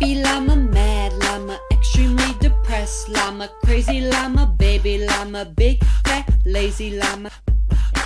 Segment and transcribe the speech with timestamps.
[0.00, 5.76] Happy llama, mad llama, extremely depressed llama, crazy llama, baby llama, big
[6.06, 7.28] fat lazy llama.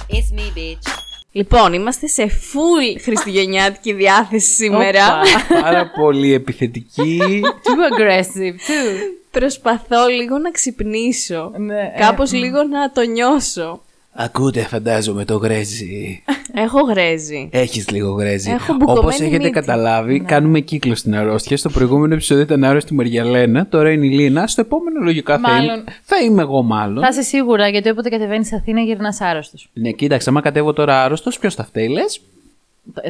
[0.08, 0.88] It's me, bitch.
[1.32, 5.20] Λοιπόν, είμαστε σε full χριστουγεννιάτικη διάθεση σήμερα.
[5.62, 7.20] Πάρα πολύ επιθετική.
[7.42, 8.98] Too aggressive, too.
[9.30, 11.52] Προσπαθώ λίγο να ξυπνήσω.
[11.56, 13.82] Ναι, ε, Κάπως λίγο να το νιώσω.
[14.16, 16.22] Ακούτε φαντάζομαι το γρέζι.
[16.54, 17.48] Έχω γρέζι.
[17.52, 18.50] Έχεις λίγο γρέζι.
[18.50, 19.50] Έχω μπουκωμένη Όπως έχετε μύτη.
[19.50, 21.56] καταλάβει, κάνουμε κύκλο στην αρρώστια.
[21.56, 24.46] Στο προηγούμενο επεισόδιο ήταν άρρωστη η Μαριαλένα, τώρα είναι η Λίνα.
[24.46, 25.62] Στο επόμενο λογικά θα Μάλλον.
[25.78, 27.02] είμαι, θα είμαι εγώ μάλλον.
[27.02, 29.70] Θα είσαι σίγουρα, γιατί όποτε κατεβαίνεις στην Αθήνα γυρνάς άρρωστος.
[29.72, 32.20] Ναι, κοίταξε, άμα κατέβω τώρα άρρωστος, ποιος θα φταίει, λες;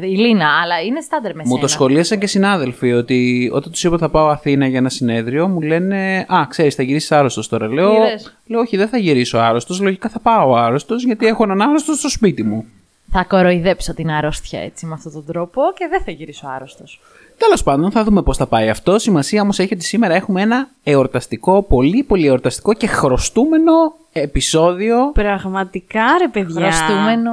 [0.03, 1.69] Η Λίνα, αλλά είναι στάντερ με Μου το σένα.
[1.69, 5.61] σχολίασαν και συνάδελφοι ότι όταν τους είπα ότι θα πάω Αθήνα για ένα συνέδριο, μου
[5.61, 7.69] λένε Α, ξέρεις, θα γυρίσεις άρρωστος τώρα.
[7.69, 8.37] Λέω, Είδες.
[8.47, 9.81] λέω, Όχι, δεν θα γυρίσω άρρωστος.
[9.81, 12.65] Λογικά θα πάω άρρωστος γιατί έχω έναν άρρωστο στο σπίτι μου.
[13.11, 17.01] Θα κοροϊδέψω την αρρώστια έτσι με αυτόν τον τρόπο και δεν θα γυρίσω άρρωστος.
[17.39, 18.99] Τέλος πάντων, θα δούμε πώς θα πάει αυτό.
[18.99, 23.73] Σημασία όμως έχει ότι σήμερα έχουμε ένα εορταστικό, πολύ πολύ εορταστικό και χρωστούμενο
[24.13, 25.11] επεισόδιο.
[25.13, 26.71] Πραγματικά ρε παιδιά.
[26.73, 27.31] Χρωστούμενο.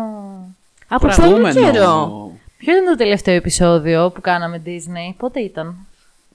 [0.87, 1.61] Από πολύ Χρωστούμενο.
[1.71, 2.30] καιρό.
[2.63, 5.75] Ποιο ήταν το τελευταίο επεισόδιο που κάναμε Disney, πότε ήταν;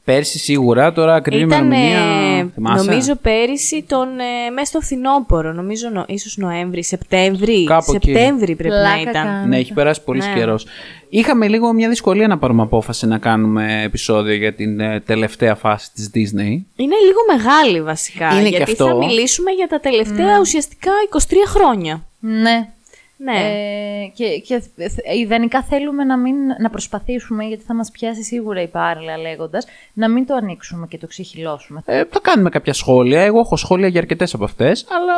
[0.04, 2.38] Πέρσι σίγουρα, τώρα ακριβή Ήταν, ημερομηνία.
[2.38, 7.64] ε, θυμάσαι; νομίζω πέρυσι τον, ε, μέσα στο φθινόπωρο, νομίζω νο, ίσως Νοέμβρη, Σεπτέμβρη.
[7.64, 8.06] Κάπου εκεί.
[8.12, 9.12] Σεπτέμβρη πρέπει να Πλάκα ήταν.
[9.12, 9.46] κάνω.
[9.46, 10.32] Ναι, έχει περάσει πολύ Ναι.
[10.34, 10.66] καιρός.
[11.08, 15.92] Είχαμε λίγο μια δυσκολία να πάρουμε απόφαση να κάνουμε επεισόδιο για την ε, τελευταία φάση
[15.92, 16.60] της Disney.
[16.76, 18.30] Είναι λίγο μεγάλη βασικά.
[18.32, 18.86] Είναι και γιατί αυτό.
[18.86, 22.04] θα μιλήσουμε για τα τελευταία ουσιαστικά 23 χρόνια.
[22.20, 22.68] Ναι.
[23.16, 23.38] Ναι.
[23.38, 28.62] Ε, και, και θ- ιδανικά θέλουμε να, μην, να προσπαθήσουμε, γιατί θα μας πιάσει σίγουρα
[28.62, 31.82] η πάρελα λέγοντας, να μην το ανοίξουμε και το ξεχυλώσουμε.
[31.84, 33.20] Ε, θα κάνουμε κάποια σχόλια.
[33.20, 35.14] Εγώ έχω σχόλια για αρκετές από αυτές, αλλά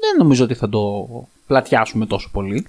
[0.00, 1.08] δεν νομίζω ότι θα το
[1.46, 2.66] πλατιάσουμε τόσο πολύ.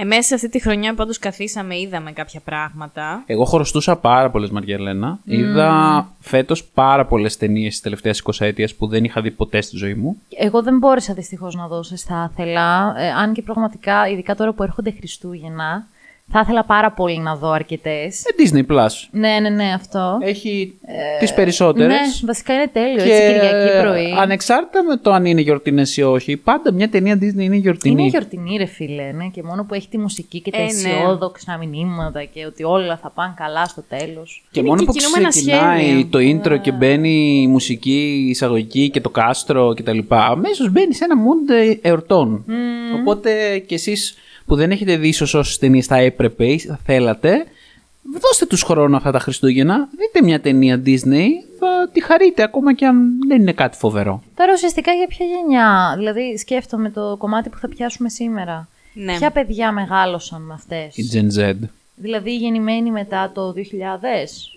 [0.00, 3.22] Ε, μέσα σε αυτή τη χρονιά πάντως καθίσαμε, είδαμε κάποια πράγματα.
[3.26, 5.18] Εγώ χρωστούσα πάρα πολλές Μαριελένα.
[5.24, 9.76] Είδα φέτος πάρα πολλές ταινίες της τελευταίας 20 ετία που δεν είχα δει ποτέ στη
[9.76, 10.16] ζωή μου.
[10.38, 14.52] Εγώ δεν μπόρεσα δυστυχώς να δω όσες θα ήθελα, ε, αν και πραγματικά, ειδικά τώρα
[14.52, 15.86] που έρχονται Χριστούγεννα,
[16.32, 18.24] θα ήθελα πάρα πολύ να δω αρκετές.
[18.24, 18.88] Ε, Disney Plus.
[19.10, 20.18] Ναι, ναι, ναι, αυτό.
[20.22, 20.74] Έχει
[21.18, 21.88] τις περισσότερες.
[21.88, 24.14] Ναι, βασικά είναι τέλειο, έτσι, Κυριακή πρωί.
[24.18, 28.00] ανεξάρτητα με το αν είναι γιορτινές ή όχι, πάντα μια ταινία Disney είναι γιορτινή.
[28.00, 30.66] Είναι γιορτινή, ρε φίλε, ναι, και μόνο που έχει τη μουσική και τα Ε, ναι.
[30.66, 34.44] αισιόδοξα μηνύματα και ότι όλα θα πάνε καλά στο τέλος.
[34.50, 36.06] Και Είναι μόνο και που κινούμενα ξεκινάει σχέδια.
[36.10, 39.98] το intro και μπαίνει η μουσική η εισαγωγική και το κάστρο κτλ.
[40.08, 41.50] Αμέσως μπαίνει σε ένα mood
[41.82, 42.44] ε, εορτών.
[43.00, 44.14] Οπότε κι εσείς
[44.50, 47.44] που δεν έχετε δει ίσως όσες ταινίες θα έπρεπε ή θα θέλατε,
[48.20, 51.28] δώστε τους χρόνο αυτά τα Χριστούγεννα, δείτε μια ταινία Disney,
[51.58, 52.96] θα τη χαρείτε ακόμα και αν
[53.28, 54.22] δεν είναι κάτι φοβερό.
[54.34, 58.68] Τώρα ουσιαστικά για ποια γενιά, δηλαδή σκέφτομαι το κομμάτι που θα πιάσουμε σήμερα.
[58.92, 59.16] Ναι.
[59.16, 61.54] Ποια παιδιά μεγάλωσαν με αυτές; Η Gen Z.
[61.96, 63.60] Δηλαδή γεννημένοι μετά το 2000.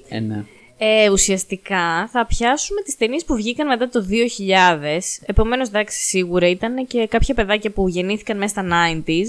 [0.10, 0.44] Ε, ναι.
[0.78, 5.00] Ε, ουσιαστικά θα πιάσουμε τις ταινίες που βγήκαν μετά το 2000.
[5.26, 9.28] Επομένως, εντάξει, σίγουρα ήταν και κάποια παιδάκια που γεννήθηκαν μέσα στα 90s.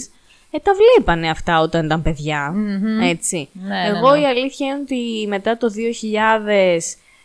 [0.57, 2.55] Ε, τα βλέπανε αυτά όταν ήταν παιδιά,
[3.03, 3.49] Έτσι.
[3.53, 4.21] Ναι, ναι, Εγώ ναι.
[4.21, 6.79] η αλήθεια είναι ότι μετά το 2000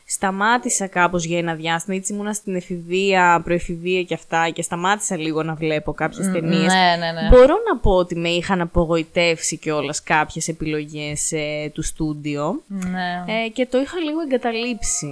[0.05, 1.95] σταμάτησα κάπως για ένα διάστημα.
[1.95, 6.73] Έτσι ήμουνα στην εφηβεία, προεφηβεία και αυτά και σταμάτησα λίγο να βλέπω κάποιες ταινίες.
[6.73, 7.27] Ναι, ναι, ναι.
[7.29, 12.61] Μπορώ να πω ότι με είχαν απογοητεύσει κιόλας κάποιες επιλογές ε, του στούντιο.
[12.67, 13.23] Ναι.
[13.45, 15.07] Ε, και το είχα λίγο εγκαταλείψει.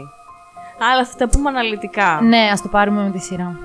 [0.91, 2.19] Αλλά θα τα πούμε αναλυτικά.
[2.23, 3.59] ναι, ας το πάρουμε με τη σειρά.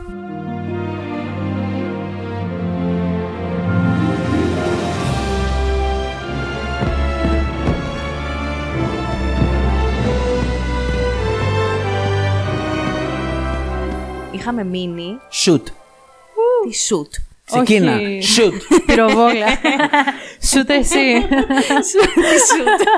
[14.43, 15.63] Είχαμε μείνει Shoot.
[16.69, 17.13] τη σουτ.
[17.45, 17.95] Ξεκίνα.
[17.95, 18.21] Όχι.
[18.37, 18.75] Shoot.
[18.87, 19.47] Πυροβόλα.
[20.51, 21.27] Σούτ εσύ.
[22.15, 22.89] Τη σουτ.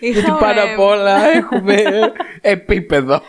[0.00, 1.82] Γιατί πάνω απ' όλα έχουμε
[2.40, 3.22] επίπεδο.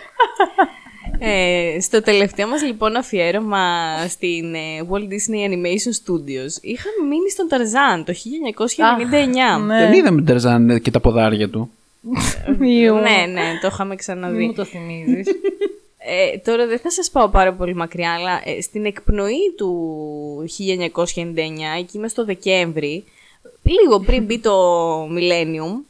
[1.20, 4.60] Ε, στο τελευταίο μας λοιπόν αφιέρωμα στην ε,
[4.92, 8.14] Walt Disney Animation Studios είχαμε μείνει στον Ταρζάν το
[9.60, 9.66] 1999.
[9.66, 9.80] ναι.
[9.80, 11.72] Δεν είδαμε τον Τερζάν και τα ποδάρια του.
[12.62, 12.96] Ιου.
[12.96, 14.46] ναι, ναι, το είχαμε Μην ξαναδεί.
[14.46, 15.28] μου το θυμίζεις.
[16.06, 19.72] Ε, τώρα δεν θα σας πάω πάρα πολύ μακριά, αλλά ε, στην εκπνοή του
[20.96, 21.16] 1999,
[21.80, 23.04] εκεί μες στο Δεκέμβρη,
[23.64, 24.54] λίγο πριν μπει το
[25.04, 25.84] Millennium,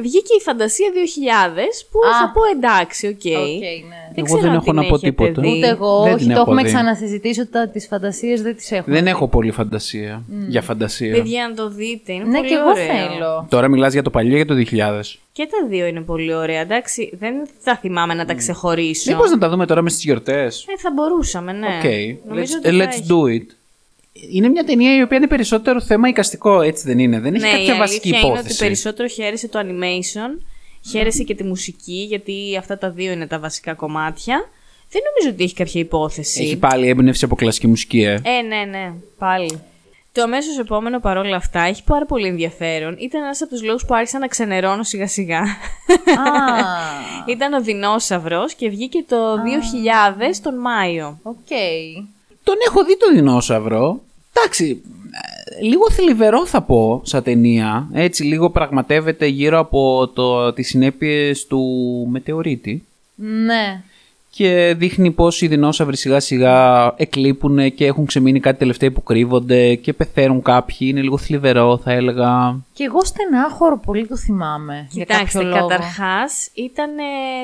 [0.00, 2.18] βγήκε η Φαντασία 2000 που Α.
[2.20, 3.12] θα πω εντάξει, OK.
[3.14, 4.02] OK, ναι.
[4.14, 5.40] Δεν Εγώ ξέρω δεν αν έχω την να πω έχετε τίποτα.
[5.40, 5.48] δει.
[5.56, 6.68] Ούτε εγώ, Δεν όχι, την το έχω έχουμε δει.
[6.68, 8.94] ξανασυζητήσει ότι τα- τις φαντασίες δεν τις έχουμε.
[8.94, 11.12] Δεν έχω πολύ φαντασία για φαντασία.
[11.12, 12.12] Παιδιά, να το δείτε.
[12.12, 12.84] Είναι Ναι, πολύ και εγώ ωραίο.
[12.86, 13.46] θέλω.
[13.50, 15.18] Τώρα μιλάς για το παλιό ή για το 2000.
[15.32, 16.60] Και τα δύο είναι πολύ ωραία.
[16.60, 19.10] Εντάξει, δεν θα θυμάμαι να τα ξεχωρίσω.
[19.12, 20.64] Μήπως να τα δούμε τώρα μες στις γιορτές.
[20.68, 21.66] Ε, θα μπορούσαμε, ναι.
[21.66, 21.84] Οκ.
[22.28, 23.06] Νομίζω Let's, ότι θα let's έχει.
[23.08, 23.46] do it.
[24.32, 27.48] Είναι μια ταινία η οποία είναι περισσότερο θέμα εικαστικό, έτσι δεν είναι; Δεν έχει Ναι,
[27.48, 28.58] η κάποια βασική αλήθεια είναι ότι υπόθεση.
[28.64, 30.42] περισσότερο χαίρεσαι το animation,
[30.90, 34.48] χαίρεσαι και τη μουσική, γιατί αυτά τα δύο είναι τα βασικά κομμάτια.
[34.90, 36.42] Δεν νομίζω ότι έχει κάποια υπόθεση.
[36.42, 38.12] Έχει πάλι έμπνευση από κλασική μουσική, ε.
[38.12, 39.60] Ε, ναι, ναι, πάλι.
[40.12, 42.96] Το αμέσως επόμενο παρόλα αυτά έχει πάρα πολύ ενδιαφέρον.
[42.98, 45.38] Ήταν ένας από τους λόγους που άρχισα να ξενερώνω σιγά σιγά.
[45.38, 45.46] Α,
[47.32, 49.40] Ήταν ο δεινόσαυρος και βγήκε το 2000
[50.42, 51.18] τον Μάιο.
[51.22, 51.34] οκ.
[52.44, 54.00] Τον έχω δει το δεινόσαυρο.
[54.38, 54.82] Εντάξει,
[55.58, 57.88] ε, λίγο θλιβερό θα πω σαν ταινία.
[57.92, 61.62] Έτσι, λίγο πραγματεύεται γύρω από το, τις συνέπειες του
[62.10, 62.84] μετεωρίτη.
[63.14, 63.82] Ναι.
[64.30, 69.74] Και δείχνει πως οι δεινόσαυροι σιγά σιγά εκλείπουν και έχουν ξεμείνει κάτι τελευταίοι που κρύβονται
[69.74, 70.78] και πεθαίνουν κάποιοι.
[70.80, 72.60] Είναι λίγο θλιβερό θα έλεγα.
[72.72, 74.88] Και εγώ στενάχωρο πολύ το θυμάμαι.
[74.90, 75.66] για Κοιτάξτε, κάποιο λόγο.
[75.68, 77.02] καταρχάς ήταν ε,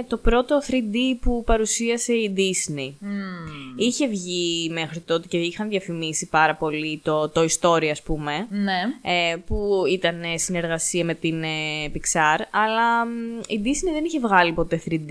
[0.09, 2.93] το πρώτο 3D που παρουσίασε η Disney.
[2.99, 3.77] Μμμ.
[3.77, 8.47] Είχε βγει μέχρι τότε και είχαν διαφημίσει πάρα πολύ το, το Story, ας πούμε.
[8.51, 8.81] Ναι.
[9.03, 11.47] ε, που ήταν ε, συνεργασία με την ε,
[11.95, 13.11] Pixar, αλλά μ,
[13.49, 15.11] η Disney δεν είχε βγάλει ποτέ 3D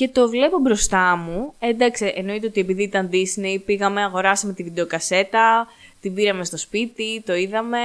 [0.00, 1.54] και το βλέπω μπροστά μου.
[1.58, 5.66] Ε, εντάξει, εννοείται ότι επειδή ήταν Disney πήγαμε, αγοράσαμε τη βιντεοκασέτα,
[6.00, 7.78] την πήραμε στο σπίτι, το είδαμε,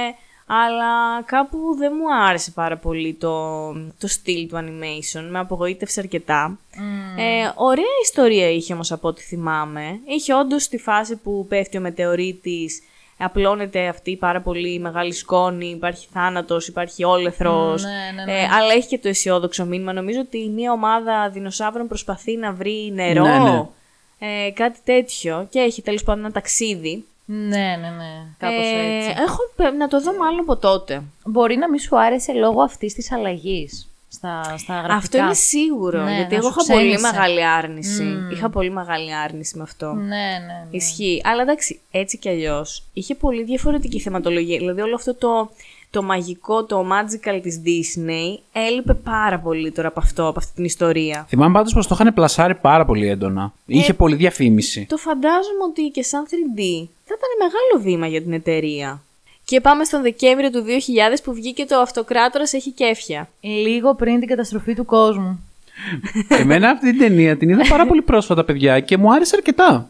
[0.46, 6.58] αλλά κάπου δεν μου άρεσε πάρα πολύ το, το στυλ του animation, με απογοήτευσε αρκετά.
[7.16, 10.00] Ε, ωραία ιστορία είχε όμως από ό,τι θυμάμαι.
[10.04, 12.82] Είχε όντως τη φάση που πέφτει ο μετεωρίτης,
[13.18, 18.40] απλώνεται αυτή η πάρα πολύ μεγάλη σκόνη, υπάρχει θάνατος, υπάρχει όλεθρος, Ναι, ναι, ναι.
[18.40, 19.92] Ε, αλλά έχει και το αισιόδοξο μήνυμα.
[19.92, 23.66] Νομίζω ότι μια ομάδα δεινοσαύρων προσπαθεί να βρει νερό, Ναι, ναι.
[24.18, 27.04] Ε, κάτι τέτοιο και έχει τέλος πάντων ένα ταξίδι.
[27.24, 27.46] Ναι,
[27.80, 28.26] ναι, ναι.
[28.38, 29.10] Κάπως Ε, έτσι.
[29.22, 31.02] έχω πε- να το δω μάλλον από τότε.
[31.24, 34.94] Μπορεί να μην σου άρεσε λόγω αυτής της αλλαγής στα, στα γραφικά.
[34.96, 37.12] Αυτό είναι σίγουρο, Ναι, γιατί να εγώ σου είχα πολύ ξένησε.
[37.12, 38.04] μεγάλη άρνηση.
[38.32, 39.92] Είχα πολύ μεγάλη άρνηση με αυτό.
[39.92, 40.16] Ναι, ναι,
[40.46, 40.66] ναι.
[40.70, 41.20] Ισχύει.
[41.24, 44.58] Αλλά εντάξει, έτσι κι αλλιώς είχε πολύ διαφορετική θεματολογία.
[44.58, 45.50] Δηλαδή, όλο αυτό το,
[45.90, 50.64] το μαγικό, το magical της Disney έλειπε πάρα πολύ τώρα από αυτό, από αυτή την
[50.64, 51.24] ιστορία.
[51.28, 53.52] Θυμάμαι πάντως πως το είχαν πλασάρει πάρα πολύ έντονα.
[53.66, 54.86] Είχε πολύ διαφήμιση.
[54.88, 59.00] Το φαντάζομαι ότι και σαν 3D θα ήταν μεγάλο βήμα για την εταιρεία.
[59.48, 63.28] Και πάμε στον Δεκέμβριο του 2000 που βγήκε το Αυτοκράτορας έχει κέφια.
[63.40, 65.44] Λίγο πριν την καταστροφή του κόσμου.
[66.28, 69.88] Εμένα αυτή την ταινία την είδα πάρα πολύ πρόσφατα, παιδιά, και μου άρεσε αρκετά.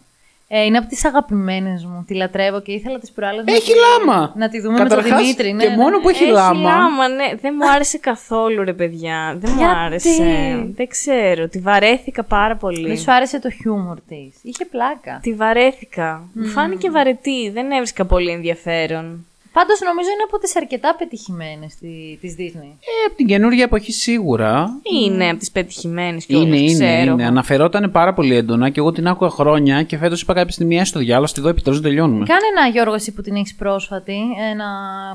[0.49, 2.05] Ε, είναι από τις αγαπημένες μου.
[2.07, 4.33] Τη λατρεύω και ήθελα τις προάλλες να Έχει τη- λάμα!
[4.37, 5.53] Να τη δούμε Καταρχάς, με τον Δημήτρη.
[5.53, 6.03] Ναι, και ναι, μόνο ναι.
[6.03, 7.09] που έχει, λάμα.
[7.09, 7.35] ναι.
[7.41, 9.37] Δεν μου άρεσε καθόλου, ρε παιδιά.
[9.41, 10.67] Δεν μου Γιατί; άρεσε.
[10.77, 11.49] Δεν ξέρω.
[11.49, 12.87] Τη βαρέθηκα πάρα πολύ.
[12.89, 14.35] Δεν σου άρεσε το χιούμορ της.
[14.43, 15.19] Είχε πλάκα.
[15.23, 16.23] Τη βαρέθηκα.
[16.33, 17.51] Μου φάνηκε βαρετή.
[17.51, 19.27] Δεν έβρισκα πολύ ενδιαφέρον.
[19.59, 22.71] Πάντως νομίζω είναι από τις αρκετά πετυχημένες τη- της Disney.
[22.91, 24.79] Ε, από την καινούργια εποχή σίγουρα.
[25.03, 27.13] Είναι από τις πετυχημένες και Είναι, είναι, ξέρω.
[27.13, 27.27] είναι.
[27.27, 30.99] Αναφερόταν πάρα πολύ έντονα και εγώ την άκουγα χρόνια και φέτος είπα κάποια στιγμή έστω
[30.99, 32.25] διάλογο, τη δω επιτέλους τελειώνουμε.
[32.27, 34.17] Κάνε ένα Γιώργο εσύ που την έχεις πρόσφατη,
[34.51, 34.67] ένα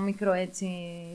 [0.05, 0.67] μικρό έτσι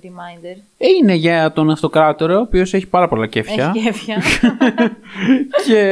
[0.03, 0.57] reminder.
[0.79, 3.73] Ε, είναι για τον αυτοκράτορα, ο οποίος έχει πάρα πολλά κέφια.
[3.77, 4.23] Έχει κέφια.
[5.67, 5.83] και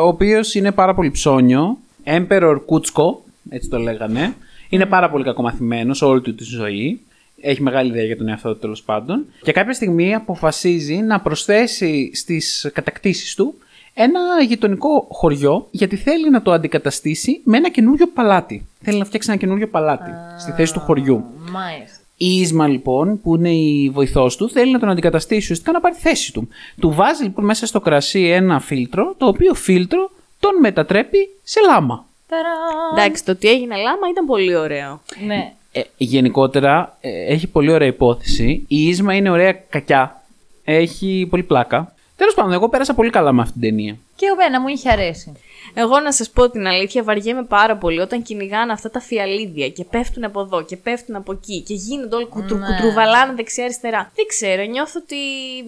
[0.00, 1.78] ο οποίος είναι πάρα πολύ ψώνιο.
[2.04, 3.14] Emperor Kutsko,
[3.50, 4.34] έτσι το λέγανε.
[4.72, 7.00] Είναι πάρα πολύ κακομαθημένος όλη του τη ζωή.
[7.40, 9.24] Έχει μεγάλη ιδέα για τον εαυτό του τέλος πάντων.
[9.42, 13.54] Και κάποια στιγμή αποφασίζει να προσθέσει στις κατακτήσεις του
[13.94, 18.66] ένα γειτονικό χωριό γιατί θέλει να το αντικαταστήσει με ένα καινούριο παλάτι.
[18.82, 21.24] Θέλει να φτιάξει ένα καινούριο παλάτι στη θέση του χωριού.
[21.50, 21.98] Μάλιστα.
[22.16, 25.94] Η Ίσμα λοιπόν, που είναι η βοηθός του, θέλει να τον αντικαταστήσει ουσιαστικά να πάρει
[25.94, 26.48] θέση του.
[26.80, 30.10] Του βάζει λοιπόν μέσα στο κρασί ένα φίλτρο, το οποίο φίλτρο
[30.40, 32.06] τον μετατρέπει σε λάμα.
[32.32, 32.56] Ταρά.
[32.92, 35.00] Εντάξει, το ότι έγινε λάμα ήταν πολύ ωραίο.
[35.26, 35.52] Ναι.
[35.72, 38.64] Ε, γενικότερα ε, έχει πολύ ωραία υπόθεση.
[38.68, 40.22] Η Ίσμα είναι ωραία κακιά.
[40.64, 41.94] Έχει πολύ πλάκα.
[42.22, 43.96] Τέλος πάντων, εγώ πέρασα πολύ καλά με αυτή την ταινία.
[44.16, 45.32] Και εμένα μου είχε αρέσει.
[45.74, 49.84] Εγώ να σας πω την αλήθεια, βαριέμαι πάρα πολύ όταν κυνηγάνε αυτά τα φιαλίδια και
[49.84, 52.66] πέφτουν από εδώ και πέφτουν από εκεί και γίνονται όλοι κουτρου, Ναι.
[52.66, 54.10] κουτρουβαλάνε δεξιά-αριστερά.
[54.14, 55.16] Δεν ξέρω, νιώθω ότι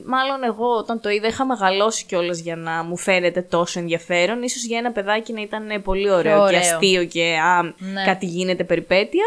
[0.06, 4.49] μάλλον εγώ όταν το είδα είχα μεγαλώσει κιόλας για να μου φαίνεται τόσο ενδιαφέρον.
[4.49, 6.58] σω για ένα παιδάκι να ήταν ε, πολύ ωραίο, και ωραίο.
[6.58, 8.04] αστείο και α, Ναι.
[8.04, 9.25] κάτι γίνεται περιπέτεια.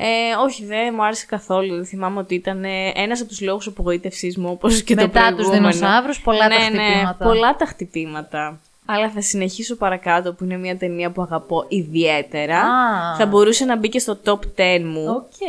[0.00, 0.06] Ε,
[0.44, 1.74] όχι, δεν μου άρεσε καθόλου.
[1.74, 2.64] Δεν θυμάμαι ότι ήταν
[2.94, 5.72] ένας από τους λόγους απογοήτευσής μου, όπως και το Μετά τους προηγούμενο.
[5.72, 7.24] δεινοσαύρους, πολλά τα ναι, Ναι, χτυπήματα.
[7.24, 8.60] πολλά τα χτυπήματα.
[8.86, 12.58] Αλλά θα συνεχίσω παρακάτω που είναι μια ταινία που αγαπώ ιδιαίτερα.
[12.60, 13.16] Α.
[13.16, 15.04] Θα μπορούσε να μπει και στο top 10 μου.
[15.08, 15.40] Οκ.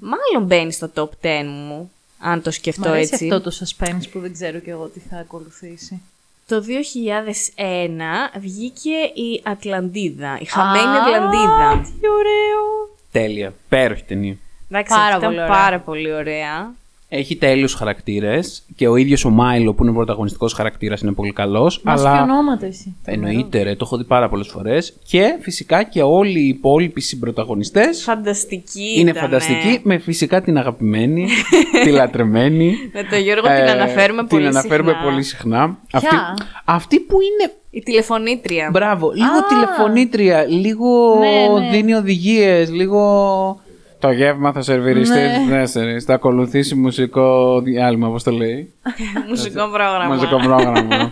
[0.00, 1.90] Μάλλον μπαίνει στο top 10 μου.
[2.18, 3.28] Αν το Μ' σκεφτώ αρέσει έτσι.
[3.28, 6.02] αυτό το suspense που δεν ξέρω κι εγώ τι θα ακολουθήσει.
[6.48, 11.80] Το 2001 βγήκε η Ατλαντίδα, η χαμένη Α, Ατλαντίδα.
[12.00, 12.89] Τι ωραίο.
[13.12, 13.52] Τέλεια.
[13.68, 14.36] Υπέροχη ταινία.
[14.70, 15.56] Εντάξει, Πάρα αυτή πολύ ήταν ωραία.
[15.62, 16.72] πάρα πολύ ωραία.
[17.12, 21.32] Έχει τέλειους χαρακτήρες και ο ίδιος ο Μάιλο που είναι ο πρωταγωνιστικός χαρακτήρας είναι πολύ
[21.32, 21.80] καλός.
[21.82, 22.12] Μας αλλά...
[22.16, 22.96] πει ονόματα εσύ.
[23.04, 24.96] Εννοείται ρε, το έχω δει πάρα πολλές φορές.
[25.06, 29.26] Και φυσικά και όλοι οι υπόλοιποι συμπροταγωνιστές Φανταστική είναι ήτανε.
[29.26, 29.80] φανταστικοί.
[29.82, 31.26] Με φυσικά την αγαπημένη,
[31.84, 32.76] τη λατρεμένη.
[32.92, 35.04] Με τον Γιώργο την Ε, αναφέρουμε πολύ Την αναφέρουμε συχνά.
[35.04, 35.78] πολύ συχνά.
[35.92, 37.52] Αυτή, Ποια; αυτή που είναι.
[37.70, 38.68] Η τηλεφωνήτρια.
[38.72, 39.46] Μπράβο, λίγο Α.
[39.48, 41.70] τηλεφωνήτρια, λίγο Ναι, ναι.
[41.70, 43.60] δίνει οδηγίες, λίγο.
[43.98, 45.66] Το γεύμα θα σερβιριστεί Ναι.
[45.66, 46.04] στι 4.
[46.04, 48.72] Θα ακολουθήσει μουσικό διάλειμμα, πώ το λέει.
[49.28, 50.14] Μουσικό πρόγραμμα.
[50.14, 51.10] Μουσικό πρόγραμμα.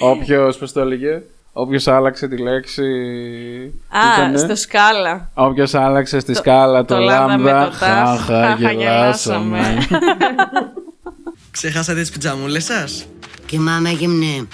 [0.00, 1.22] Όποιος, πώς το έλεγε,
[1.56, 2.82] Όποιος άλλαξε τη λέξη.
[3.88, 5.30] Α, στο σκάλα.
[5.34, 7.70] Όποιος άλλαξε στη σκάλα το, το λάμδα με λάμδα.
[7.70, 9.58] το τάχ, Χαχα, χαχα, γελάσαμε.
[11.50, 13.06] Ξεχάσατε τις πιτζαμούλες σας;
[13.46, 14.48] Κοιμάμαι γυμνή.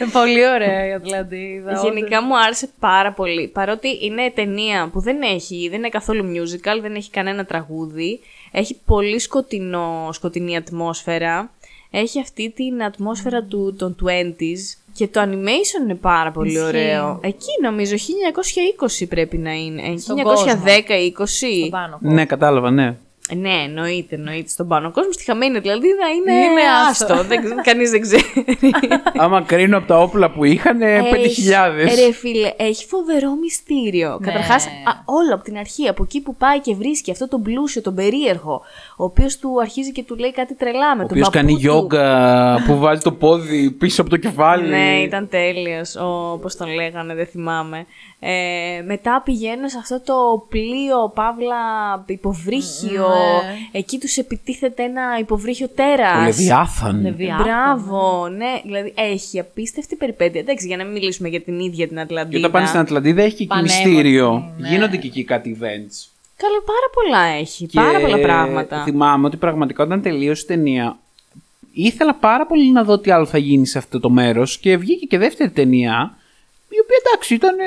[0.00, 1.80] Είναι πολύ ωραία η Ατλαντίδα.
[1.84, 3.48] Γενικά μου άρεσε πάρα πολύ.
[3.48, 8.20] Παρότι είναι ταινία που δεν έχει, δεν είναι καθόλου musical, δεν έχει κανένα τραγούδι.
[8.52, 11.50] Έχει πολύ σκοτεινό, σκοτεινή ατμόσφαιρα.
[11.90, 16.64] Έχει αυτή την ατμόσφαιρα του, των 20s και το animation είναι πάρα πολύ Ισχύει.
[16.66, 17.20] ωραίο.
[17.22, 17.94] Εκεί νομίζω
[19.02, 19.82] 1920 πρέπει να είναι.
[19.82, 21.26] Ε, Στον 1910-20.
[21.26, 21.98] Στον πάνω.
[22.00, 22.96] Ναι, κατάλαβα, ναι.
[23.36, 24.48] Ναι, εννοείται, εννοείται.
[24.48, 27.12] Στον πάνω κόσμο, στη χαμένη Ατλαντίδα είναι, Είναι άστο.
[27.12, 27.24] άστο.
[27.28, 28.22] δεν, κανείς δεν ξέρει.
[29.18, 31.78] Άμα κρίνω από τα όπλα που είχαν, 5.000.
[31.78, 34.18] Έχει- Ρε φίλε, έχει φοβερό μυστήριο.
[34.20, 34.26] Ναι.
[34.26, 34.70] Καταρχάς, α,
[35.04, 38.62] όλο από την αρχή, από εκεί που πάει και βρίσκει αυτό τον πλούσιο, τον περίεργο,
[38.96, 41.52] ο οποίος του αρχίζει και του λέει κάτι τρελά με Ο τον οποίος παππού κάνει
[41.52, 41.58] του.
[41.58, 44.68] γιόγκα που βάζει το πόδι πίσω από το κεφάλι.
[44.68, 45.96] Ναι, ήταν τέλειος.
[46.42, 47.86] Πώς τον λέγανε, δεν θυμάμαι.
[48.20, 51.56] Ε, μετά πηγαίνουν σε αυτό το πλοίο, παύλα,
[52.06, 53.08] υποβρύχιο.
[53.08, 53.78] Ναι.
[53.78, 56.20] Εκεί τους επιτίθεται ένα υποβρύχιο τέρας.
[56.20, 57.00] Ο Λεβιάθαν.
[57.02, 57.44] Λεβιάθαν.
[57.44, 58.60] Μπράβο, ναι.
[58.64, 60.40] Δηλαδή έχει απίστευτη περιπέτεια.
[60.40, 62.38] Εντάξει, για να μην μιλήσουμε για την ίδια την Και Ατλαντίδα.
[62.38, 64.52] όταν πάνε στην Ατλαντίδα έχει και εκεί Πανέμορφη, μυστήριο.
[64.58, 64.68] ναι.
[64.68, 66.06] Γίνονται και εκεί κάτι events.
[66.36, 67.66] Καλά, πάρα πολλά έχει.
[67.66, 68.82] Και Πάρα πολλά πράγματα.
[68.84, 70.98] Θυμάμαι ότι πραγματικά όταν τελείωσε η ταινία,
[71.72, 75.06] ήθελα πάρα πολύ να δω τι άλλο θα γίνει σε αυτό το μέρος και βγήκε
[75.06, 76.16] και δεύτερη ταινία,
[76.68, 77.62] η οποία εντάξει ήταν ε,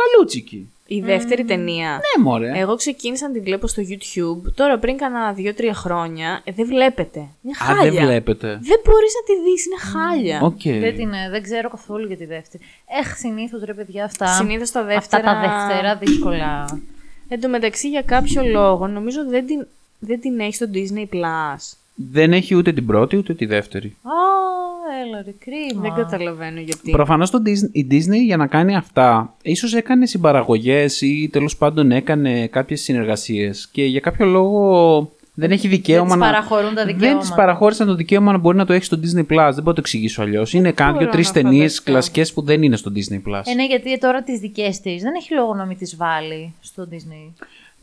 [0.00, 0.70] καλούτσικη.
[0.90, 1.88] Η δεύτερη ταινία.
[1.90, 2.58] Ναι, μωρέ.
[2.58, 4.52] Εγώ ξεκίνησα να τη βλέπω στο YouTube.
[4.54, 6.40] Τώρα πριν κάνα δύο-τρία χρόνια.
[6.44, 7.18] ε, δεν βλέπετε.
[7.18, 7.90] Είναι Α, χάλια.
[7.92, 8.46] δεν βλέπετε.
[8.48, 10.40] Δεν μπορείς να τη δεις, είναι χάλια.
[10.42, 10.80] Οκ.
[10.80, 12.62] Δεν, την, ε, δεν ξέρω καθόλου για τη δεύτερη.
[13.00, 14.26] Έχ, συνήθως ρε παιδιά αυτά.
[14.26, 16.80] Συνήθως τα Αυτά δεύτερα- τα δεύτερα δύσκολα.
[17.28, 19.66] Εν τω μεταξύ, για κάποιο λόγο, νομίζω δεν την,
[19.98, 21.76] δεν την έχει στο Disney Plus.
[22.10, 23.96] Δεν έχει ούτε την πρώτη ούτε τη δεύτερη.
[24.02, 24.10] Α,
[25.06, 25.82] έλα ρε, κρίμα.
[25.82, 26.90] Δεν καταλαβαίνω γιατί.
[26.90, 27.30] Προφανώς
[27.72, 33.68] η Disney για να κάνει αυτά, ίσως έκανε συμπαραγωγές ή τέλος πάντων έκανε κάποιες συνεργασίες
[33.72, 36.20] και για κάποιο λόγο δεν έχει δικαίωμα τις να.
[36.20, 37.26] παραχωρούν τα Δεν δικαιώματα.
[37.28, 39.26] τη παραχώρησαν το δικαίωμα να μπορεί να το έχει στο Disney Plus.
[39.26, 40.52] Δεν μπορώ να το εξηγήσω αλλιώς.
[40.52, 41.82] Είναι κάνα μπορώ δύο-τρει να ταινίε φανταστώ.
[41.90, 43.42] κλασικές που δεν είναι στο Disney Plus.
[43.44, 46.88] Ε, ναι, γιατί τώρα τις δικές της δεν έχει λόγο να μην τις βάλει στο
[46.90, 47.32] Disney.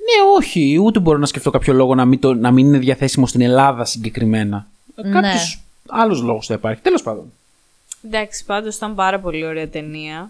[0.06, 0.78] Ναι, όχι.
[0.84, 3.86] Ούτε μπορώ να σκεφτώ κάποιο λόγο να μην, το, να μην είναι διαθέσιμο στην Ελλάδα
[3.86, 4.68] συγκεκριμένα.
[4.96, 5.12] Ναι.
[5.12, 5.40] Κάποιο
[5.88, 6.82] άλλο λόγο θα υπάρχει.
[6.82, 7.32] Τέλος πάντων.
[8.06, 10.28] Εντάξει, πάντως ήταν πάρα πολύ ωραία ταινία.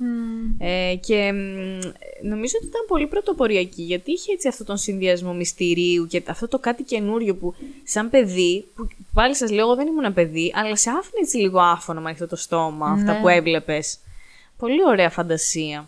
[0.58, 6.08] Ε, και μ, νομίζω ότι ήταν πολύ πρωτοποριακή γιατί είχε έτσι αυτόν τον συνδυασμό μυστηρίου
[6.08, 7.54] και αυτό το κάτι καινούριο που
[7.84, 11.60] σαν παιδί, που πάλι σας λέω εγώ δεν ήμουν παιδί, αλλά σε άφηνε έτσι λίγο
[11.60, 13.20] άφωνο με αυτό το στόμα, αυτά Ναι.
[13.22, 13.98] που έβλεπες.
[14.58, 15.88] Πολύ ωραία φαντασία.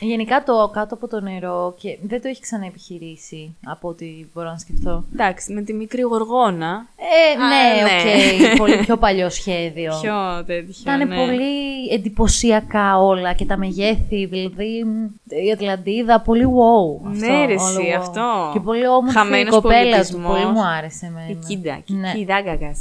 [0.00, 4.58] Γενικά το κάτω από το νερό και δεν το έχει ξαναεπιχειρήσει από ό,τι μπορώ να
[4.58, 5.04] σκεφτώ.
[5.12, 6.86] Εντάξει, με τη μικρή γοργόνα.
[6.96, 8.50] Ε, Α, ναι, ναι.
[8.52, 9.92] οκ, πολύ πιο παλιό σχέδιο.
[10.02, 10.74] Πιο τέτοιο.
[10.80, 11.16] Ήταν ναι.
[11.16, 15.04] πολύ εντυπωσιακά όλα και τα μεγέθη, δηλαδή μ,
[15.46, 17.06] η Ατλαντίδα, πολύ wow.
[17.10, 17.98] Αυτό, Ναι, ρε, όλο εσύ, wow.
[17.98, 18.50] αυτό.
[18.52, 20.32] Και πολύ όμορφη Χαμένος η κοπέλα του, πολιτισμός.
[20.40, 21.28] πολύ μου άρεσε εμένα.
[21.28, 22.12] Η Κίντα, Ναι.
[22.14, 22.78] Κιντάγκακας.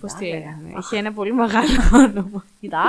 [0.00, 0.72] Πώς τη λέγανε.
[0.78, 2.44] Είχε ένα πολύ μεγάλο όνομα.
[2.60, 2.88] Κοίταγα,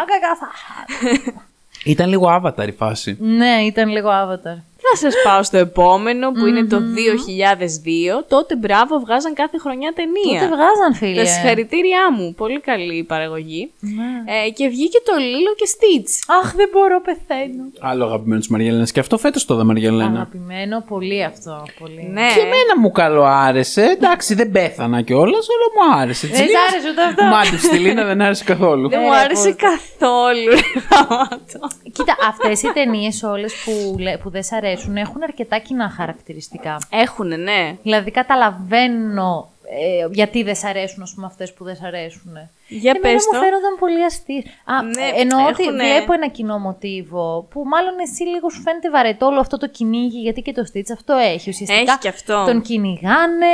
[1.12, 1.34] Λοιπόν.
[1.86, 3.18] Ήταν λίγο avatar η φάση.
[3.20, 4.58] Ναι, ήταν λίγο avatar.
[4.90, 8.24] Θα σας πάω στο επόμενο που είναι το 2002.
[8.28, 10.40] Τότε μπράβο βγάζαν κάθε χρονιά ταινία.
[10.42, 11.22] Τότε βγάζαν φίλε.
[11.24, 12.34] Τα συγχαρητήριά μου.
[12.38, 13.72] Πολύ καλή η παραγωγή.
[13.80, 14.12] Ναι.
[14.46, 16.12] Ε, και βγήκε το Λίλο και Στίτς.
[16.42, 17.64] Αχ, δεν μπορώ, πεθαίνω.
[17.80, 18.92] Άλλο αγαπημένο της Μαριέλενας.
[18.92, 20.10] Και αυτό φέτος το είδα Μαριέλενα.
[20.20, 21.64] Αγαπημένο, πολύ αυτό.
[21.80, 22.10] Πολύ.
[22.14, 22.28] Ναι.
[22.34, 23.82] Και εμένα μου καλό άρεσε.
[23.84, 26.28] Εντάξει, δεν πέθανα κιόλας, αλλά μου άρεσε.
[26.28, 27.24] Δεν σ' άρεσε ούτε αυτό.
[27.24, 28.90] Μάντεψε τη Λίνα, δεν άρεσε καθόλου.
[28.90, 30.50] Δεν Ναι, μου ρε, άρεσε πώς- καθόλου.
[30.50, 31.60] ρε γαμάτο.
[31.92, 36.78] Κοίτα, αυτές οι ταινίες όλες που, λέ- που δεν σ' αρέσουν έχουν αρκετά κοινά χαρακτηριστικά.
[36.90, 37.76] Έχουνε, ναι.
[37.84, 42.32] Δηλαδή, καταλαβαίνω ε, γιατί δεν σ' αρέσουν, ας πούμε, αυτές που δεν σ' αρέσουν.
[42.68, 43.46] Για Εμένα πες μου το.
[43.46, 44.44] φαίνονταν πολύ αστείες.
[44.66, 48.62] Α, Ναι, ε, εννοώ ότι έχουνε- βλέπω ένα κοινό μοτίβο που μάλλον εσύ λίγο σου
[48.62, 51.50] φαίνεται βαρετό όλο αυτό το κυνήγι, γιατί και το Stitch αυτό έχει.
[51.50, 52.44] Ουσιαστικά Έχει και αυτό.
[52.46, 53.54] τον κυνηγάνε,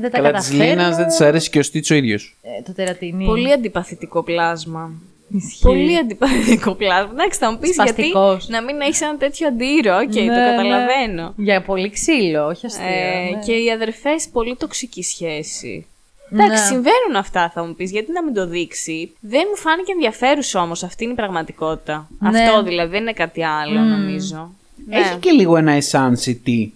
[0.00, 0.78] δεν τα Καλά, της καταφέρνουν.
[0.78, 2.36] Λίνας δεν της αρέσει και ο Στίτσο ο ίδιος.
[2.42, 3.24] Ε, το τερατινί.
[3.24, 4.90] Πολύ αντιπαθητικό πλάσμα.
[5.32, 5.62] Ισχύει.
[5.62, 7.10] Πολύ αντιπαθητικό πλάσμα.
[7.12, 8.48] Εντάξει, θα μου πεις γιατί Σπαστικός.
[8.48, 9.96] να μην έχεις ένα τέτοιο αντίρο.
[9.96, 10.44] Οκ, Ναι, το ναι.
[10.50, 11.34] καταλαβαίνω.
[11.36, 12.84] Για πολύ ξύλο, όχι αστείο.
[12.86, 13.40] Ε, ναι.
[13.44, 15.86] Και οι αδερφές, πολύ τοξική σχέση.
[16.32, 16.56] Εντάξει, Ναι.
[16.66, 17.90] συμβαίνουν αυτά, θα μου πεις.
[17.90, 19.12] Γιατί να μην το δείξει.
[19.20, 20.82] Δεν μου φάνηκε ενδιαφέρουσα όμως.
[20.82, 22.08] Αυτή είναι η πραγματικότητα.
[22.18, 22.40] Ναι.
[22.42, 24.54] Αυτό δηλαδή, δεν είναι κάτι άλλο, νομίζω.
[24.86, 24.98] Ναι.
[24.98, 26.70] Έχει και λίγο ένα essence τι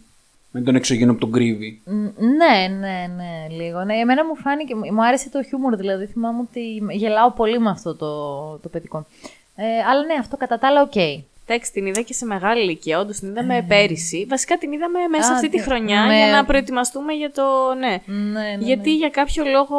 [0.58, 1.80] με τον εξωγήινο που τον κρύβει.
[1.84, 3.84] Μ, Ναι, ναι, ναι, λίγο.
[3.84, 7.94] Ναι, εμένα μου φάνηκε, μου άρεσε το χιούμορ, δηλαδή θυμάμαι ότι γελάω πολύ με αυτό
[7.94, 8.10] το,
[8.62, 9.06] το παιδικό.
[9.56, 10.96] Ε, αλλά ναι, αυτό κατά τα άλλα οκ.
[11.48, 12.98] Εντάξει, την είδα και σε μεγάλη ηλικία.
[12.98, 14.26] Όντως την είδαμε πέρυσι.
[14.28, 15.32] Βασικά την είδαμε μέσα Ε.
[15.32, 17.42] Α, αυτή τη τι- χρονιά με- για να προετοιμαστούμε για το.
[17.78, 17.98] Ναι.
[18.06, 18.96] Ναι, ναι, Γιατί ναι.
[18.96, 19.76] για κάποιο λόγο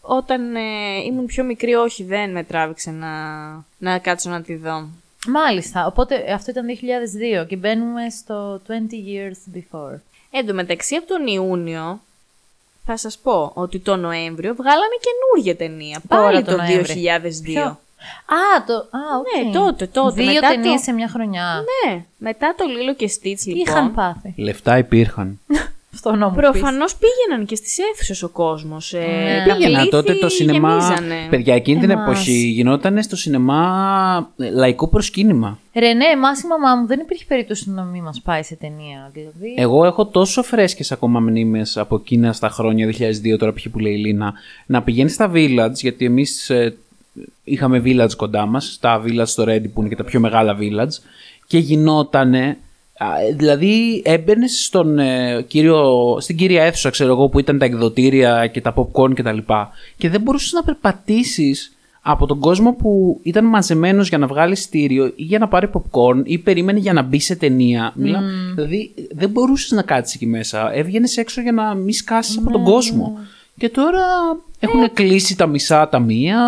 [0.00, 0.60] όταν ε,
[1.06, 3.08] ήμουν πιο μικρή, όχι, δεν με τράβηξε να,
[3.78, 4.88] να κάτσω να τη δω.
[5.28, 6.66] Μάλιστα, οπότε ε, αυτό ήταν
[7.42, 9.98] 2002 και μπαίνουμε στο 20 years before.
[10.30, 12.00] Εν τω μεταξύ, από τον Ιούνιο,
[12.86, 16.00] θα σας πω ότι το Νοέμβριο βγάλανε καινούργια ταινία.
[16.08, 17.02] Τώρα Πάλι το το, Νοέμβρη.
[17.42, 17.42] 2002.
[17.44, 17.62] Ποιο;
[18.26, 19.44] Α, το, α, οκ.
[19.46, 21.64] Ναι, τότε, τότε, Δύο μετά ταινίες το- σε μια χρονιά.
[21.86, 23.74] Ναι, μετά το Λίλο και Στιτς, Τι λοιπόν.
[23.74, 25.38] είχαν πάθει; Λεφτά υπήρχαν.
[25.92, 28.92] Στο νόμο Προφανώς πήγαιναν και στις αίθουσες ο κόσμος.
[28.92, 29.44] Ε, Ναι.
[29.48, 30.68] τα Πήγαινα πλήθη τότε το σινεμά.
[30.78, 31.26] γεμίζανε.
[31.30, 32.04] Παιδιά, εκείνη την Εμάς.
[32.06, 35.58] εποχή γινόταν στο σινεμά ε, λαϊκό προσκύνημα.
[35.74, 39.10] Ρενέ, εμάς η μαμά μου δεν υπήρχε περίπτωση να μην μας πάει σε ταινία.
[39.12, 39.54] Δηλαδή.
[39.56, 43.68] Εγώ έχω τόσο φρέσκες ακόμα μνήμες από εκείνα στα χρόνια 2002, τώρα π.χ.
[43.68, 44.32] που λέει η Λίνα,
[44.66, 46.50] να πηγαίνεις στα village, γιατί εμείς
[47.44, 51.02] είχαμε village κοντά μας, τα village στο Ready που είναι και τα πιο μεγάλα village,
[51.46, 52.58] και γινότανε.
[53.04, 58.46] Α, Δηλαδή έμπαινες στον ε, κύριο, στην κύρια αίθουσα, ξέρω εγώ, που ήταν τα εκδοτήρια
[58.46, 59.70] και τα popcorn και τα λοιπά.
[59.96, 65.06] Και δεν μπορούσες να περπατήσεις από τον κόσμο που ήταν μαζεμένος για να βγάλει στήριο
[65.06, 67.92] ή για να πάρει popcorn ή περίμενε για να μπει σε ταινία.
[67.94, 68.20] Μιλά-
[68.54, 70.74] Δηλαδή δεν μπορούσες να κάτσεις εκεί μέσα.
[70.74, 73.18] Έβγαινες έξω για να μην σκάσεις από τον κόσμο.
[73.58, 74.02] Και τώρα
[74.60, 76.40] έχουν κλείσει τα μισά ταμεία.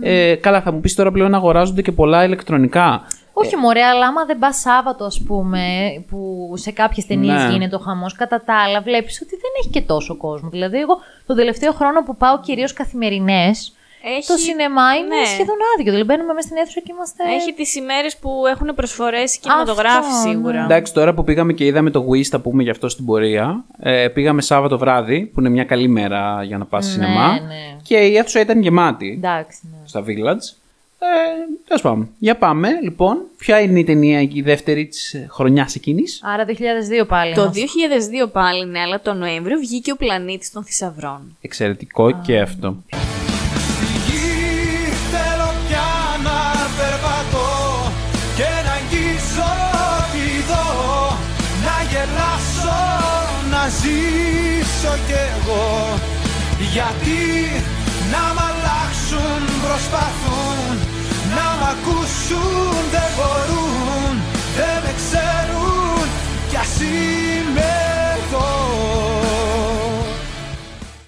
[0.00, 3.02] Ε, καλά, θα μου πεις τώρα πλέον αγοράζονται και πολλά ηλεκτρονικά.
[3.44, 5.62] Όχι, μωρέ, αλλά άμα δεν πας Σάββατο, ας πούμε,
[6.08, 7.48] που σε κάποιες ταινίες Ναι.
[7.52, 10.48] γίνεται ο χαμός, κατά τα άλλα βλέπεις ότι δεν έχει και τόσο κόσμο.
[10.48, 13.72] Δηλαδή, εγώ τον τελευταίο χρόνο που πάω κυρίως καθημερινές,
[14.04, 15.24] Έχει- το σινεμά είναι ναι.
[15.24, 15.92] σχεδόν άδειο.
[15.92, 17.24] Δηλαδή, μπαίνουμε μέσα στην αίθουσα και είμαστε.
[17.34, 20.62] Έχει τις ημέρες που έχουν προσφορές κινηματογράφοι Αυτό, σίγουρα.
[20.64, 23.64] Εντάξει, τώρα που πήγαμε και είδαμε το Wish, θα πούμε γι' αυτό στην πορεία.
[23.80, 27.32] Ε, πήγαμε Σάββατο βράδυ, που είναι μια καλή μέρα για να πας σινεμά.
[27.32, 27.76] ναι.
[27.82, 29.14] Και η αίθουσα ήταν γεμάτη.
[29.22, 29.78] Εντάξει, ναι.
[29.86, 30.56] στα Village.
[31.00, 31.06] Ε,
[31.66, 32.08] τέλος πάντων.
[32.18, 33.16] Για πάμε, λοιπόν.
[33.38, 37.34] Ποια είναι η ταινία η δεύτερη της χρονιάς εκείνης; Άρα 2002 πάλι.
[37.34, 37.60] Το είμαστε.
[38.24, 41.36] 2002 πάλι, ναι, αλλά το Νοέμβριο βγήκε ο πλανήτης των θησαυρών.
[41.40, 42.76] Εξαιρετικό και αυτό.
[44.06, 45.88] γη θέλω πια
[46.26, 46.38] να
[46.78, 47.48] περπατώ
[48.36, 49.50] και να αγγίσω
[50.12, 50.66] τη δω
[51.66, 52.80] να γελάσω,
[53.50, 55.98] να ζήσω κι εγώ
[56.72, 57.20] γιατί
[58.12, 60.87] να μ' αλλάξουν προσπαθούν
[61.38, 64.14] να μ' ακούσουν δεν μπορούν
[64.58, 66.06] δεν με ξέρουν
[66.50, 67.70] κι ας είμαι
[68.14, 68.46] εδώ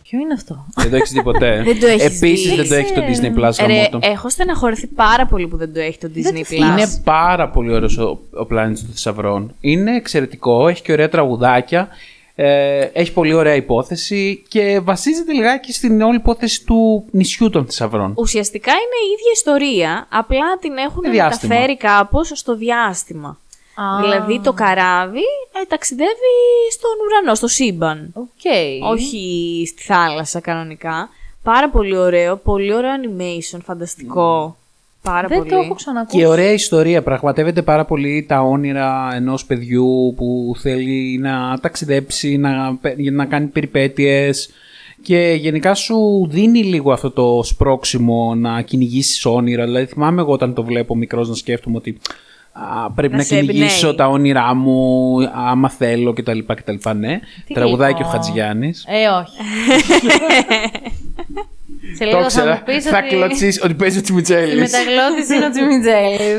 [0.02, 1.62] Ποιο είναι αυτό; δεν το έχεις δει ποτέ.
[1.66, 2.56] Δεν το έχεις Επίσης δει.
[2.56, 3.98] δεν το έχει το Δεν Disney Plus Ρε, γαμώτο.
[4.02, 6.52] έχω στεναχωρηθεί πάρα πολύ που δεν το έχει το Disney Plus.
[6.52, 9.54] Είναι πάρα πολύ ωραίος ο, ο πλανήτη των θησαυρών.
[9.60, 11.88] Είναι εξαιρετικό, έχει και ωραία τραγουδάκια.
[12.42, 18.12] Ε, έχει πολύ ωραία υπόθεση και βασίζεται λιγάκι στην όλη υπόθεση του νησιού των θησαυρών.
[18.16, 21.48] Ουσιαστικά είναι η ίδια ιστορία, απλά την έχουν Με διάστημα.
[21.54, 23.28] μεταφέρει κάπως στο διάστημα.
[23.74, 24.00] Α.
[24.02, 25.22] Δηλαδή το καράβι
[25.62, 26.36] ε, ταξιδεύει
[26.72, 28.10] στον ουρανό, στο σύμπαν.
[28.14, 28.44] Οκ.
[28.90, 31.08] Όχι στη θάλασσα κανονικά.
[31.42, 34.56] Πάρα πολύ ωραίο, πολύ ωραίο animation, φανταστικό.
[35.02, 35.50] Πάρα Δεν πολύ.
[35.50, 36.16] το έχω ξανακούσει.
[36.16, 37.02] Και ωραία ιστορία.
[37.02, 42.78] Πραγματεύεται πάρα πολύ τα όνειρα ενός παιδιού που θέλει να ταξιδέψει, να,
[43.12, 44.50] να κάνει περιπέτειες
[45.02, 49.64] και γενικά σου δίνει λίγο αυτό το σπρώξιμο να κυνηγήσεις όνειρα.
[49.64, 51.98] Δηλαδή θυμάμαι εγώ όταν το βλέπω μικρός να σκέφτομαι ότι
[52.52, 53.94] α, πρέπει Να να, σε κυνηγήσω εμπνέει.
[53.94, 55.14] τα όνειρά μου
[55.48, 56.38] άμα θέλω κτλ.
[56.46, 56.90] κτλ.
[56.98, 58.08] Ναι, Τι τραγουδάει και γλυκό.
[58.08, 58.84] ο Χατζιάννης.
[58.88, 59.36] Ε, όχι.
[61.96, 63.08] Σε λίγο θα μου πεις θα ότι...
[63.08, 64.60] κλωτσείς ότι παίζει ο Η Τσιμιτσέλης.
[64.72, 66.38] μεταγλώτης είναι ο Τζιμιτζέλης.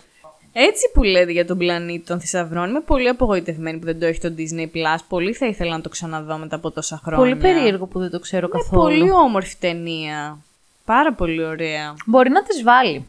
[0.54, 4.20] Έτσι που λέτε για τον πλανήτη των θησαυρών, είμαι πολύ απογοητευμένη που δεν το έχει
[4.20, 5.00] το Disney Plus.
[5.08, 7.24] Πολύ θα ήθελα να το ξαναδώ μετά από τόσα χρόνια.
[7.24, 8.82] Πολύ περίεργο που δεν το ξέρω Είναι καθόλου.
[8.82, 10.38] πολύ όμορφη ταινία.
[10.86, 11.94] Πάρα πολύ ωραία.
[12.06, 13.06] Μπορεί να τις βάλει.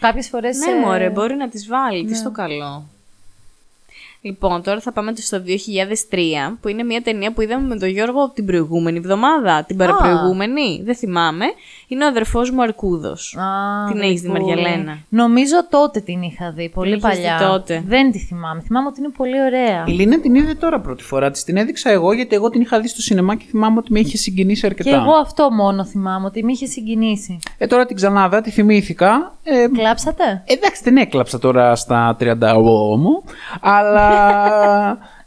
[0.00, 0.56] Κάποιες φορές...
[0.58, 2.04] Ναι, ε, μωρέ, μπορεί να τις βάλει.
[2.06, 2.84] Τι στο καλό.
[4.20, 5.42] Λοιπόν, τώρα θα πάμε στο
[6.10, 9.64] 2003, που είναι μια ταινία που είδαμε με τον Γιώργο την προηγούμενη εβδομάδα.
[9.64, 11.44] Την παραπροηγούμενη, δεν θυμάμαι.
[11.88, 13.36] Είναι ο αδερφός μου Αρκούδος.
[13.38, 14.54] Α, Την έχεις δει, γλυκούλη.
[14.54, 17.36] Μαριαλένα; Νομίζω τότε την είχα δει, πολύ Την είχες παλιά.
[17.38, 18.60] δει τότε; Δεν τη θυμάμαι.
[18.60, 19.84] Θυμάμαι ότι είναι πολύ ωραία.
[19.86, 21.30] Η Λίνα την είδε τώρα πρώτη φορά.
[21.30, 24.00] Της την έδειξα εγώ γιατί εγώ την είχα δει στο σινεμά και θυμάμαι ότι με
[24.00, 24.90] είχε συγκινήσει αρκετά.
[24.90, 27.38] Και εγώ αυτό μόνο θυμάμαι, ότι με είχε συγκινήσει.
[27.58, 29.32] Ε, τώρα την ξανάδα, τη θυμήθηκα.
[29.42, 32.34] Ε, Κλάψατε; εντάξει, δεν έκλαψα τώρα στα 30
[32.98, 33.22] μου,
[33.60, 34.07] αλλά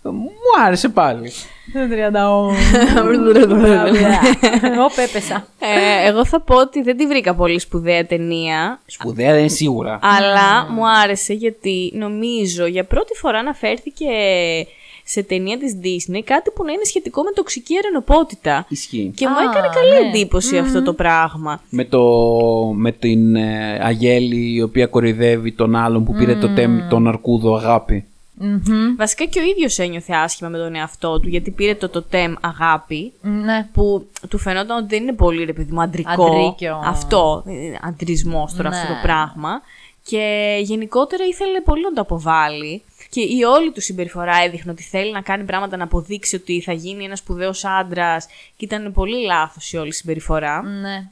[0.04, 0.32] μου
[0.66, 1.32] άρεσε πάλι.
[1.74, 2.14] 30
[4.74, 5.48] Εγώ πέπεσα.
[5.60, 8.80] Ε, εγώ θα πω ότι δεν τη βρήκα πολύ σπουδαία ταινία.
[8.86, 10.00] Σπουδαία δεν είναι σίγουρα.
[10.02, 14.08] Αλλά μου άρεσε γιατί νομίζω για πρώτη φορά αναφέρθηκε
[15.04, 18.66] σε ταινία της Disney κάτι που να είναι σχετικό με τοξική αρενοπότητα.
[18.70, 19.12] Ισχύει.
[19.16, 20.08] Και μου Α, έκανε καλή ναι.
[20.08, 21.62] εντύπωση αυτό το πράγμα.
[21.70, 22.02] Με, το,
[22.76, 27.56] με την ε, Αγέλη η οποία κορυδεύει τον άλλον που πήρε το τέμ, τον Αρκούδο
[27.56, 28.06] αγάπη.
[28.44, 28.96] Μμμ.
[28.98, 33.14] Βασικά και ο ίδιος ένιωθε άσχημα με τον εαυτό του γιατί πήρε το τοτέμ αγάπη
[33.22, 33.68] Ναι.
[33.74, 36.26] που του φαινόταν ότι δεν είναι πολύ ρε παιδί μου αντρικό.
[36.26, 36.82] Αντρίκιο.
[36.86, 37.52] Αυτό, ε,
[37.82, 38.76] αντρισμός τώρα Ναι.
[38.76, 39.62] αυτό το πράγμα.
[40.04, 42.82] Και γενικότερα ήθελε πολύ να το αποβάλει.
[43.10, 46.74] Και η όλη του συμπεριφορά έδειχνε ότι θέλει να κάνει πράγματα να αποδείξει ότι θα
[46.74, 48.26] γίνει ένας σπουδαίος άντρας.
[48.58, 50.62] Και ήταν πολύ λάθος η όλη συμπεριφορά.
[50.64, 51.08] Ναι.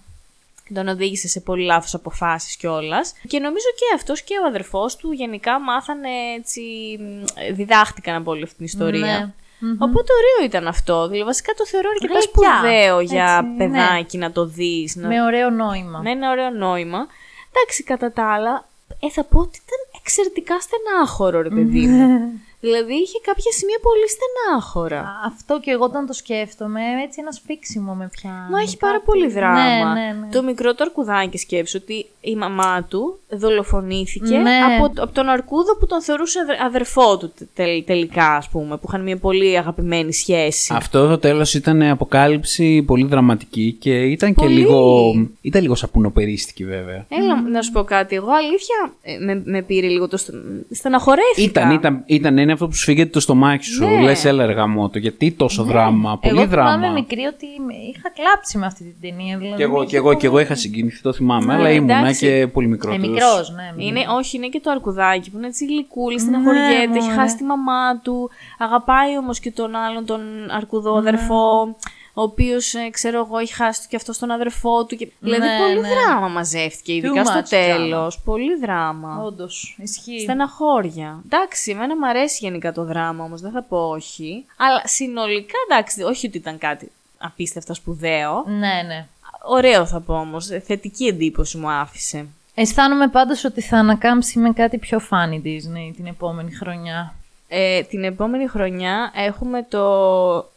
[0.73, 3.13] Τον οδήγησε σε πολύ λάθος αποφάσεις κιόλας.
[3.27, 6.62] Και νομίζω και αυτός και ο αδερφός του γενικά μάθανε έτσι,
[6.99, 9.34] μ, διδάχτηκαν από όλη αυτή την ιστορία.
[9.60, 9.71] Ναι.
[9.79, 11.08] Οπότε ωραίο ήταν αυτό.
[11.08, 12.55] Δηλαδή, βασικά το θεωρώ αρκετά Γλυκιά.
[12.55, 13.58] σπουδαίο για Έτσι, ναι.
[13.58, 14.95] παιδάκι να το δεις.
[14.95, 15.08] Να...
[15.08, 15.99] Με ωραίο νόημα.
[15.99, 17.08] Με ένα ωραίο νόημα.
[17.53, 18.67] Εντάξει, κατά τα άλλα,
[18.99, 22.32] ε, θα πω ότι ήταν εξαιρετικά στενάχωρο, ρε παιδί μου.
[22.60, 25.00] Δηλαδή, είχε κάποια σημεία πολύ στενάχωρα.
[25.00, 28.50] Α, Αυτό και εγώ όταν το σκέφτομαι, έτσι ένα σφίξιμο με πιάνει.
[28.52, 29.63] Μα έχει πάρα Κάτι- πολύ δράμα.
[29.93, 30.28] Ναι, ναι, ναι.
[30.32, 34.58] Το μικρό το αρκουδάκι σκέψου ότι η μαμά του δολοφονήθηκε Ναι.
[34.78, 38.86] από, από τον αρκούδο που τον θεωρούσε αδε- αδερφό του τε- τελικά, ας πούμε, που
[38.88, 40.74] είχαν μια πολύ αγαπημένη σχέση.
[40.76, 44.48] Αυτό το τέλος ήταν αποκάλυψη πολύ δραματική και ήταν Πολύ.
[44.50, 45.12] και λίγο.
[45.41, 47.06] ήταν λίγο σαπουνοπερίστικη βέβαια.
[47.10, 48.15] Έλα να σου πω κάτι.
[48.15, 50.17] Εγώ αλήθεια ε, με, με πήρε λίγο το.
[50.17, 50.34] στο-
[50.72, 51.41] Στεναχωρέθηκα.
[51.62, 53.86] Ήταν, ήταν, ήταν, είναι αυτό που σου φύγεται το στομάχι σου.
[53.86, 54.02] Ναι.
[54.02, 56.72] Λες έλα ρε γαμώτο, γιατί τόσο δράμα, πολύ εγώ δράμα.
[56.72, 59.38] θυμάμαι μικρή ότι με- είχα κλάψει με αυτή την ταινία.
[59.38, 61.54] Δηλαδή Και εγώ, με και είχε εγώ, και πολύ- εγώ είχα συγκινηθεί, το θυμάμαι, Ναι,
[61.54, 62.26] αλλά ήμουνα εντάξει.
[62.26, 62.94] και πολύ μικρό.
[62.94, 63.84] Ε, μικρός, ναι.
[63.84, 67.20] Είναι, όχι, είναι και το αρκουδάκι που είναι έτσι γλυκούλης, στεναχωριέται, Ναι, έχει μωρέ.
[67.20, 68.30] χάσει τη μαμά του.
[68.58, 70.20] Αγαπάει όμως και τον άλλον, τον
[70.58, 70.98] αρκουδό Ναι.
[71.00, 71.76] αδερφό,
[72.13, 74.95] ο οποίος ξέρω εγώ έχει χάσει και αυτό τον αδερφό του.
[74.95, 75.12] Και...
[75.19, 75.89] δηλαδή Ναι, πολύ ναι.
[75.89, 78.22] δράμα μαζεύτηκε, ειδικά Too στο much τέλος.
[78.26, 79.22] Πολύ δράμα.
[79.24, 80.19] Όντως, ισχύει.
[80.19, 81.22] Στεναχώρια.
[81.26, 84.45] Εντάξει, εμένα μου αρέσει γενικά το δράμα όμως, δεν θα πω όχι.
[84.58, 88.43] Αλλά συνολικά εντάξει, όχι ότι ήταν κάτι απίστευτα σπουδαίο.
[88.48, 89.08] Ναι, ναι.
[89.41, 90.45] Ωραίο θα πω όμως.
[90.45, 92.26] Θετική εντύπωση μου άφησε.
[92.56, 97.13] Αισθάνομαι πάντως ότι θα ανακάμψει με κάτι πιο funny Disney την επόμενη χρονιά.
[97.48, 100.52] Ε, την επόμενη χρονιά έχουμε το.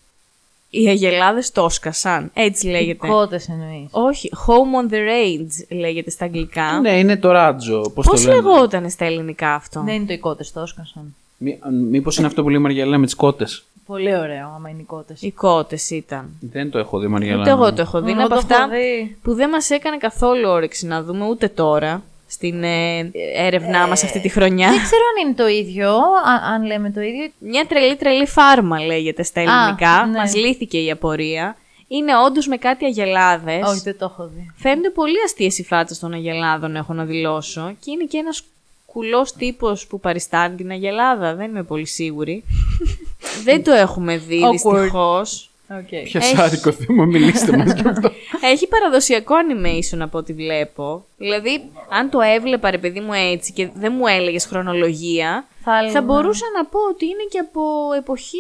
[0.75, 2.31] Οι Αγελάδες το σκασαν.
[2.35, 3.07] Έτσι λέγεται.
[3.07, 3.89] Κότες εννοείς.
[3.91, 6.81] Όχι, Home on the Range λέγεται στα αγγλικά.
[6.81, 7.81] Ναι, είναι το ράτζο.
[7.95, 8.35] Πώς Πώς το λένε.
[8.43, 11.15] λεγόταν στα ελληνικά αυτό; Δεν είναι το οι κότες το έσκασαν.
[11.39, 11.59] Μή,
[11.91, 13.65] μήπως είναι αυτό που λέει η Μαριαλένα με τις κότες.
[13.87, 15.23] Πολύ ωραίο άμα είναι οι κότες.
[15.23, 16.29] Οι κότες ήταν.
[16.41, 17.41] Δεν το έχω δει, Μαριαλένα.
[17.41, 18.11] Ούτε εγώ το έχω δει.
[18.11, 19.17] Είναι Εγώ από το αυτά έχω δει.
[19.23, 24.21] που δεν μας έκανε καθόλου όρεξη να δούμε ούτε τώρα στην ε, έρευνά μας αυτή
[24.21, 24.69] τη χρονιά.
[24.71, 27.31] Δεν ξέρω αν είναι το ίδιο, α- αν λέμε το ίδιο.
[27.39, 30.07] Μια τρελή τρελή φάρμα λέγεται στα ελληνικά.
[30.07, 30.19] ναι.
[30.19, 31.57] Μας λύθηκε η απορία.
[31.89, 33.69] Είναι όντως με κάτι αγελάδες.
[33.69, 34.51] Όχι, δεν το έχω δει.
[34.57, 37.75] Φαίνονται πολύ αστείες οι φάτσες των Αγελάδων, έχω να δηλώσω.
[37.85, 38.43] Και είναι και ένας
[38.87, 41.35] κουλός τύπος που παριστάνει την Αγελάδα.
[41.35, 42.45] Δεν είμαι πολύ σίγουρη.
[43.45, 44.51] Δεν το έχουμε δει Awkward.
[44.51, 45.51] δυστυχώς.
[45.81, 46.03] Okay.
[46.05, 46.41] Ποιος Έχει.
[46.41, 48.11] άδικο θέμα, μιλήστε μας γι' αυτό.
[48.53, 51.05] Έχει παραδοσιακό animation από ό,τι βλέπω.
[51.17, 55.93] Δηλαδή, αν το έβλεπα ρε παιδί μου έτσι και δεν μου έλεγες χρονολογία, Θα έλεγα.
[55.93, 57.61] θα μπορούσα να πω ότι είναι και από
[57.97, 58.39] εποχή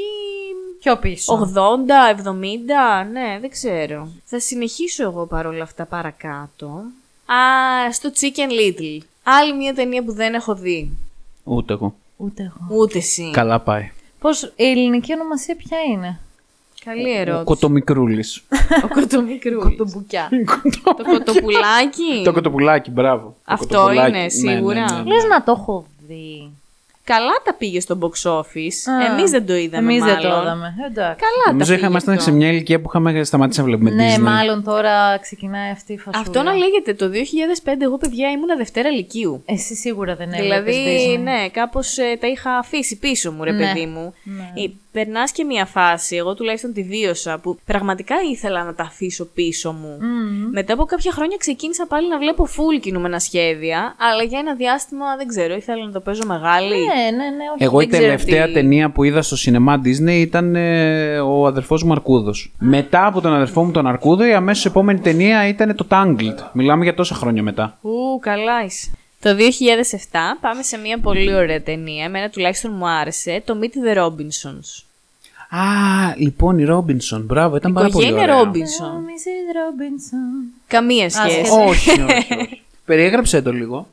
[0.80, 1.50] Πιο πίσω.
[1.54, 4.08] 80, 70, ναι, δεν ξέρω.
[4.24, 6.66] Θα συνεχίσω εγώ παρόλα αυτά παρακάτω.
[7.26, 8.98] Α, στο Chicken Little.
[9.22, 10.90] Άλλη μια ταινία που δεν έχω δει.
[11.44, 11.94] Ούτε εγώ.
[12.16, 12.80] Ούτε εγώ.
[12.80, 13.30] Ούτε εσύ.
[13.32, 13.90] Καλά πάει.
[14.20, 16.20] Πώς, η ελληνική ονομασία ποια είναι;
[16.84, 17.44] Καλή ερώτηση.
[17.44, 18.42] Κοτομικρούλης.
[18.84, 19.76] Ο κοτομικρού.
[19.76, 20.28] Το μπουκιά.
[20.96, 22.22] το κοτοπουλάκι.
[22.24, 23.22] Το κοτοπουλάκι, μπράβο.
[23.46, 24.08] Το Αυτό κοτοπουλάκι.
[24.10, 24.74] είναι, Ναι, σίγουρα.
[24.74, 25.14] ναι, ναι, ναι.
[25.14, 26.50] Λες να το έχω δει.
[27.04, 28.78] Καλά τα πήγε στο box office.
[29.02, 30.20] Α, Εμείς δεν το είδαμε Εμείς μάλλον.
[30.20, 30.74] δεν το είδαμε.
[30.90, 31.24] Εντάξει.
[31.24, 32.24] Καλά Νομίζω τα πήγε ήμασταν αυτό.
[32.30, 34.20] σε μια ηλικία που είχαμε σταματήσει να βλέπουμε Ναι, Disney.
[34.20, 36.18] μάλλον τώρα ξεκινάει αυτή η φασούλα.
[36.26, 39.42] Αυτό να λέγεται το 2005 εγώ παιδιά ήμουνα Δευτέρα Λυκείου.
[39.46, 41.22] Εσύ σίγουρα δεν έβλεπες Δηλαδή, Disney.
[41.22, 43.58] ναι, κάπως τα είχα αφήσει πίσω μου, ρε Ναι.
[43.72, 44.14] παιδί μου.
[44.92, 45.00] Ναι.
[45.00, 49.24] Ε, περνάς και μια φάση, εγώ τουλάχιστον τη βίωσα, που πραγματικά ήθελα να τα αφήσω
[49.24, 49.98] πίσω μου.
[50.52, 55.16] Μετά από κάποια χρόνια ξεκίνησα πάλι να βλέπω full κινούμενα σχέδια, αλλά για ένα διάστημα
[55.16, 56.68] δεν ξέρω, ήθελα να το παίζω μεγάλη.
[56.78, 57.64] Ναι, ναι, ναι, όχι.
[57.64, 61.46] Εγώ η δεν ξέρω τελευταία τι- ταινία που είδα στο σινεμά Disney ήταν ε, ο
[61.46, 62.52] αδερφός μου Αρκούδος.
[62.58, 66.36] Μετά από τον αδερφό μου τον Αρκούδο, η αμέσως επόμενη ταινία ήταν το Tangled.
[66.52, 67.78] Μιλάμε για τόσα χρόνια μετά.
[67.82, 68.90] Ου, καλά είσαι.
[69.22, 69.36] Το
[70.10, 74.82] 2007 πάμε σε μια πολύ ωραία ταινία, εμένα τουλάχιστον μου άρεσε, το Meet the Robinsons.
[75.56, 77.22] Α, λοιπόν η Ρόμπινσον.
[77.22, 78.50] Μπράβο, ήταν πάρα πολύ Οικογένεια ωραία.
[78.50, 78.92] Robinson.
[79.08, 79.48] Mrs.
[79.56, 80.52] Robinson.
[80.66, 81.34] Καμία σχέση.
[81.34, 81.50] σχέση.
[81.50, 82.62] όχι, όχι, όχι.
[82.86, 83.86] Περιέγραψε το λίγο.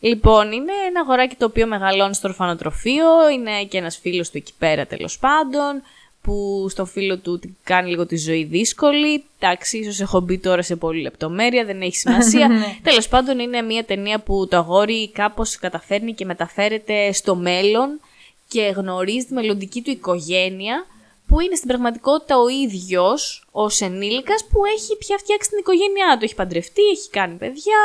[0.00, 4.52] Λοιπόν, είναι ένα αγοράκι το οποίο μεγαλώνει στο ορφανοτροφείο, είναι και ένας φίλος του εκεί
[4.58, 5.82] πέρα τέλος πάντων,
[6.26, 9.24] που στο φίλο του την κάνει λίγο τη ζωή δύσκολη.
[9.38, 12.48] Εντάξει, ίσως έχω μπει τώρα σε πολλή λεπτομέρεια, δεν έχει σημασία.
[12.82, 18.00] τέλος πάντων είναι μια ταινία που το αγόρι κάπως καταφέρνει και μεταφέρεται στο μέλλον
[18.48, 20.86] και γνωρίζει τη μελλοντική του οικογένεια,
[21.26, 26.24] που είναι στην πραγματικότητα ο ίδιος ως ενήλικας που έχει πια φτιάξει την οικογένειά του.
[26.24, 27.80] Έχει παντρευτεί, έχει κάνει παιδιά,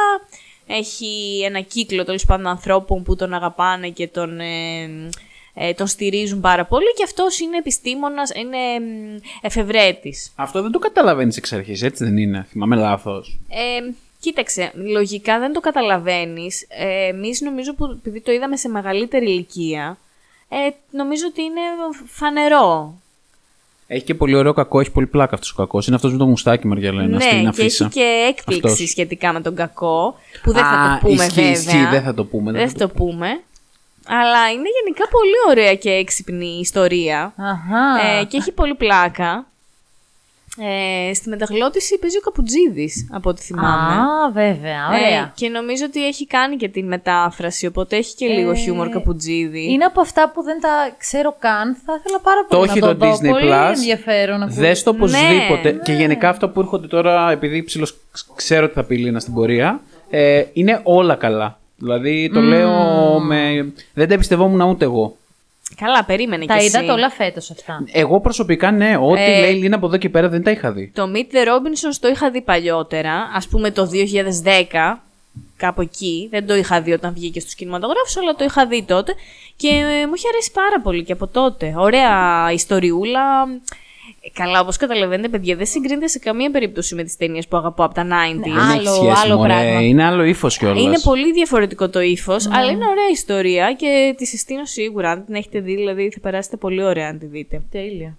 [0.67, 5.09] έχει ένα κύκλο τέλος πάντων ανθρώπων που τον αγαπάνε και τον, ε,
[5.53, 10.31] ε, τον στηρίζουν πάρα πολύ και αυτός είναι επιστήμονας, είναι μ, εφευρέτης.
[10.35, 12.45] Αυτό δεν το καταλαβαίνεις εξ αρχής, έτσι δεν είναι.
[12.49, 13.39] Θυμάμαι λάθος.
[13.49, 16.65] Ε, κοίταξε, λογικά δεν το καταλαβαίνεις.
[16.69, 19.97] Ε, εμείς νομίζω που επειδή το είδαμε σε μεγαλύτερη ηλικία,
[20.49, 20.55] ε,
[20.91, 21.61] νομίζω ότι είναι
[22.05, 22.95] φανερό.
[23.87, 25.87] Έχει και πολύ ωραίο κακό, έχει πολύ πλάκα αυτός ο κακός.
[25.87, 27.85] Είναι αυτός με το μουστάκι, Μαριαλένα, στην ναι, και αφίσα.
[27.85, 28.89] έχει και έκπληξη Αυτός.
[28.89, 31.51] σχετικά με τον κακό, που δεν θα Α, το πούμε ισχύει, βέβαια.
[31.51, 32.51] ισχύει, δεν θα το πούμε.
[32.51, 33.41] Δεν θα το πούμε.
[34.19, 37.33] Αλλά είναι γενικά πολύ ωραία και έξυπνη ιστορία.
[37.37, 38.19] Αχα.
[38.19, 39.45] Ε, και έχει πολύ πλάκα.
[40.57, 43.93] Ε, στη μεταγλώτηση παίζει ο Καπουτζίδης, από ό,τι θυμάμαι.
[43.93, 45.21] Α, βέβαια, ωραία.
[45.21, 48.89] Ε, και νομίζω ότι έχει κάνει και την μετάφραση, οπότε έχει και λίγο Ε, χιούμορ
[48.89, 49.71] Καπουτζίδη.
[49.71, 51.77] Είναι από αυτά που δεν τα ξέρω καν.
[51.85, 53.11] Θα ήθελα πάρα Το πολύ έχει να το, το δω.
[53.13, 53.73] Disney Πολύ Plus.
[53.73, 54.41] ενδιαφέρον.
[54.41, 54.61] ακούγεται.
[54.61, 55.71] Δες το οπωσδήποτε.
[55.71, 57.87] Ναι, Και γενικά αυτά που έρχονται τώρα, επειδή ψηλο
[58.35, 61.59] ξέρω ότι θα πει Λίνα στην πορεία, ε, είναι όλα καλά.
[61.81, 62.71] Δηλαδή το λέω
[63.19, 63.73] με.
[63.93, 65.15] Δεν τα εμπιστευόμουν ούτε εγώ.
[65.75, 66.93] Καλά, περίμενε Τα κι είδατε εσύ.
[66.93, 67.83] όλα φέτος αυτά.
[67.91, 70.71] Εγώ προσωπικά ναι, ό,τι Ε, λέει η Λίνα από εδώ και πέρα δεν τα είχα
[70.71, 70.91] δει.
[70.95, 73.89] Το Meet the Robinsons το είχα δει παλιότερα, ας πούμε το
[74.93, 74.97] 2010,
[75.57, 76.27] κάπου εκεί.
[76.31, 79.13] Δεν το είχα δει όταν βγήκε στους κινηματογράφους, αλλά το είχα δει τότε.
[79.55, 81.73] Και ε, μου είχε αρέσει πάρα πολύ και από τότε.
[81.77, 82.11] Ωραία
[82.53, 83.21] ιστοριούλα.
[84.23, 87.83] Ε, Καλά, όπως καταλαβαίνετε, παιδιά, δεν συγκρίνεται σε καμία περίπτωση με τις ταινίες που αγαπώ
[87.83, 88.35] από τα 90s.
[88.35, 89.53] Ναι, Δεν έχει άλλο- σχέση, άλλο μωρέ.
[89.53, 89.81] πράγμα.
[89.81, 90.81] Είναι άλλο ύφος κιόλας.
[90.81, 95.11] Είναι πολύ διαφορετικό το ύφος, αλλά είναι ωραία ιστορία και τη συστήνω σίγουρα.
[95.11, 97.61] Αν την έχετε δει, δηλαδή θα περάσετε πολύ ωραία αν τη δείτε.
[97.71, 98.17] Τέλεια.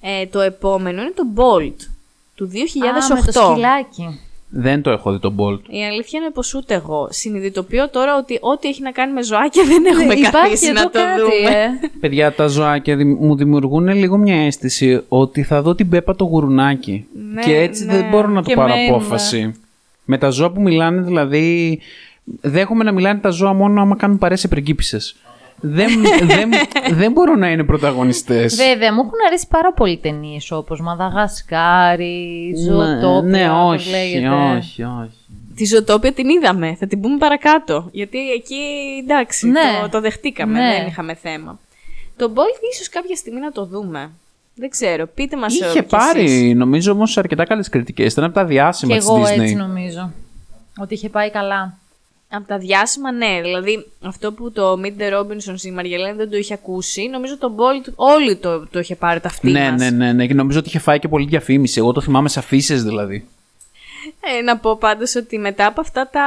[0.00, 1.86] Ε, το επόμενο είναι το Bolt
[2.34, 3.12] του 2008.
[3.12, 4.20] Α, με το σκυλάκι.
[4.52, 5.60] Δεν το έχω δει τον Bolt.
[5.68, 7.08] Η αλήθεια είναι πως ούτε εγώ.
[7.10, 10.90] Συνειδητοποιώ τώρα ότι ό,τι έχει να κάνει με ζωάκια δεν έχουμε Υπάρχει καθίσει εδώ να
[10.90, 11.56] το κάτι, δούμε.
[11.56, 11.68] ε.
[12.00, 16.24] Παιδιά, τα ζωάκια δημ- μου δημιουργούν λίγο μια αίσθηση ότι θα δω την Πέπα το
[16.24, 17.06] γουρουνάκι.
[17.34, 17.92] Ναι, και έτσι ναι.
[17.96, 18.94] δεν μπορώ να το Και πάρω μένουμε.
[18.96, 19.54] απόφαση.
[20.04, 21.78] Με τα ζώα που μιλάνε, δηλαδή.
[22.40, 25.16] Δέχομαι να μιλάνε τα ζώα μόνο άμα κάνουν παρέ σε πριγκίπισσες.
[25.60, 25.88] Δεν,
[26.34, 26.50] δεν,
[26.90, 28.54] δεν μπορώ να είναι πρωταγωνιστές.
[28.56, 33.22] Βέβαια, μου έχουν αρέσει πάρα πολλοί ταινίες όπως Μαδαγασκάρι, Ζωοτόπια.
[33.30, 34.28] ναι, ναι, όπως όχι, λέγεται.
[34.28, 35.14] όχι, όχι.
[35.56, 36.76] Τη Ζωτόπια την είδαμε.
[36.78, 37.88] Θα την πούμε παρακάτω.
[37.92, 38.56] Γιατί εκεί
[39.02, 39.60] εντάξει, Ναι.
[39.82, 40.58] το, το δεχτήκαμε.
[40.60, 40.76] Ναι.
[40.78, 41.58] Δεν είχαμε θέμα.
[42.16, 44.10] Το Bolt ίσως κάποια στιγμή να το δούμε.
[44.54, 45.06] Δεν ξέρω.
[45.14, 48.12] Πείτε μας Είχε πάρει, νομίζω όμως, αρκετά καλές κριτικές.
[48.12, 49.40] Ήταν από τα διάσημα Και της εγώ Disney.
[49.40, 50.12] έτσι νομίζω.
[50.78, 51.74] Ότι είχε πάει καλά.
[52.32, 53.40] Από τα διάσημα, ναι.
[53.42, 57.54] Δηλαδή, αυτό που το Meet the Robinsons η Μαριελένη δεν το είχε ακούσει, νομίζω το
[57.56, 59.80] Bolt όλοι το, το είχε πάρει ταυτί Ναι, μας.
[59.80, 60.26] ναι, ναι, ναι.
[60.26, 61.78] Και νομίζω ότι είχε φάει και πολύ διαφήμιση.
[61.78, 63.26] Εγώ το θυμάμαι σε αφήσει δηλαδή.
[64.38, 66.26] Ε, να πω πάντως ότι μετά από αυτά τα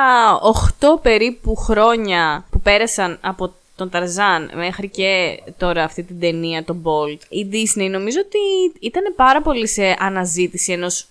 [0.80, 6.84] 8 περίπου χρόνια που πέρασαν από τον Ταρζάν μέχρι και τώρα αυτή την ταινία, τον
[6.84, 8.38] Bolt, η Disney νομίζω ότι
[8.80, 11.06] ήταν πάρα πολύ σε αναζήτηση ενός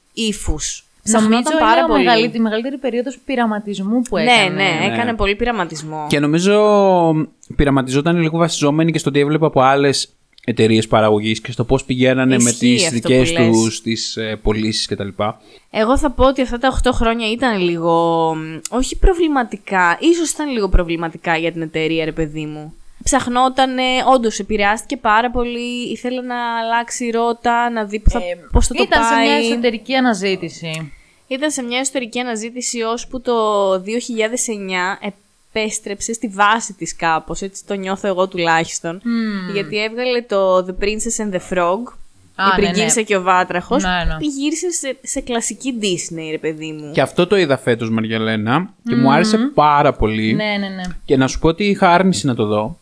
[1.05, 1.17] ύφου.
[1.19, 2.05] Ψαχνόταν Νομίζω πάρα είναι πολύ.
[2.05, 4.49] Μεγαλύτερη, τη μεγαλύτερη περίοδος πειραματισμού που ναι, έκανε.
[4.49, 4.93] ναι, ναι.
[4.95, 6.07] έκανε πολύ πειραματισμό.
[6.09, 6.57] Και νομίζω
[7.57, 10.09] πειραματιζόταν λίγο βασιζόμενοι και στο τι έβλεπε από άλλες
[10.45, 13.51] εταιρείες παραγωγής και στο πώς πηγαίνανε με Ισχύει τις αυτό δικές που λες.
[13.51, 15.09] τους τις ε, πωλήσεις κτλ.
[15.71, 20.51] Εγώ θα πω ότι αυτά τα 8 χρόνια ήταν λίγο, μ, όχι προβληματικά, ίσως ήταν
[20.51, 22.75] λίγο προβληματικά για την εταιρεία, ρε παιδί μου.
[23.05, 23.71] Ψαχνόταν,
[24.15, 28.21] όντως επηρεάστηκε πάρα πολύ, ήθελε να αλλάξει ρότα, να δει που θα,
[28.53, 29.27] πώς θα το Ήταν σε πάει.
[29.27, 30.93] μια εσωτερική αναζήτηση.
[31.27, 33.33] Ήταν σε μια ιστορική αναζήτηση ώσπου το
[33.73, 35.11] 2009
[35.53, 39.03] επέστρεψε στη βάση της κάπως, έτσι το νιώθω εγώ τουλάχιστον.
[39.53, 41.93] Γιατί έβγαλε το The Princess and the Frog,
[42.37, 43.03] Α, η ναι, πριγκίπισσα ναι.
[43.03, 44.17] και ο βάτραχος, Ναι, ναι.
[44.21, 46.93] γύρισε σε, σε κλασική Disney, ρε παιδί μου.
[46.93, 50.35] Και αυτό το είδα φέτος, Μαριαλένα, και μου άρεσε πάρα πολύ.
[50.35, 50.83] Ναι, ναι, ναι.
[51.05, 52.79] Και να σου πω ότι είχα άρνηση να το δω.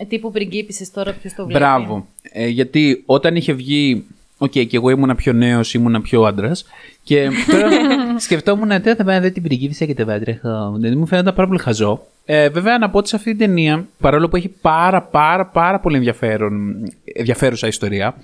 [0.00, 1.58] Ε, τύπου πριγκίπισες τώρα ποιος το βλέπει.
[1.58, 2.06] Μπράβο.
[2.32, 4.04] Ε, γιατί όταν είχε βγει.
[4.38, 6.64] Οκ, και εγώ ήμουνα πιο νέος, ήμουνα πιο άντρας.
[7.02, 7.68] Και τώρα
[8.26, 10.72] σκεφτόμουν τι θα πάω την πριγκίπισσα και τα βάτρεχα.
[10.76, 12.06] Δηλαδή μου φαίνονταν πάρα πολύ χαζό.
[12.24, 15.80] Ε, βέβαια, να πω ότι σε αυτή την ταινία, παρόλο που έχει πάρα πάρα πάρα
[15.80, 18.14] πολύ ενδιαφέρον, ενδιαφέρουσα ιστορία,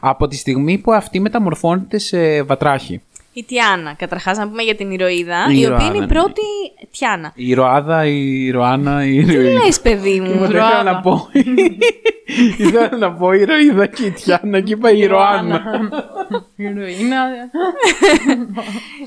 [0.00, 3.00] από τη στιγμή που αυτή μεταμορφώνεται σε βατράχη.
[3.38, 3.94] Η Τιάνα.
[3.94, 6.06] Καταρχάς, να πούμε για την ηρωίδα, Η η, οποία ηρωάδα, είναι η ναι.
[6.06, 6.42] πρώτη
[6.90, 7.32] Τιάνα.
[7.34, 9.64] Η Ροάδα, η Ροάννα, η Τι Ροίδα.
[9.64, 10.38] λες, παιδί μου.
[10.38, 11.28] Δεν ήθελα να πω.
[12.58, 15.62] Ήθελα να πω η Ροίδα και η Τιάνα και είπα η Ροάννα.
[16.56, 17.18] Ηρωίνα.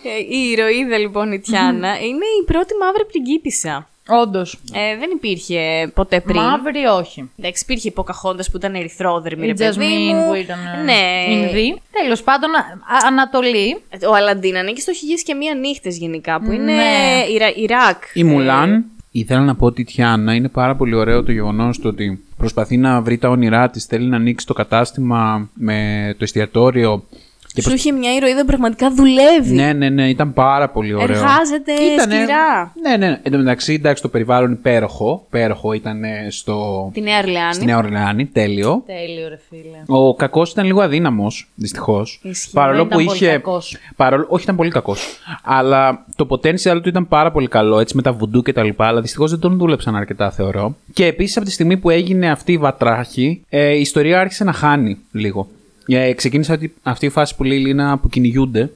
[0.04, 3.88] Ε, η ηρωίδα, λοιπόν, η Τιάνα, είναι η πρώτη μαύρη πριγκίπισσα.
[4.10, 4.60] Όντως.
[4.74, 6.42] Ε, δεν υπήρχε ποτέ πριν.
[6.42, 7.30] Μαύρη όχι.
[7.40, 10.28] Εντάξει, υπήρχε η Ποκαχόντα που ήταν ερυθρόδερμη, Η ρε παιδί Τζασμίν μου.
[10.28, 10.58] που ήταν.
[10.86, 11.34] Ναι.
[11.34, 11.82] Ινδί.
[12.02, 13.82] Τέλος πάντων, α- Ανατολή.
[14.10, 17.26] Ο Αλαντίν ανήκει στο χιλιές και μία νύχτες γενικά, που είναι Ναι.
[17.34, 18.04] Ιρα- Ιράκ.
[18.14, 18.86] Η Μουλάν.
[19.12, 23.02] Ήθελα να πω ότι η Τιάνα είναι πάρα πολύ ωραίο το γεγονός ότι προσπαθεί να
[23.02, 27.04] βρει τα όνειρά της, θέλει να ανοίξει το κατάστημα με το εστιατόριο.
[27.54, 29.54] Και Σου είχε μια ηρωίδα που πραγματικά δουλεύει.
[29.54, 31.18] Ναι, ναι, ναι, ήταν πάρα πολύ ωραίο.
[31.18, 32.74] Εργάζεται σκληρά.
[32.82, 33.20] Ναι, ναι.
[33.24, 35.24] Εν τω μεταξύ, εντάξει, το περιβάλλον υπέροχο.
[35.28, 36.90] Υπέροχο ήταν ε, στο...
[36.94, 37.54] Τη Νέα Ορλεάνη.
[37.54, 38.84] στη Νέα Ορλεάνη, τέλειο.
[38.86, 40.00] Τέλειο, ρε φίλε.
[40.00, 42.20] Ο κακός ήταν λίγο αδύναμος, δυστυχώς.
[42.24, 42.54] Ισχύει.
[42.54, 43.32] Παρόλο Δεν που ήταν πολύ είχε.
[43.32, 43.78] κακός.
[43.96, 44.26] Παρόλο...
[44.30, 45.20] Όχι, ήταν πολύ κακός.
[45.44, 48.88] Αλλά το potential του ήταν πάρα πολύ καλό, έτσι με τα βουντού και τα λοιπά.
[48.88, 50.76] Αλλά δυστυχώς δεν τον δούλεψαν αρκετά, θεωρώ.
[50.94, 54.54] Και επίσης από τη στιγμή που έγινε αυτή η βατράχη, ε, η ιστορία άρχισε να
[54.54, 55.48] χάνει λίγο.
[55.90, 58.72] Ε, ξεκίνησε αυτή, αυτή η φάση που λέει η Λίνα που κυνηγούνται.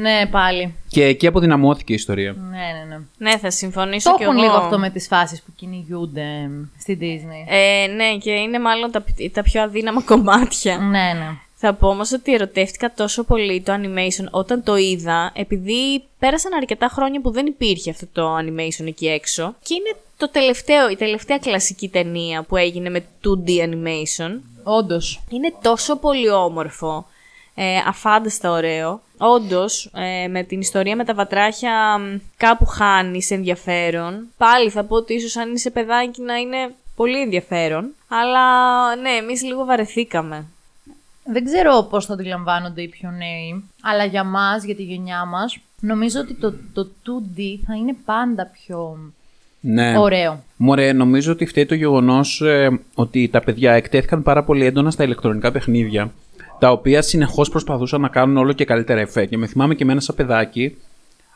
[0.00, 0.74] Ναι, πάλι.
[0.88, 2.32] Και εκεί αποδυναμώθηκε η ιστορία.
[2.32, 3.30] Ναι, ναι, ναι.
[3.30, 4.44] Ναι, θα συμφωνήσω Το κι έχουν εγώ.
[4.44, 7.52] λίγο αυτό με τις φάσεις που κυνηγούνται στη Disney.
[7.52, 10.78] Ε, ναι, και είναι μάλλον τα, τα πιο αδύναμα κομμάτια.
[10.78, 11.28] Ναι, ναι.
[11.54, 16.88] Θα πω όμως ότι ερωτεύτηκα τόσο πολύ το animation όταν το είδα, επειδή πέρασαν αρκετά
[16.88, 19.54] χρόνια που δεν υπήρχε αυτό το animation εκεί έξω.
[19.62, 24.40] Και είναι το τελευταίο, η τελευταία κλασική ταινία που έγινε με 2D animation.
[24.68, 25.22] Όντως.
[25.28, 27.06] Είναι τόσο πολύ όμορφο.
[27.54, 29.00] Ε, αφάνταστα ωραίο.
[29.18, 34.26] Όντως, ε, με την ιστορία με τα βατράχια μ, κάπου χάνει ενδιαφέρον.
[34.36, 37.94] Πάλι θα πω ότι ίσως αν είσαι παιδάκι να είναι πολύ ενδιαφέρον.
[38.08, 40.44] Αλλά ναι, εμείς λίγο βαρεθήκαμε.
[41.24, 45.58] Δεν ξέρω πώς το αντιλαμβάνονται οι πιο νέοι, αλλά για μας, για τη γενιά μας,
[45.80, 48.98] νομίζω ότι το, το 2D θα είναι πάντα πιο
[49.68, 49.98] Ναι.
[49.98, 50.42] ωραίο.
[50.56, 52.42] Μωρέ, νομίζω ότι φταίει το γεγονός
[52.94, 56.12] ότι τα παιδιά εκτέθηκαν πάρα πολύ έντονα στα ηλεκτρονικά παιχνίδια,
[56.58, 59.26] τα οποία συνεχώς προσπαθούσαν να κάνουν όλο και καλύτερα εφέ.
[59.26, 60.76] Και με θυμάμαι και εμένα σαν παιδάκι,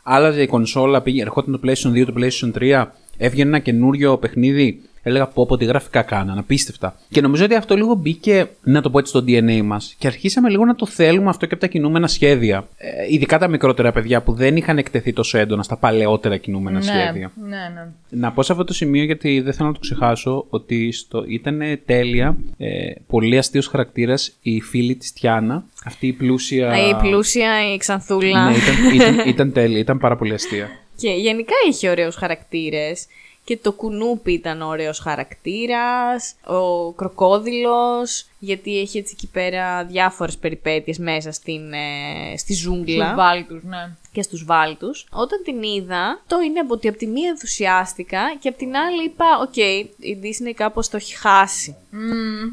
[0.03, 2.85] άλλαζε η κονσόλα, πήγε, ερχόταν το PlayStation 2, το PlayStation 3,
[3.17, 4.81] έβγαινε ένα καινούριο παιχνίδι.
[5.03, 6.95] Έλεγα πω πω τι γραφικά κάναν, απίστευτα.
[7.09, 9.95] Και νομίζω ότι αυτό λίγο μπήκε, να το πω έτσι, στο DNA μας.
[9.97, 12.67] Και αρχίσαμε λίγο να το θέλουμε αυτό και από τα κινούμενα σχέδια.
[12.77, 16.83] Ε, ειδικά τα μικρότερα παιδιά που δεν είχαν εκτεθεί τόσο έντονα στα παλαιότερα κινούμενα ναι,
[16.85, 17.31] σχέδια.
[17.35, 17.87] ναι, ναι.
[18.09, 21.61] Να πω σε αυτό το σημείο, γιατί δεν θέλω να το ξεχάσω, ότι στο, ήταν
[21.85, 26.89] τέλεια, ε, πολύ αστείος χαρακτήρας η φίλη της Τιάνα, αυτή η πλούσια...
[26.89, 28.49] Η πλούσια, η Ξανθούλα.
[28.49, 30.69] Ναι, ήταν, ήταν, ήταν τέλεια, ήταν πάρα πολύ αστεία.
[30.95, 33.07] Και γενικά είχε ωραίους χαρακτήρες.
[33.51, 36.35] Και το κουνούπι ήταν ωραίος χαρακτήρας.
[36.45, 43.15] Ο κροκόδιλος, γιατί έχει έτσι εκεί πέρα διάφορες περιπέτειες μέσα στην, ε, στη ζούγκλα Τους
[43.15, 43.89] βάλτους, ναι.
[44.11, 45.05] και στους βάλτους.
[45.11, 49.03] Όταν την είδα, το είναι από ότι από τη μία ενθουσιάστηκα και από την άλλη
[49.03, 49.55] είπα, οκ,
[49.97, 51.75] η Disney κάπως το έχει χάσει.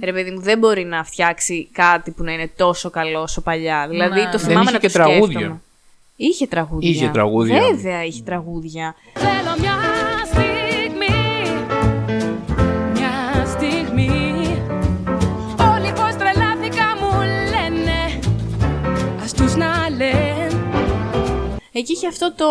[0.04, 3.86] Ρε παιδί μου, δεν μπορεί να φτιάξει κάτι που να είναι τόσο καλό όσο παλιά.
[3.88, 4.24] Δηλαδή, Ναι.
[4.24, 5.16] το Δεν θυμάμαι είχε να και το σκέφτομαι.
[5.18, 5.60] τραγούδια.
[6.20, 6.90] Είχε τραγούδια.
[6.90, 7.60] Είχε τραγούδια.
[7.60, 8.94] Βέβαια είχε τραγούδια.
[9.14, 9.76] Θέλω μια
[21.78, 22.48] Εκεί είχε αυτό το,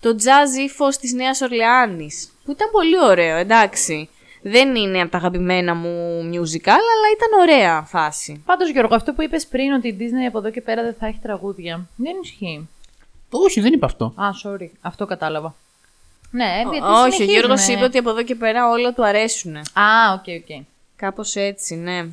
[0.00, 2.32] το jazz ύφος της Νέας Ορλεάνης.
[2.44, 4.08] Που ήταν πολύ ωραίο, εντάξει.
[4.42, 8.42] Δεν είναι από τα αγαπημένα μου musical, αλλά ήταν ωραία φάση.
[8.46, 11.06] Πάντως Γιώργο, αυτό που είπες πριν ότι η Disney από εδώ και πέρα δεν θα
[11.06, 12.68] έχει τραγούδια, δεν ισχύει.
[13.30, 14.04] Όχι, δεν είπα αυτό.
[14.04, 15.54] Α, sorry, αυτό κατάλαβα.
[16.30, 17.32] Ναι, γιατί Όχι, ο συνεχίζουνε.
[17.32, 19.56] Γιώργος είπε ότι από εδώ και πέρα όλα του αρέσουν.
[19.56, 20.64] Α, OK, OK.
[20.96, 22.06] Κάπως έτσι, ναι.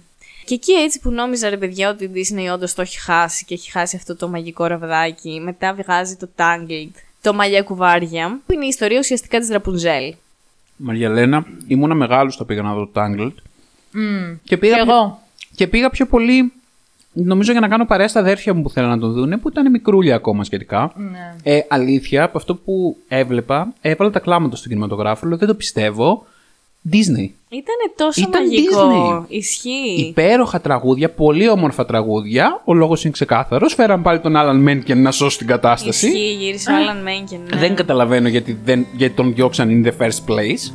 [0.45, 3.53] Και εκεί έτσι που νόμιζα ρε παιδιά ότι η Disney όντως το έχει χάσει και
[3.53, 6.89] έχει χάσει αυτό το μαγικό ραβδάκι, μετά βγάζει το Tangled,
[7.21, 10.13] το μαλλιά κουβάρια, που είναι η ιστορία ουσιαστικά της Ραπουνζέλ.
[10.77, 13.31] Μαριαλένα, ήμουνα μεγάλος όταν πήγα να δω το Tangled.
[13.91, 14.35] Μμμ.
[14.43, 15.19] Και πήγα, Κι πιο- εγώ.
[15.55, 16.53] και πήγα πιο πολύ,
[17.13, 19.71] νομίζω για να κάνω παρέα στα αδέρφια μου που θέλαν να τον δούνε, που ήταν
[19.71, 20.91] μικρούλια ακόμα σχετικά.
[20.95, 21.35] Ναι.
[21.43, 26.25] Ε, αλήθεια, από αυτό που έβλεπα, έβαλα τα κλάματα στον κινηματογράφο, λέω δεν το πιστεύω.
[26.91, 27.29] Disney.
[27.49, 29.21] Ήτανε τόσο Ήταν μαγικό.
[29.21, 29.25] Disney.
[29.27, 30.05] Ισχύει.
[30.09, 32.61] Υπέροχα τραγούδια, πολύ όμορφα τραγούδια.
[32.65, 33.73] Ο λόγος είναι ξεκάθαρος.
[33.73, 36.07] Φέραν πάλι τον Άλαν Μένκεν να σώσει την κατάσταση.
[36.07, 37.39] Ισχύει, γύρισε ο Άλαν Μένκεν.
[37.49, 37.59] Ναι.
[37.59, 40.71] Δεν καταλαβαίνω γιατί, δεν, γιατί τον διώξαν in the first place.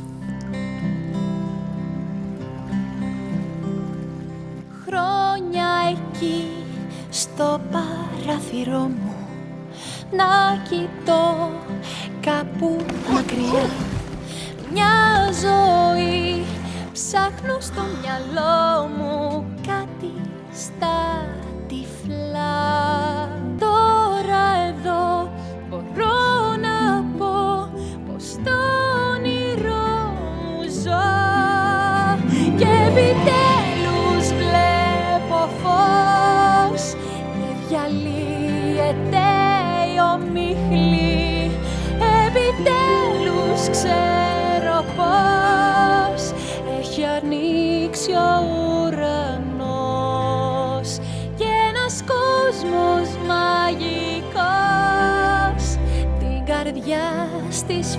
[4.85, 6.43] Χρόνια εκεί
[7.09, 9.15] στο παράθυρο μου
[10.11, 11.51] να κοιτώ
[12.21, 12.77] κάπου
[13.13, 13.69] μακριά
[14.71, 16.45] μια ζωή.
[16.91, 20.13] Ψάχνω στο μυαλό μου κάτι
[20.53, 21.25] στα
[21.67, 23.10] τυφλά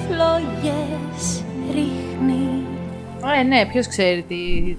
[0.06, 1.42] φλόγες
[1.74, 2.64] ρίχνει
[3.38, 4.34] Ε, ναι, ποιος ξέρει τι,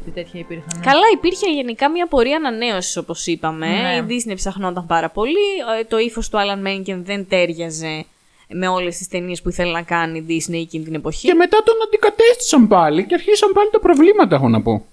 [0.06, 0.82] τι τέτοια υπήρχαν.
[0.82, 3.68] Καλά, υπήρχε γενικά μια πορεία ανανέωσης, όπως είπαμε.
[3.68, 3.96] Ναι.
[3.96, 5.46] Η Disney ψαχνόταν πάρα πολύ.
[5.80, 8.06] Ε, Το ύφος του Alan Menken δεν τέριαζε
[8.48, 11.28] με όλες τις ταινίες που ήθελε να κάνει η Disney εκείνη την εποχή.
[11.28, 14.86] Και μετά τον αντικατέστησαν πάλι και αρχίσαν πάλι τα προβλήματα, έχω να πω.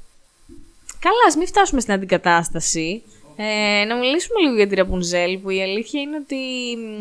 [1.00, 3.02] Καλά, ας μην φτάσουμε στην αντικατάσταση.
[3.36, 6.36] Ε, να μιλήσουμε λίγο για τη Ραπουνζέλ, που η αλήθεια είναι ότι
[6.76, 6.98] μ,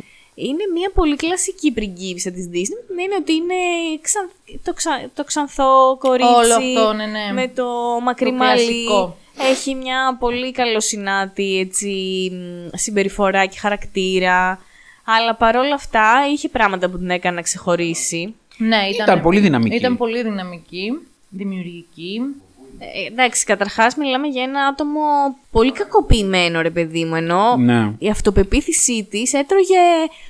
[0.47, 3.53] είναι μια πολύ κλασική πριγκίπισσα της Disney, με την έννοια ότι είναι
[4.01, 4.31] ξαν-
[4.63, 7.33] το, ξα- το ξανθό κορίτσι Όλο αυτό, ναι, ναι.
[7.33, 7.65] με το
[8.03, 8.61] μακρύ Το μαλλί.
[8.65, 9.17] κλασικό.
[9.51, 11.87] Έχει μια πολύ καλοσυνάτη έτσι,
[12.33, 14.59] μ, συμπεριφορά και χαρακτήρα.
[15.05, 18.35] Αλλά παρόλα αυτά είχε πράγματα που την έκανε να ξεχωρίσει.
[18.57, 19.75] Ναι, ήταν, Ήταν πολύ δυναμική.
[19.75, 20.91] Ήταν πολύ δυναμική,
[21.29, 22.21] δημιουργική.
[22.81, 24.99] Ε, εντάξει, καταρχάς μιλάμε για ένα άτομο
[25.51, 27.15] πολύ κακοποιημένο, ρε παιδί μου.
[27.15, 27.93] Ενώ Ναι.
[27.97, 29.77] η αυτοπεποίθησή της έτρωγε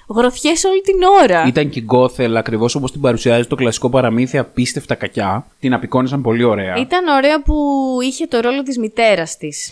[0.09, 1.43] γροθιές όλη την ώρα.
[1.47, 5.45] Ήταν και γκόθελ, ακριβώς όπως την παρουσιάζει το κλασικό παραμύθι, απίστευτα κακιά.
[5.59, 6.75] Την απεικόνισαν πολύ ωραία.
[6.77, 7.55] Ήταν ωραία που
[8.03, 9.71] είχε το ρόλο της μητέρας της.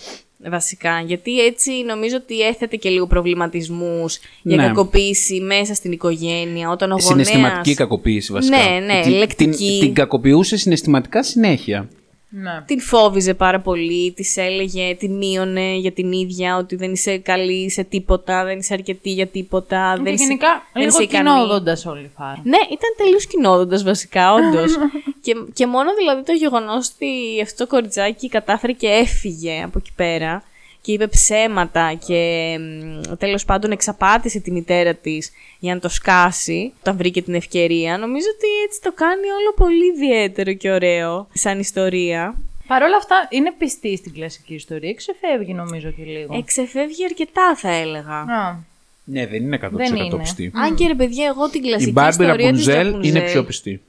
[0.50, 4.66] Βασικά, γιατί έτσι νομίζω ότι έθετε και λίγο προβληματισμούς για Ναι.
[4.66, 7.28] κακοποίηση μέσα στην οικογένεια, όταν ο γονέας...
[7.28, 8.58] Συναισθηματική κακοποίηση βασικά.
[8.58, 9.68] Ναι, ναι, Την- λεκτική.
[9.72, 11.88] Την, την κακοποιούσε συναισθηματικά συνέχεια.
[12.30, 12.64] Ναι.
[12.66, 17.70] Την φόβιζε πάρα πολύ, της έλεγε, τη μείωνε για την ίδια, ότι δεν είσαι καλή
[17.72, 19.94] σε τίποτα, δεν είσαι αρκετή για τίποτα.
[19.98, 21.30] Και δεν είσαι- γενικά δεν λίγο είσαι ικανή.
[21.30, 22.42] κοινόδοντα όλη η φάρα.
[22.44, 24.72] Ναι, ήταν τελείως κοινόδοντα βασικά, όντως.
[25.24, 27.08] και, και μόνο δηλαδή το γεγονός ότι
[27.44, 30.44] αυτό το κοριτσάκι κατάφερε και έφυγε από εκεί πέρα
[30.88, 36.72] και είπε ψέματα και μ, τέλος πάντων εξαπάτησε τη μητέρα της για να το σκάσει
[36.80, 37.98] όταν βρήκε την ευκαιρία.
[37.98, 42.36] Νομίζω ότι έτσι το κάνει όλο πολύ ιδιαίτερο και ωραίο σαν ιστορία.
[42.68, 44.94] Παρ' όλα αυτά είναι πιστή στην κλασική ιστορία.
[44.94, 46.36] Ξεφεύγει νομίζω και λίγο.
[46.38, 48.16] Εξεφεύγει αρκετά θα έλεγα.
[48.18, 48.56] Α,
[49.04, 50.18] Ναι, δεν είναι 100% Δεν είναι.
[50.18, 50.52] πιστή.
[50.56, 53.44] Αν και ρε παιδιά, εγώ την κλασική Η Barbie ιστορία της Rapunzel Rapunzel- είναι πιο
[53.44, 53.82] πιστή.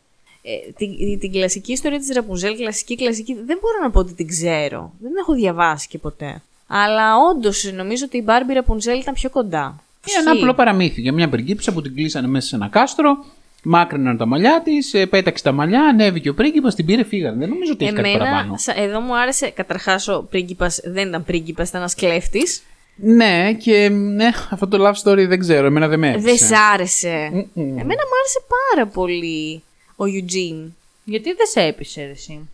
[0.42, 4.26] Ε, την, την κλασική ιστορία της Ραπουνζέλ, κλασική, κλασική, δεν μπορώ να πω ότι την
[4.26, 4.92] ξέρω.
[5.01, 6.42] Δεν την έχω διαβάσει και ποτέ.
[6.71, 9.83] Αλλά όντως νομίζω ότι η Μπάρμπι Ραπουνζέλ ήταν πιο κοντά.
[10.09, 13.25] Είναι ένα απλό παραμύθι για μια πριγκίπισσα που την κλείσανε μέσα σε ένα κάστρο.
[13.62, 17.37] Μάκρυναν τα μαλλιά της, πέταξε τα μαλλιά, ανέβηκε ο πρίγκιπας, την πήρε, φύγανε.
[17.37, 18.55] Δεν νομίζω ότι έχει κάτι Εμένα, παραπάνω.
[18.59, 22.62] σα- εδώ μου άρεσε, καταρχάς ο πρίγκιπας δεν ήταν πρίγκιπας, ήταν ένας κλέφτης.
[22.97, 26.25] Ναι, και ναι, αυτό το love story δεν ξέρω, εμένα δεν με έπεισε.
[26.27, 27.09] Δεν σ' άρεσε.
[27.55, 28.41] Εμένα μου άρεσε
[28.71, 29.62] πάρα πολύ
[29.97, 30.71] ο Eugene.
[31.05, 32.49] γιατί δεν σε έπεισε ρε, εσύ;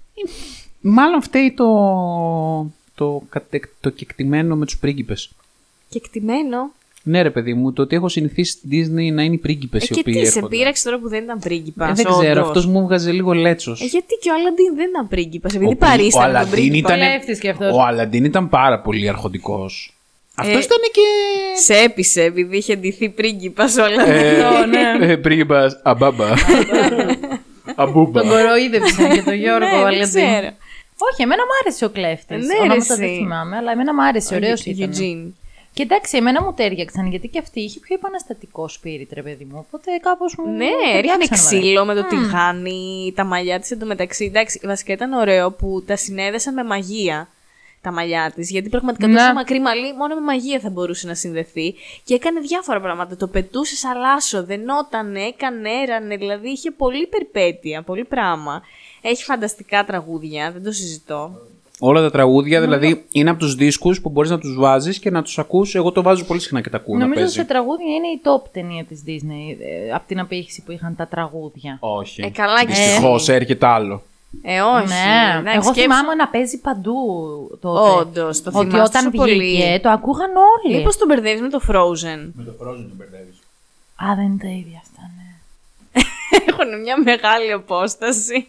[0.81, 1.67] Μάλλον φταίει το,
[2.95, 5.31] το, κατε- το κεκτημένο με τους πρίγκιπες.
[5.89, 6.73] Και εκτιμένο.
[7.07, 9.87] Ναι ρε παιδί μου, το ότι έχω συνηθίσει στην Disney να είναι οι πρίγκιπες Ε,
[9.91, 10.57] οι και οποίοι τι, σε έρχονται.
[10.57, 11.91] πείραξε τώρα που δεν ήταν πρίγκιπας.
[11.91, 12.47] Ε, δεν ξέρω, όντως.
[12.47, 13.81] αυτός μου βγάζε λίγο λέτσος.
[13.81, 16.53] Ε, γιατί και ο Αλαντίν δεν ήταν πρίγκιπας, επειδή Ο πρι- ο παρίστανε τον Αλαντίν
[16.55, 16.97] πρίγκιπα.
[16.97, 17.75] ήταν, Κλέφτης κι αυτός.
[17.77, 19.95] ο Αλαντίν ήταν πάρα πολύ αρχοντικός.
[20.35, 21.01] Αυτός Ε, ήταν και...
[21.63, 25.07] Σε έπεισε επειδή είχε ντυθεί πρίγκιπας όλα Ε, Αυτό, ναι.
[25.13, 26.27] ε, πρίγκιπας, αμπάμπα.
[27.77, 28.21] Αμπούμπα.
[28.21, 30.53] Τον κοροϊδεύσαν και τον Γιώργο Ναι, δεν Αλαντίν.
[30.97, 31.11] Ξέρω.
[31.13, 32.47] Όχι, εμένα μου άρεσε ο κλέφτης.
[32.47, 33.15] Ναι, ρε, Ονόματα δεν εσύ.
[33.15, 34.35] θυμάμαι, αλλά εμένα μου άρεσε.
[34.35, 34.91] Ωραίο ήταν.
[34.93, 35.33] Eugene.
[35.73, 39.57] Και εντάξει, εμένα μου τέριαξαν γιατί και αυτή είχε πιο επαναστατικό spirit, ρε παιδί μου.
[39.67, 40.51] Οπότε κάπως μου.
[40.51, 41.37] Ναι, ταιριάξαν έριχνε ωραία.
[41.61, 44.25] ξύλο με το τηγάνι, τα μαλλιά της εντωμεταξύ.
[44.25, 47.29] Εντάξει, βασικά ήταν ωραίο που τα συνέδεσαν με μαγεία
[47.81, 48.51] τα μαλλιά της.
[48.51, 49.15] Γιατί πραγματικά Ναι.
[49.19, 51.75] τόσο μακρύ μαλλί μόνο με μαγεία θα μπορούσε να συνδεθεί.
[52.05, 53.17] Και έκανε διάφορα πράγματα.
[53.17, 56.17] Το πετούσε σαν λάσο, δενότανε, έκανε, έρανε.
[56.17, 58.63] Δηλαδή είχε πολύ περιπέτεια, πολύ πράγμα.
[59.07, 61.39] Έχει φανταστικά τραγούδια, δεν το συζητώ.
[61.79, 65.23] Όλα τα τραγούδια, δηλαδή, είναι από τους δίσκους που μπορείς να τους βάζεις και να
[65.23, 65.75] τους ακούς.
[65.75, 67.35] Εγώ το βάζω πολύ συχνά και τα ακούω να Νομίζω παίζει.
[67.35, 69.57] σε τραγούδια είναι η top ταινία της Disney.
[69.89, 71.77] ε, από την απήχηση που είχαν τα τραγούδια.
[71.81, 72.23] Όχι.
[72.23, 73.33] Ε, καλά και Δυστυχώς εσύ.
[73.33, 74.03] έρχεται άλλο.
[74.43, 74.87] Ε, όχι.
[74.87, 76.95] Ναι, Εντάξει, εγώ σκέψου- θυμάμαι να παίζει παντού
[77.61, 77.91] τότε.
[77.91, 79.39] Όντως, το Ότι θυμάσαι όταν τόσο πολύ.
[79.39, 80.77] βγήκε το ακούγαν όλοι.
[80.77, 83.37] Μήπως τον μπερδεύεις με το Frozen; Με το Frozen τον μπερδεύεις.
[84.05, 85.29] Α, δεν είναι τα ίδια αυτά, ναι.
[86.49, 88.49] Έχουν μια μεγάλη απόσταση.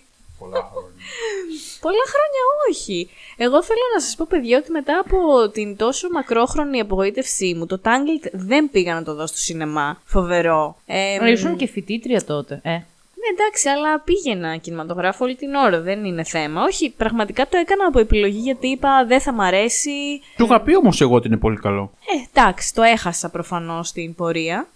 [0.49, 0.91] Πολλά χρόνια.
[1.85, 3.09] Πολλά χρόνια όχι.
[3.37, 7.81] Εγώ θέλω να σας πω, παιδιά, ότι μετά από την τόσο μακρόχρονη απογοήτευσή μου, το
[7.83, 10.01] Tangled δεν πήγα να το δω στο σινεμά.
[10.05, 10.77] Φοβερό.
[10.85, 12.59] Ε, Ε, Ήσουν και φοιτήτρια τότε.
[12.63, 12.69] Ε.
[12.71, 16.61] Ναι, εντάξει, αλλά πήγαινα κινηματογράφο όλη την ώρα, δεν είναι θέμα.
[16.63, 20.21] Όχι, πραγματικά το έκανα από επιλογή γιατί είπα δεν θα μ' αρέσει.
[20.37, 21.91] Του είχα πει όμως εγώ ότι είναι πολύ καλό.
[21.99, 24.67] Ε, εντάξει, το έχασα προφανώς στην πορεία.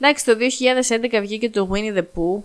[0.00, 0.32] Εντάξει, το
[1.16, 2.42] 2011 βγήκε το Winnie the Pooh.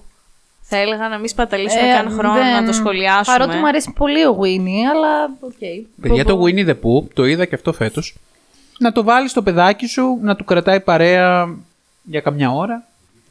[0.67, 3.37] Θα έλεγα να μην σπαταλήσουμε καν χρόνο Ε, δεν- να το σχολιάσουμε.
[3.37, 5.53] Παρότι μου αρέσει πολύ ο Winnie, αλλά οκ.
[6.01, 8.15] Παιδιά, το Winnie the Pooh, το είδα και αυτό φέτος.
[8.79, 11.55] Να το βάλεις στο παιδάκι σου, να του κρατάει παρέα
[12.03, 12.83] για καμιά ώρα.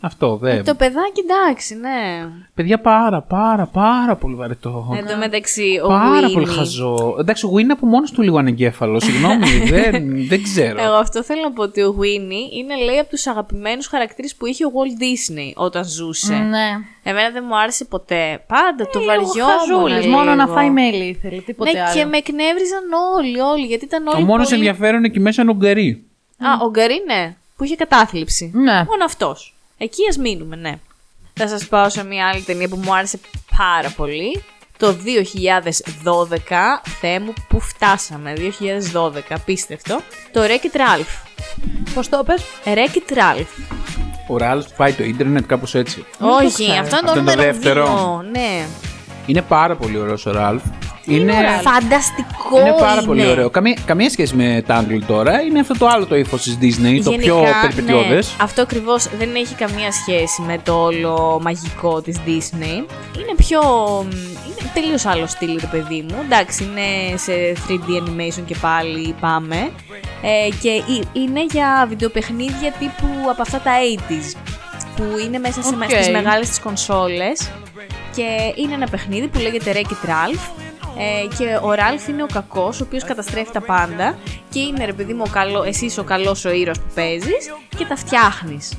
[0.05, 0.57] Αυτό δεν.
[0.59, 2.29] Ε, Το παιδάκι, εντάξει, ναι.
[2.55, 4.95] Παιδιά, πάρα, πάρα, πάρα πολύ βαρετό.
[4.99, 7.17] Εν τω μεταξύ, ο Πάρα Winnie- πολύ χαζό.
[7.21, 9.05] Εντάξει, ο Winnie είναι από μόνος του λίγο ανεγκέφαλος.
[9.05, 10.83] Συγγνώμη, δεν, δεν ξέρω.
[10.83, 14.47] Εγώ αυτό θέλω να πω ότι ο Winnie είναι λέει από τους αγαπημένους χαρακτήρες που
[14.47, 16.35] είχε ο Walt Disney όταν ζούσε.
[16.35, 16.67] Ναι.
[17.03, 18.45] Εμένα δεν μου άρεσε ποτέ.
[18.47, 20.55] Πάντα το Λίγο βαριόμουν χαζούλης, μόνο να λίγο.
[20.57, 21.95] φάει μέλι ήθελε, τίποτε Ναι, άλλο.
[21.95, 22.83] και με εκνεύριζαν
[23.19, 24.59] όλοι, όλοι, γιατί ήταν όλοι Ο μόνος πολύ...
[24.59, 26.05] ενδιαφέρον εκεί μέσα είναι ο Γκαρί.
[26.39, 28.51] Α, ο Γκαρί, ναι, που είχε κατάθλιψη.
[28.55, 28.73] Ναι.
[28.73, 29.54] Μόνο αυτός.
[29.79, 30.79] Εκεί ας μείνουμε, ναι.
[31.35, 33.19] Θα σας πάω σε μια άλλη ταινία που μου άρεσε
[33.57, 34.43] πάρα πολύ.
[34.77, 40.01] Το 2012, Θεέ μου, που φτάσαμε, 2012, απίστευτο.
[40.33, 41.29] Το Wreck-It Ralph.
[41.95, 43.47] Πώς το πες; Wreck-It Ralph.
[44.29, 46.05] Ο Ράλφ πάει το ίντερνετ κάπως έτσι.
[46.19, 46.73] Όχι, ξέρω.
[46.73, 47.85] αυτό είναι Αυτό το είναι το νούμερο δεύτερο.
[47.85, 48.67] δύο, Ναι.
[49.27, 50.63] Είναι πάρα πολύ ωραίος ο Ράλφ.
[51.07, 51.33] Είναι,
[51.63, 53.51] Φανταστικό είναι πάρα πολύ ωραίο.
[53.51, 55.41] Καμία, καμία σχέση με Tangled τώρα.
[55.41, 58.15] Είναι αυτό το άλλο το ύφος της Disney, το πιο Γενικά, περιπετειώδε.
[58.15, 62.77] ναι, αυτό ακριβώς δεν έχει καμία σχέση με το όλο μαγικό της Disney.
[63.19, 63.61] Είναι πιο.
[64.61, 66.17] Είναι τελείως άλλο στυλ, ρε παιδί μου.
[66.25, 67.33] Εντάξει, είναι σε
[67.69, 69.57] 3D animation και πάλι πάμε.
[70.23, 73.73] Ε, και ε- είναι για βιντεοπαιχνίδια τύπου από αυτά τα
[74.09, 74.37] 80s.
[74.97, 75.91] Που είναι μέσα σε, Οκ.
[75.91, 77.51] στις μεγάλες τις κονσόλες.
[78.15, 78.27] Και
[78.63, 80.41] είναι ένα παιχνίδι που λέγεται Wreck-It Ralph.
[80.99, 84.19] Ε, και ο Ράλφ είναι ο κακός, ο οποίος καταστρέφει τα πάντα.
[84.51, 87.53] Και είναι ρε παιδί μου, ο καλό, εσύ είσαι ο καλός ο ήρωας που παίζεις
[87.77, 88.73] και τα φτιάχνεις.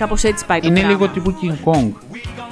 [0.00, 0.96] Κάπως έτσι πάει το Είναι πράγμα.
[0.98, 1.90] λίγο τύπου King Kong.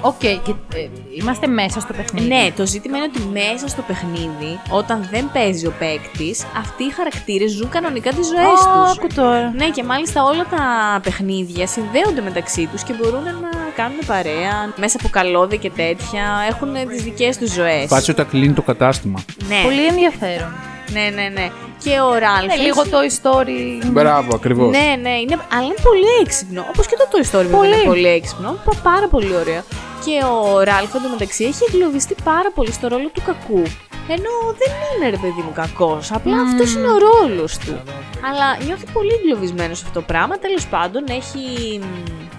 [0.01, 0.88] OK, και ε,
[1.20, 2.26] είμαστε μέσα στο παιχνίδι.
[2.28, 6.90] Ναι, το ζήτημα είναι ότι μέσα στο παιχνίδι, όταν δεν παίζει ο παίκτης, αυτοί οι
[6.90, 8.96] χαρακτήρες ζουν κανονικά τις ζωές Α, τους.
[8.99, 9.53] άκου τώρα.
[9.57, 10.62] Ναι, και μάλιστα όλα τα
[11.03, 16.22] παιχνίδια συνδέονται μεταξύ τους και μπορούν να κάνουν παρέα μέσα από καλώδια και τέτοια.
[16.49, 17.86] Έχουν τις δικές τους ζωές.
[17.86, 19.18] Φάση όταν κλείνει το κατάστημα.
[19.49, 20.53] Ναι, Πολύ ενδιαφέρον.
[20.93, 21.51] Ναι, ναι, ναι.
[21.84, 22.47] Και ο Ράλφ.
[22.57, 23.84] Ναι, λίγο το story.
[23.86, 24.70] Μπράβο, ακριβώς.
[24.70, 26.64] Ναι, ναι, είναι, αλλά είναι πολύ έξυπνο.
[26.68, 27.74] Όπως και το Toy Story βέβαια Πολύ.
[27.74, 28.57] είναι πολύ έξυπνο.
[28.64, 29.62] Πα- Πάρα πολύ ωραίο.
[30.05, 33.62] Και ο Ράλφ εντωμεταξύ έχει εγκλωβιστεί πάρα πολύ στο ρόλο του κακού.
[34.11, 36.12] Ενώ δεν είναι ρε παιδί μου κακός.
[36.12, 37.80] Απλά αυτός είναι ο ρόλος του.
[38.28, 40.39] Αλλά νιώθει πολύ εγκλωβισμένος σε αυτό το πράγμα.
[40.39, 41.84] Τέλος πάντων, έχει μ,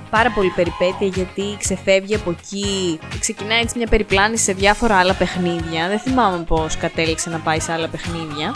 [0.09, 2.99] πάρα πολύ περιπέτεια γιατί ξεφεύγει από εκεί.
[3.19, 5.87] Ξεκινάει έτσι μια περιπλάνηση σε διάφορα άλλα παιχνίδια.
[5.87, 8.55] Δεν θυμάμαι πώς κατέληξε να πάει σε άλλα παιχνίδια.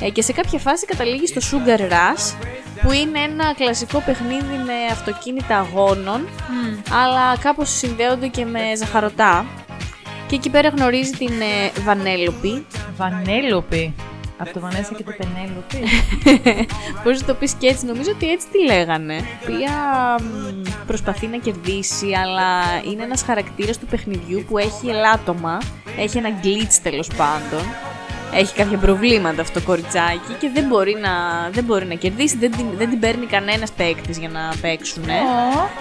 [0.00, 2.48] Ε, και σε κάποια φάση καταλήγει στο Sugar Rush,
[2.82, 6.28] που είναι ένα κλασικό παιχνίδι με αυτοκίνητα αγώνων,
[7.04, 9.46] αλλά κάπως συνδέονται και με ζαχαρωτά.
[10.26, 12.66] Και εκεί πέρα γνωρίζει την ε, Βανέλοπη.
[12.96, 13.94] Βανέλοπη.
[14.40, 15.82] Από το Βανέσα και το Πενέλοπη.
[17.04, 19.14] Πώς να το πεις και έτσι, νομίζω ότι έτσι τη λέγανε.
[19.14, 19.74] Η οποία
[20.20, 22.50] μ, προσπαθεί να κερδίσει, αλλά
[22.90, 25.58] είναι ένας χαρακτήρας του παιχνιδιού που έχει ελάττωμα.
[25.98, 27.89] Έχει ένα glitch τέλος πάντων.
[28.34, 31.10] Έχει κάποια προβλήματα αυτό το κοριτσάκι και δεν μπορεί να,
[31.52, 35.04] δεν μπορεί να κερδίσει, δεν την, δεν την παίρνει κανένας παίκτης για να παίξουν.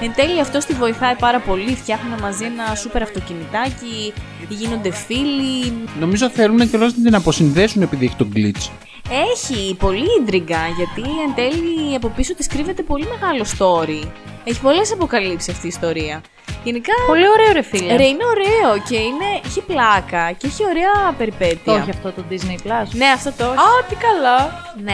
[0.02, 4.14] Εν τέλει αυτό τη βοηθάει πάρα πολύ, φτιάχνουν μαζί ένα σούπερ αυτοκινητάκι,
[4.50, 8.89] γίνονται φίλοι, Νομίζω θέλουν και να την αποσυνδέσουν επειδή έχει τον glitch.
[9.34, 14.08] Έχει πολύ ίντριγκα γιατί εν τέλει από πίσω της κρύβεται πολύ μεγάλο story.
[14.44, 16.22] Έχει πολλές αποκαλύψεις αυτή η ιστορία.
[16.64, 17.96] Γενικά, Πολύ ωραίο ρε φίλε.
[17.96, 21.60] ρε, είναι ωραίο και είναι, έχει πλάκα και έχει ωραία περιπέτεια.
[21.66, 23.54] Το έχει αυτό το Disney Plus; Ναι, αυτό το έχει.
[23.54, 24.64] Α, τι καλά.
[24.84, 24.94] ναι.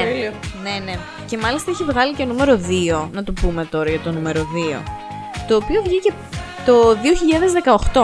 [0.64, 0.98] ναι, ναι.
[1.28, 2.60] Και μάλιστα έχει βγάλει και νούμερο
[3.04, 4.82] 2, να το πούμε τώρα για το νούμερο 2.
[5.48, 6.14] Το οποίο βγήκε
[6.66, 6.98] το
[7.94, 8.00] 2018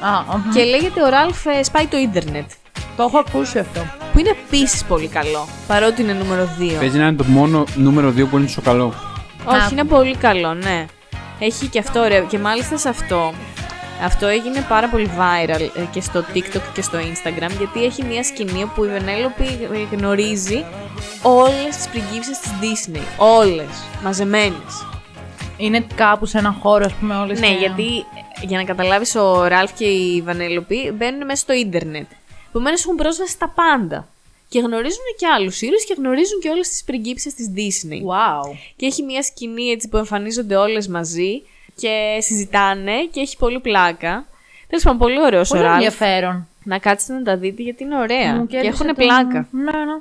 [0.00, 0.42] Α, αχα.
[0.54, 2.50] και λέγεται ο Ρalph ε, σπάει το ίντερνετ.
[2.96, 3.80] Το έχω ακούσει αυτό.
[4.12, 6.72] Που είναι επίσης πολύ καλό, παρότι είναι νούμερο 2.
[6.78, 8.94] Παίζει να είναι το μόνο νούμερο 2 που είναι τόσο καλό.
[9.44, 9.68] Όχι, Α.
[9.72, 10.86] είναι πολύ καλό, ναι.
[11.38, 12.24] Έχει και αυτό ωραίο.
[12.24, 13.32] Και μάλιστα σε αυτό.
[14.04, 18.22] Αυτό έγινε πάρα πολύ viral ε, και στο TikTok και στο Instagram γιατί έχει μια
[18.24, 20.64] σκηνή όπου η Βενέλοπη γνωρίζει
[21.22, 23.02] όλες τις πριγκίψες της Disney.
[23.16, 23.66] Όλες.
[24.02, 24.86] Μαζεμένες.
[25.56, 27.84] Είναι κάπου σε ένα χώρο, ας πούμε, όλες Ναι, γιατί
[28.42, 32.06] ε, για να καταλάβεις ο Ραλφ και η Βανέλοπη μπαίνουν μέσα στο ίντερνετ.
[32.56, 34.08] Επομένως έχουν πρόσβαση στα πάντα.
[34.48, 37.92] Και γνωρίζουν και άλλους ήρωες και γνωρίζουν και όλες τις πριγκίψεις της Disney.
[38.12, 38.56] Wow.
[38.76, 41.42] Και έχει μια σκηνή έτσι που εμφανίζονται όλες μαζί
[41.76, 44.26] και συζητάνε και έχει πολύ πλάκα.
[44.68, 45.72] Τέλος πάντων, πολύ ωραίος ο Πολύ Ρalph.
[45.72, 46.48] ενδιαφέρον.
[46.64, 49.48] Να κάτσετε να τα δείτε γιατί είναι ωραία Μου και κέρδισε έχουν τον- πλάκα.
[49.50, 50.00] Ναι, ναι.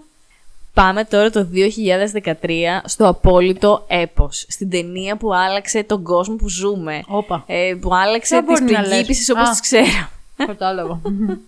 [0.73, 4.45] Πάμε τώρα το 2013 στο απόλυτο έπος.
[4.49, 7.03] Στην ταινία που άλλαξε τον κόσμο που ζούμε.
[7.07, 7.43] Όπα.
[7.47, 9.51] Ε, που άλλαξε Ποια τις μπορεί να λες; πριγκίπισσες όπως Α.
[9.51, 10.09] τις ξέρω.
[10.37, 11.01] Κατάλαβα.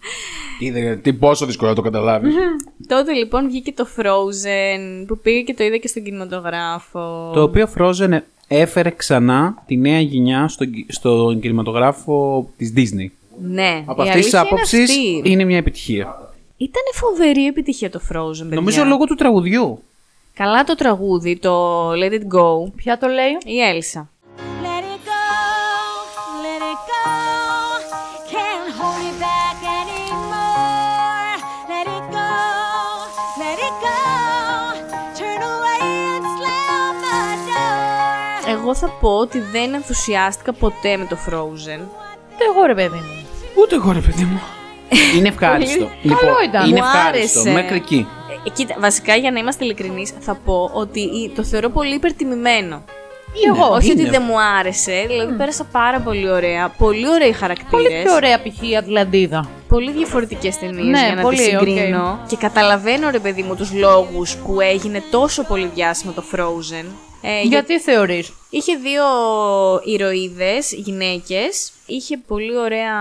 [0.59, 2.33] Είδε τι πόσο δύσκολο να το καταλάβεις.
[2.87, 7.31] Τότε λοιπόν βγήκε το Frozen που πήγε και το είδα και στον κινηματογράφο.
[7.33, 8.17] το οποίο Frozen
[8.47, 13.07] έφερε ξανά τη νέα γενιά στον, κι- στον κινηματογράφο της Disney.
[13.41, 15.21] Ναι, Από η αυτής της αλήθεια είναι άποψης αυτή.
[15.31, 16.31] είναι μια επιτυχία.
[16.57, 18.55] Ήταν φοβερή επιτυχία το Frozen, παιδιά.
[18.55, 19.81] Νομίζω λόγω του τραγουδιού.
[20.33, 24.09] Καλά το τραγούδι, το Let It Go, Ποια το λέει; η Έλσα.
[38.67, 41.79] Εγώ θα πω ότι δεν ενθουσιάστηκα ποτέ με το Frozen.
[42.37, 43.25] Το εγώ ρε παιδί μου.
[43.61, 44.41] Ούτε εγώ ρε παιδί μου.
[45.17, 45.89] Είναι ευχάριστο.
[46.01, 46.69] Λοιπόν, Καλό ήταν.
[46.69, 47.39] Είναι Μου ευχάριστο.
[47.39, 47.51] άρεσε.
[47.61, 48.07] Μέχρι εκεί.
[48.45, 52.83] Ε, κοίτα, βασικά για να είμαστε ειλικρινείς, θα πω ότι η- το θεωρώ πολύ υπερτιμημένο.
[53.45, 54.01] Είναι, Όχι είναι.
[54.01, 56.69] ότι δεν μου άρεσε, δηλαδή πέρασα πάρα πολύ ωραία.
[56.77, 57.71] Πολύ ωραίοι χαρακτήρες.
[57.71, 58.69] Πολύ πιο ωραία π.χ.
[58.69, 59.49] η Ατλαντίδα.
[59.67, 62.19] Πολύ διαφορετικές ταινίες Ναι, για να πολύ, τις συγκρίνω.
[62.23, 62.27] οκ.
[62.29, 66.85] Και καταλαβαίνω, ρε παιδί μου, τους λόγους που έγινε τόσο πολύ διάσημο το Frozen.
[67.21, 69.03] Ε, για- Γιατί θεωρείς; Είχε δύο
[69.83, 71.71] ηρωίδες, γυναίκες.
[71.85, 72.93] Είχε πολύ ωραία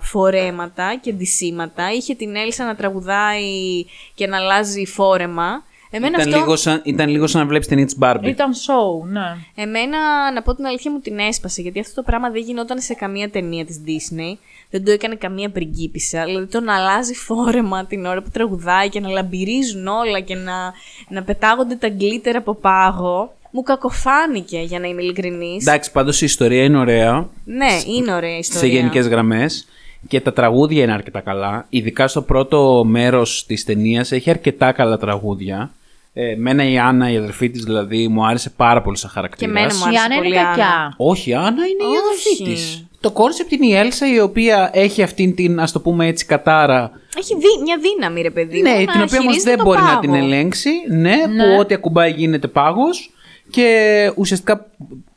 [0.00, 1.92] φορέματα και ντυσίματα.
[1.92, 5.64] Είχε την Έλσα να τραγουδάει και να αλλάζει φόρεμα.
[5.90, 6.38] Εμένα Ήταν, αυτό...
[6.38, 8.24] λίγο σαν, ήταν λίγο σαν να βλέπεις ταινία τη Barbie.
[8.24, 9.36] Ήταν show, ναι.
[9.54, 9.98] Εμένα,
[10.34, 11.62] να πω την αλήθεια, μου την έσπασε.
[11.62, 14.38] Γιατί αυτό το πράγμα δεν γινόταν σε καμία ταινία της Disney.
[14.70, 16.24] Δεν το έκανε καμία πριγκίπισσα.
[16.24, 20.72] Δηλαδή το να αλλάζει φόρεμα την ώρα που τραγουδάει και να λαμπυρίζουν όλα και να,
[21.08, 23.34] να πετάγονται τα γκλίτερ από πάγο.
[23.50, 25.66] Μου κακοφάνηκε, για να είμαι ειλικρινής.
[25.66, 28.60] Εντάξει, πάντως η ιστορία είναι ωραία Ναι, είναι ωραία η ιστορία.
[28.60, 29.66] σε γενικές γραμμές
[30.08, 31.66] και τα τραγούδια είναι αρκετά καλά.
[31.68, 35.70] Ειδικά στο πρώτο μέρος της ταινίας έχει αρκετά καλά τραγούδια.
[36.18, 39.52] Ε, μένα η Άννα, η αδερφή της δηλαδή, μου άρεσε πάρα πολύ σαν χαρακτήρας.
[39.52, 40.48] Και εμένα μου Η άρεσε Άννα είναι πολύ Άννα.
[40.48, 40.94] κακιά.
[40.96, 41.98] Όχι, η Άννα είναι η Όχι.
[41.98, 42.86] αδερφή της.
[43.00, 46.90] Το concept είναι η Έλσα η οποία έχει αυτήν την, ας το πούμε έτσι, κατάρα.
[47.18, 48.60] Έχει δι- μια δύναμη, ρε παιδί.
[48.62, 50.00] ναι, μου, να την οποία όμως χειρίζεται δεν το μπορεί να πάγο.
[50.00, 50.70] την ελέγξει.
[50.90, 51.14] Ναι, Ναι.
[51.26, 53.10] που ό,τι ακουμπάει γίνεται πάγος.
[53.50, 54.66] Και ουσιαστικά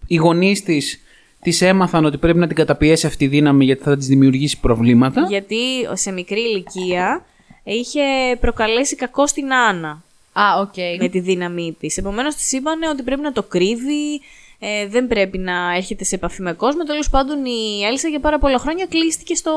[0.08, 1.02] οι γονείς της
[1.42, 5.26] της έμαθαν ότι πρέπει να την καταπιέσει αυτή η δύναμη γιατί θα της δημιουργήσει προβλήματα.
[5.30, 5.58] Γιατί
[5.94, 7.26] σε μικρή ηλικία
[7.64, 8.02] είχε
[8.40, 10.04] προκαλέσει κακό στην Άννα.
[10.34, 11.02] Α, οκ.
[11.02, 11.98] με τη δύναμή της.
[11.98, 14.22] Επομένως, της είπαν ότι πρέπει να το κρύβει,
[14.60, 16.84] ε, δεν πρέπει να έρχεται σε επαφή με κόσμο.
[16.84, 19.52] Τέλος πάντων, η Έλσα για πάρα πολλά χρόνια κλείστηκε στο,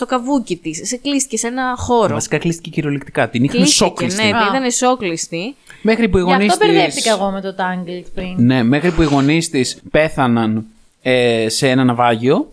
[0.00, 0.80] στο καβούκι της.
[0.88, 2.14] Σε κλείστηκε σε ένα χώρο.
[2.14, 3.28] Βασικά κλείστηκε κυριολεκτικά.
[3.28, 4.22] Την είχαν Κλείστηκε, 'σώκλειστη.
[4.22, 4.46] ναι, Α.
[4.48, 5.54] ήταν εσώκλειστη.
[5.82, 6.74] Μέχρι που οι Γι' γονείς αυτό της...
[6.74, 8.34] μπερδεύτηκα εγώ με το Tangled πριν.
[8.36, 10.66] Ναι, μέχρι που οι γονείς της πέθαναν
[11.02, 12.52] ε, σε ένα ναυάγιο.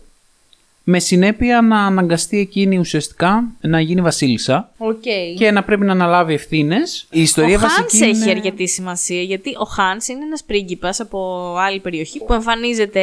[0.90, 5.00] Με συνέπεια να αναγκαστεί εκείνη ουσιαστικά να γίνει βασίλισσα Οκ.
[5.36, 7.06] και να πρέπει να αναλάβει ευθύνες.
[7.10, 8.30] Η ιστορία ο Χάνς βασική έχει είναι...
[8.30, 13.02] αρκετή σημασία γιατί ο Χάνς είναι ένας πρίγκιπας από άλλη περιοχή που εμφανίζεται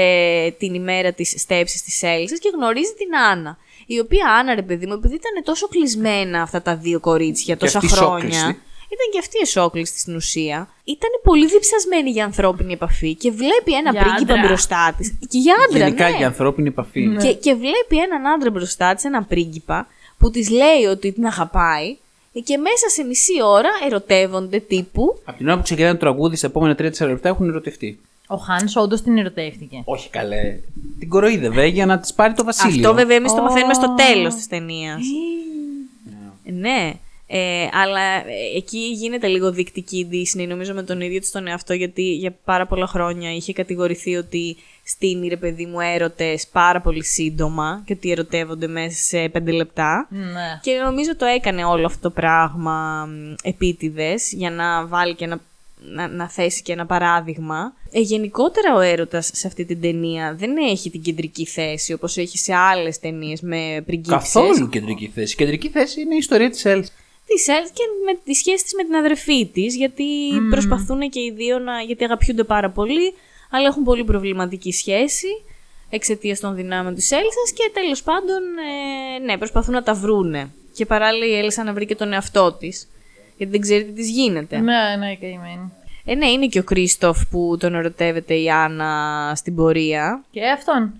[0.60, 3.58] την ημέρα της στέψης της Έλσας και γνωρίζει την Άννα.
[3.86, 7.78] Η οποία Άννα, ρε παιδί μου, επειδή ήταν τόσο κλεισμένα αυτά τα δύο κορίτσια τόσα
[7.78, 8.14] αυτή χρόνια.
[8.20, 8.60] σόκλειστη.
[8.96, 10.70] Ήταν και αυτή εσόκλειστη στην ουσία.
[10.84, 14.48] Ήταν πολύ διψασμένη για ανθρώπινη επαφή και βλέπει ένα Για πρίγκιπα άντρα.
[14.48, 15.18] μπροστά της.
[15.30, 16.18] Και για άντρα, Γενικά ναι.
[16.18, 17.16] για ανθρώπινη επαφή.
[17.22, 21.98] Και, και βλέπει έναν άντρα μπροστά της, έναν πρίγκιπα, που της λέει ότι την αγαπάει
[22.44, 25.20] και μέσα σε μισή ώρα ερωτεύονται τύπου.
[25.26, 28.00] Από την ώρα που ξεκινάει το τραγούδι, στα επόμενα 3-4 λεπτά έχουν ερωτευτεί.
[28.28, 29.82] Ο Χάνς όντως την ερωτεύτηκε.
[29.86, 30.60] Όχι καλέ.
[31.00, 32.76] Την κοροϊδεύε για να της πάρει το βασίλειο.
[32.76, 35.02] Αυτό βέβαια εμείς το μαθαίνουμε στο τέλος της ταινίας.
[36.44, 36.94] ναι.
[37.28, 41.48] Ε, αλλά ε, εκεί γίνεται λίγο δεικτική η Disney, νομίζω με τον ίδιο της τον
[41.48, 46.82] εαυτό, γιατί για πάρα πολλά χρόνια είχε κατηγορηθεί ότι στείνει ρε παιδί μου έρωτες πάρα
[46.82, 50.08] πολύ σύντομα και ότι ερωτεύονται μέσα σε πέντε λεπτά.
[50.10, 50.60] Ναι.
[50.62, 53.08] Και νομίζω το έκανε όλο αυτό το πράγμα
[53.44, 55.40] επίτηδες για να βάλει και να,
[55.82, 57.74] να, να θέσει και ένα παράδειγμα.
[57.92, 62.38] Ε, γενικότερα ο έρωτας σε αυτή την ταινία δεν έχει την κεντρική θέση όπως έχει
[62.38, 64.34] σε άλλες ταινίες με πριγκίψες.
[64.34, 65.34] Καθόλου κεντρική θέση.
[65.34, 66.86] Η κεντρική θέση είναι η ιστορία της Ελ.
[67.26, 70.06] Της Ελ και με τη σχέση της με την αδερφή της γιατί
[70.50, 71.82] προσπαθούν και οι δύο να...
[71.82, 73.14] γιατί αγαπιούνται πάρα πολύ
[73.52, 75.28] αλλά έχουν πολύ προβληματική σχέση
[75.90, 78.42] εξαιτίας των δυνάμεων της Έλσας και τέλος πάντων
[79.16, 80.52] ε, ναι, προσπαθούν να τα βρούνε.
[80.74, 82.88] Και παράλληλα η Έλσα να βρει και τον εαυτό της
[83.38, 84.58] γιατί δεν ξέρει τι της γίνεται.
[84.58, 85.72] Ναι, ναι, καημένη.
[86.06, 90.24] Ε, ναι, είναι και ο Κρίστοφ που τον ερωτεύεται η Άννα στην πορεία.
[90.32, 90.94] Και αυτόν.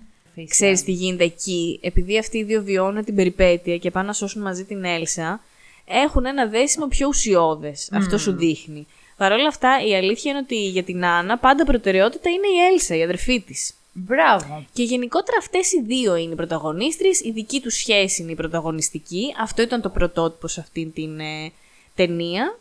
[0.48, 1.78] Ξέρεις τι γίνεται εκεί.
[1.82, 5.40] Επειδή αυτοί οι δύο βιώνουν την περιπέτεια και πάνε να σώσουν μαζί την Έλσα,
[5.84, 7.88] έχουν ένα δέσιμο πιο ουσιώδες.
[7.92, 8.86] Αυτό σου δείχνει.
[9.16, 12.96] Παρ' όλα αυτά, η αλήθεια είναι ότι για την Άννα πάντα προτεραιότητα είναι η Έλσα,
[12.96, 13.74] η αδερφή της.
[13.92, 14.64] Μπράβο.
[14.72, 17.08] Και γενικότερα αυτές οι δύο είναι οι πρωταγωνίστρε.
[17.22, 19.34] Η δική τους σχέση είναι η πρωταγωνιστική.
[19.40, 21.52] Αυτό ήταν το πρωτότυπο σε αυτή την ε,
[21.96, 22.58] ταινία.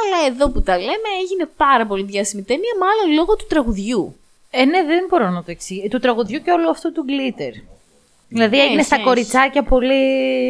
[0.00, 4.16] Αλλά εδώ που τα λέμε έγινε πάρα πολύ διάσημη ταινία, μάλλον λόγω του τραγουδιού.
[4.50, 5.88] Ε, ναι, δεν μπορώ να το εξηγήσω.
[5.88, 7.62] Του τραγουδιού και όλου αυτού του glitter.
[8.28, 9.04] Δηλαδή Ναι, έγινε στα έχει.
[9.04, 9.94] κοριτσάκια πολύ.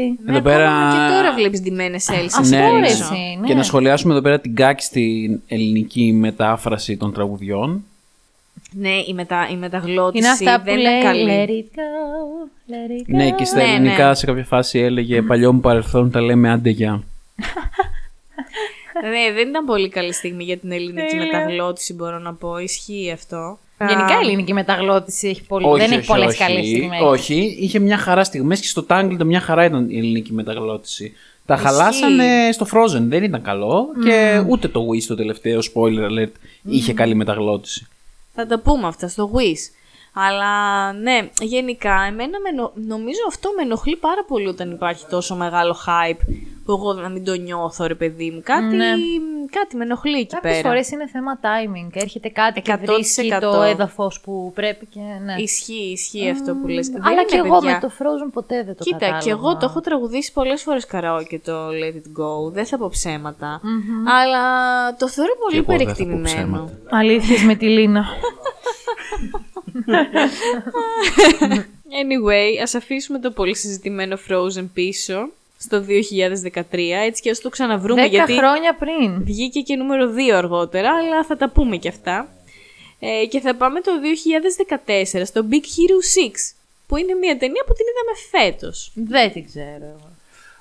[0.07, 2.37] Εδώ Ναι, πέρα- ακόμα Και τώρα βλέπεις ντυμένε έλσε.
[2.39, 2.87] Αυτό Ναι, ρε, ναι.
[2.87, 3.47] εσύ, ναι.
[3.47, 7.85] Και να σχολιάσουμε εδώ πέρα την κάκιστη ελληνική μετάφραση των τραγουδιών.
[8.73, 11.27] Ναι, η, μετα, η μεταγλώτηση Είναι αυτά που δεν λέει είναι καλή.
[11.29, 13.17] Let it go, let it go.
[13.17, 14.15] Ναι, και στα Ναι, ελληνικά ναι.
[14.15, 17.03] σε κάποια φάση έλεγε παλιό μου παρελθόν τα λέμε άντε γεια.
[19.03, 22.59] Ναι, δεν ήταν πολύ καλή στιγμή για την ελληνική μεταγλώτηση, μπορώ να πω.
[22.59, 23.59] Ισχύει αυτό.
[23.78, 25.66] Γενικά η ελληνική μεταγλώτηση έχει πολύ...
[25.66, 26.39] Όχι, δεν έχει όχι, πολλές όχι.
[26.39, 27.01] καλές στιγμές.
[27.03, 31.12] Όχι, είχε μια χαρά στιγμές και στο Tangled μια χαρά ήταν η ελληνική μεταγλώτηση.
[31.47, 31.66] Τα Ισχύει.
[31.66, 36.32] χαλάσανε στο Frozen, δεν ήταν καλό και ούτε το Wish το τελευταίο spoiler alert
[36.62, 37.86] είχε καλή μεταγλώτηση.
[38.34, 39.78] Θα τα πούμε αυτά στο Wish.
[40.15, 45.35] Αλλά ναι, γενικά, εμένα με νο- νομίζω αυτό με ενοχλεί πάρα πολύ όταν υπάρχει τόσο
[45.37, 46.21] μεγάλο hype
[46.65, 48.41] που εγώ να μην το νιώθω, ρε παιδί μου.
[48.45, 48.87] Κάτι, Ναι.
[49.51, 50.69] κάτι με ενοχλεί εκεί Κάποιες πέρα.
[50.69, 51.91] φορές είναι θέμα timing.
[51.93, 52.79] Έρχεται κάτι και 100%.
[52.95, 55.01] βρίσκει το έδαφος που πρέπει και.
[55.25, 55.35] Ναι.
[55.39, 56.89] Ισχύει, ισχύει αυτό που λες.
[56.89, 57.73] Δεν Αλλά είναι, και εγώ παιδιά.
[57.83, 59.25] με το Frozen ποτέ δεν το Κοίτα, κατάλαβα.
[59.25, 62.53] και εγώ το έχω τραγουδήσει πολλές φορές καραόκε το Let It Go.
[62.53, 63.61] Δεν θα πω ψέματα.
[64.23, 64.43] Αλλά
[64.97, 66.25] το θεωρώ πολύ εγώ δεν θα πω υπερεκτιμημένο.
[66.65, 66.97] ψέματα.
[66.97, 68.05] Αλήθειες με τη Λίνα.
[72.03, 76.62] Anyway, ας αφήσουμε το πολύ συζητημένο Frozen πίσω στο 2013,
[77.07, 79.25] έτσι και ας το ξαναβρούμε, Δέκα γιατί χρόνια πριν.
[79.25, 82.29] βγήκε και νούμερο 2 αργότερα, αλλά θα τα πούμε και αυτά.
[83.01, 83.91] Ε, και θα πάμε το
[85.14, 86.55] 2014 στο Big Hero 6,
[86.87, 88.93] που είναι μια ταινία που την είδαμε φέτος.
[88.95, 90.08] Δεν την ξέρω.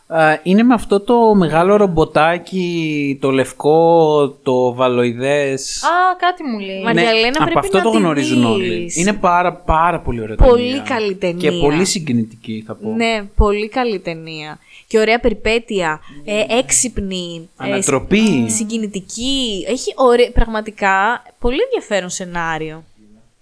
[0.10, 0.20] Εγώ.
[0.22, 5.84] Α, είναι με αυτό το μεγάλο ρομποτάκι, το λευκό, το βαλοειδές.
[5.84, 6.78] Α, κάτι μου λέει.
[6.78, 8.48] Μα- Μαριαλένα, από πρέπει αυτό να το τη γνωρίζουν δεις.
[8.48, 8.92] όλοι.
[8.96, 10.82] Είναι πάρα πάρα πολύ ωραία Πολύ ταινία.
[10.88, 11.50] καλή ταινία.
[11.52, 12.90] Και πολύ συγκινητική θα πω.
[12.90, 14.60] Ναι, πολύ καλή ταινία.
[14.88, 18.50] Και ωραία περιπέτεια, ε, έξυπνη, ε, Ανατροπή.
[18.50, 19.66] συγκινητική.
[19.68, 22.84] Έχει ωραία, πραγματικά πολύ ενδιαφέρον σενάριο.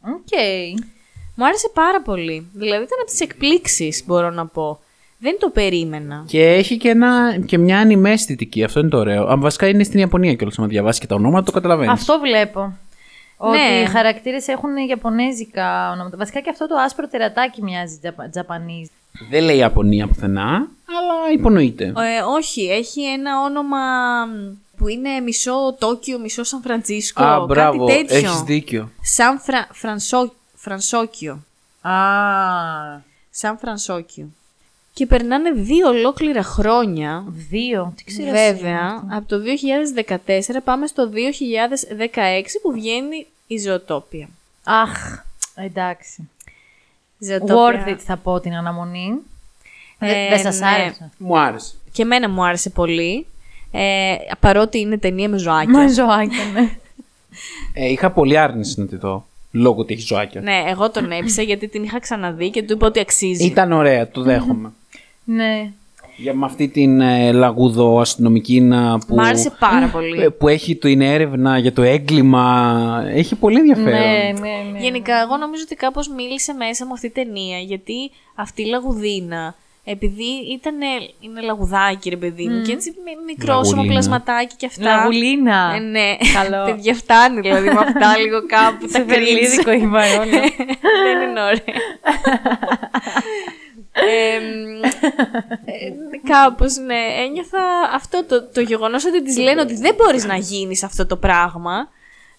[0.01, 0.39] Οκ.
[1.35, 2.47] Μου άρεσε πάρα πολύ.
[2.53, 4.79] Δηλαδή ήταν από τις εκπλήξεις, μπορώ να πω.
[5.25, 6.23] Δεν το περίμενα.
[6.27, 8.63] Και έχει και, ένα, και μια anime αισθητική.
[8.63, 9.27] Αυτό είναι το ωραίο.
[9.27, 10.59] Αν βασικά είναι στην Ιαπωνία κιόλας.
[10.59, 11.91] Αν διαβάσει και τα ονόματα, το καταλαβαίνεις.
[11.93, 12.77] Αυτό βλέπω.
[13.37, 13.81] Ότι Ναι.
[13.81, 16.17] οι χαρακτήρες έχουν ιαπωνέζικα ονόματα.
[16.17, 18.87] Βασικά και αυτό το άσπρο τερατάκι μοιάζει Japa- Japanese.
[19.29, 20.47] Δεν λέει Ιαπωνία πουθενά,
[20.85, 21.83] αλλά υπονοείται.
[21.85, 23.77] Ε, όχι, έχει ένα όνομα
[24.77, 27.23] που είναι μισό Τόκιο, μισό Σαν Φραντσίσκο.
[27.23, 27.85] Α, μπράβο.
[27.87, 28.17] κάτι τέτοιο.
[28.29, 28.89] Έχεις δίκιο.
[29.01, 29.67] Σαν Φρα...
[29.71, 30.33] Φρανσό...
[30.55, 31.43] Φρανσόκιο.
[31.81, 31.91] Α.
[33.31, 34.27] Σαν Φρανσόκιο.
[34.97, 37.23] Και περνάνε δύο ολόκληρα χρόνια.
[37.27, 37.93] Δύο.
[37.95, 38.31] Τι ξέρω.
[38.31, 39.37] Βέβαια, από το
[40.55, 41.15] 2014 πάμε στο 2016
[42.61, 44.27] που βγαίνει η Ζωοτόπια.
[44.63, 45.23] Αχ.
[45.55, 46.29] Εντάξει.
[47.19, 47.55] Ζωοτόπια.
[47.55, 49.17] Worth it θα πω την αναμονή.
[49.99, 50.67] Ε, δεν σας ναι.
[50.67, 51.73] άρεσε; Μου άρεσε.
[51.91, 53.25] Και εμένα μου άρεσε πολύ.
[53.71, 55.71] Ε, παρότι είναι ταινία με ζωάκια.
[55.71, 56.77] Μα ζωάκια, ναι.
[57.73, 59.25] Ε, είχα πολύ άρνηση να τη δω.
[59.51, 60.41] Λόγω ότι έχει ζωάκια.
[60.41, 63.45] Ναι, εγώ τον έπεισα γιατί την είχα ξαναδεί και του είπα ότι αξίζει.
[63.45, 64.71] Ήταν ωραία, το δέχομαι.
[65.25, 65.71] Ναι.
[66.17, 70.21] Για με αυτή την ε, λαγούδο αστυνομική να που, Μ' άρεσε πάρα πολύ.
[70.21, 73.03] ε, που έχει την έρευνα για το έγκλημα.
[73.13, 73.91] Έχει πολύ ενδιαφέρον.
[73.99, 74.79] Ναι, ναι, ναι.
[74.79, 79.55] Γενικά, εγώ νομίζω ότι κάπως μίλησε μέσα μου αυτή η ταινία, γιατί αυτή η λαγουδίνα,
[79.83, 80.75] επειδή ήταν,
[81.19, 83.91] είναι λαγουδάκι ρε παιδί μου, και έτσι μι- μικρόσωμο Λαγουλίνα.
[83.93, 84.83] πλασματάκι και αυτά.
[84.83, 85.73] Λαγουλίνα.
[85.75, 86.63] Ε, ναι, Καλό.
[86.69, 89.81] παιδιά φτάνει δηλαδή με αυτά λίγο κάπου, τα Σε βερλίδικο cringe.
[89.81, 90.39] η Βαρόλα.
[91.05, 91.75] Δεν είναι ωραία.
[93.97, 94.83] Ε, μ,
[95.65, 95.93] ε,
[96.27, 97.59] κάπως, ναι, ένιωθα
[97.93, 101.89] αυτό το, το γεγονός ότι της λένε ότι δεν μπορείς να γίνεις αυτό το πράγμα.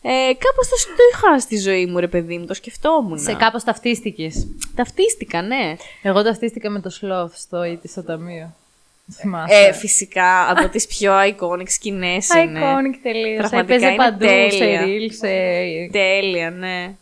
[0.03, 3.19] Ε, κάπως το, το είχα στη ζωή μου, ρε παιδί μου, το σκεφτόμουν.
[3.19, 4.47] Σε κάπως ταυτίστηκες.
[4.75, 5.77] Ταυτίστηκα, ναι.
[6.03, 8.55] Εγώ ταυτίστηκα με το Σλόφ στο ήτι στο ταμείο.
[9.13, 9.55] Θυμάσαι.
[9.55, 12.61] Ε, φυσικά, από τις πιο iconic σκηνές είναι.
[12.61, 13.49] Iconic τελείως.
[13.49, 14.85] Πραγματικά Έπαιζε είναι παντού, σε τέλεια.
[14.85, 15.29] reel, σε...
[15.93, 16.95] Τέλεια, ναι.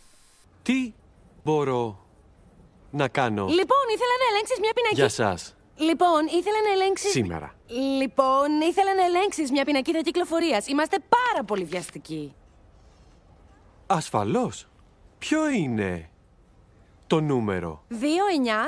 [0.62, 0.92] Τι
[1.44, 2.03] μπορώ
[2.94, 5.06] να κάνω Λοιπόν, ήθελα να ελέγξεις μια πινακίδα.
[5.06, 7.08] για σας Λοιπόν, ήθελα να ελέγξει.
[7.08, 7.54] σήμερα.
[8.00, 10.62] Λοιπόν, ήθελα να ελέγξεις μια πινακίδα κυκλοφορία.
[10.66, 12.34] Είμαστε πάρα πολύ βιαστικοί.
[13.86, 14.66] Ασφαλώς.
[15.18, 16.08] Ποιο είναι
[17.06, 17.94] το νούμερο 2-9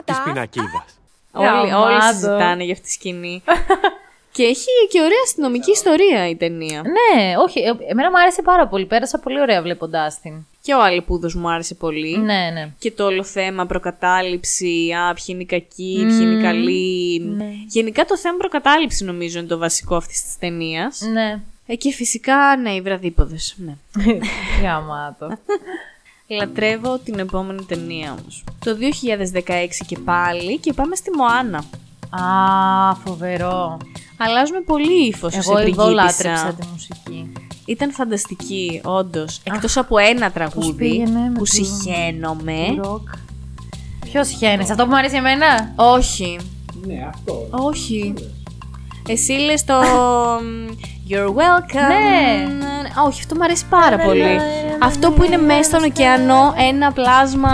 [0.05, 0.23] της τα.
[0.25, 1.01] πινακίδας;
[1.33, 2.13] Όλοι, όλοι Γαμάτο.
[2.13, 3.43] συζητάνε για αυτή τη σκηνή.
[4.33, 6.83] και έχει και ωραία αστυνομική ιστορία η ταινία.
[6.83, 8.87] Ναι, όχι, ε, εμένα μου άρεσε πάρα πολύ.
[8.87, 10.47] Πέρασα πολύ ωραία βλέποντάς την.
[10.67, 12.19] Και ο Αλεπούδος μου άρεσε πολύ.
[12.19, 12.71] Ναι, ναι.
[12.79, 17.21] Και το όλο θέμα προκατάληψη, α, ποιοι είναι οι κακοί, ποιοι είναι οι καλοί.
[17.21, 17.49] Ναι.
[17.69, 21.01] Γενικά το θέμα προκατάληψη νομίζω είναι το βασικό αυτής της ταινίας.
[21.13, 21.41] Ναι.
[21.67, 23.57] Ε, και φυσικά, ναι, οι βραδίποδες.
[23.59, 23.75] Ναι.
[24.63, 25.39] Γαμάτο.
[26.27, 28.45] Λατρεύω την επόμενη ταινία όμως.
[28.65, 28.77] Το
[29.43, 31.65] 2016 και πάλι και πάμε στη Μοάνα.
[32.11, 33.79] Α, φοβερό.
[34.19, 37.33] Αλλάζουμε πολύ ύφος Εγώ εδώ λάτρεψα τη μουσική.
[37.67, 39.41] Ήταν φανταστική, όντως.
[39.45, 42.75] Εκτός από ένα τραγούδι πήγαινε με που το- συχαίνομαι.
[42.83, 43.09] Ροκ.
[44.11, 46.39] Ποιος χαίνεσαι, αυτό που μου αρέσει εμένα; Όχι,
[46.87, 47.47] Ναι, αυτό.
[47.51, 48.15] όχι.
[49.09, 49.75] Εσύ λες το
[50.43, 50.73] μ,
[51.11, 51.89] You're welcome.
[51.89, 52.47] Ναι.
[53.07, 54.39] Όχι, αυτό μου αρέσει πάρα πολύ.
[54.83, 57.51] Αυτό που είναι μέσα στον ωκεανό, ένα πλάσμα,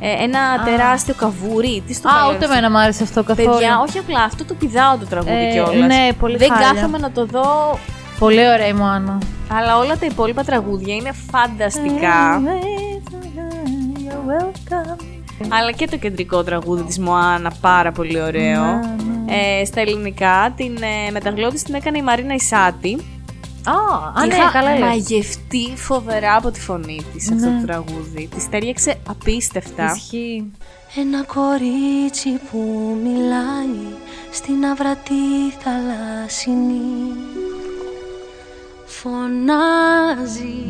[0.00, 1.82] ε, ένα τεράστιο καβούρι.
[1.86, 3.50] Τι στο Α, καλό ούτε είναι εμένα μου άρεσε αυτό καθόλου.
[3.50, 5.86] Παιδιά, όχι απλά, αυτό το πηδάω το τραγούδι Ε, κιόλας.
[5.86, 6.72] ναι, πολύ Δεν χάλια.
[6.72, 7.78] κάθομαι να το δω,
[8.18, 9.18] Πολύ ωραία η Μωάνα.
[9.52, 12.40] αλλά όλα τα υπόλοιπα τραγούδια είναι φανταστικά.
[15.48, 18.62] Αλλά και το κεντρικό τραγούδι της Μωάνα πάρα πολύ ωραίο.
[19.60, 23.15] Ε, στα ελληνικά την ε, μεταγλώτηση την έκανε η Μαρίνα Ισάτη.
[23.70, 23.72] Α,
[24.20, 24.80] α, ναι, Είχα καλά λες.
[24.80, 28.28] μαγευτεί φοβερά από τη φωνή της αυτό το τραγούδι.
[28.34, 29.92] Της τέριαξε απίστευτα.
[29.96, 30.50] Ισχύει.
[30.96, 32.58] Ένα κορίτσι που
[33.02, 33.86] μιλάει
[34.32, 37.12] στην αβρατή θαλάσσινη
[38.86, 40.64] Φωνάζει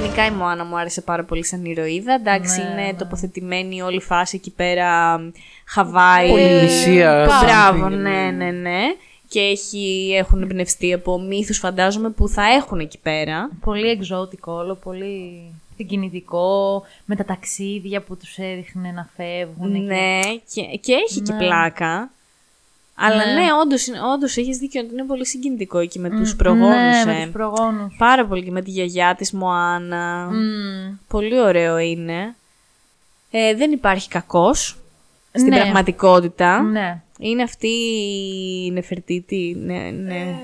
[0.00, 2.12] Γενικά η Μωάνα μου άρεσε πάρα πολύ σαν ηρωίδα.
[2.14, 5.18] Εντάξει, Ναι, είναι τοποθετημένη όλη η φάση εκεί πέρα.
[5.18, 5.30] μ,
[5.66, 6.28] Χαβάη.
[6.30, 7.90] Πολυνησία, Μπράβο, something.
[7.90, 8.80] ναι, ναι, ναι.
[9.28, 13.50] Και έχει, έχουν εμπνευστεί από μύθους φαντάζομαι που θα έχουν εκεί πέρα.
[13.60, 15.42] Πολύ εξώτικο όλο, πολύ
[15.76, 19.72] συγκινητικό, με τα ταξίδια που τους έδειχνε να φεύγουν.
[19.72, 20.20] και- Ναι,
[20.54, 21.38] και, και έχει και Ναι.
[21.38, 22.10] πλάκα.
[23.02, 23.32] Αλλά Ναι.
[23.32, 27.04] ναι, όντως, είναι- όντως έχεις δίκιο ότι είναι πολύ συγκινητικό εκεί με τους προγόνους.
[27.04, 27.22] Ναι, με ε.
[27.22, 27.94] τους προγόνους.
[27.98, 30.28] Πάρα πολύ και με τη γιαγιά της Μωάνα.
[30.30, 30.96] Μμμ.
[31.08, 32.34] Πολύ ωραίο είναι.
[33.30, 34.76] Ε, δεν υπάρχει κακός
[35.32, 35.60] στην Ναι.
[35.60, 36.62] πραγματικότητα.
[36.62, 37.02] Ναι.
[37.22, 37.68] Είναι αυτή
[38.66, 40.42] η Νεφερτίτη, ναι, ναι.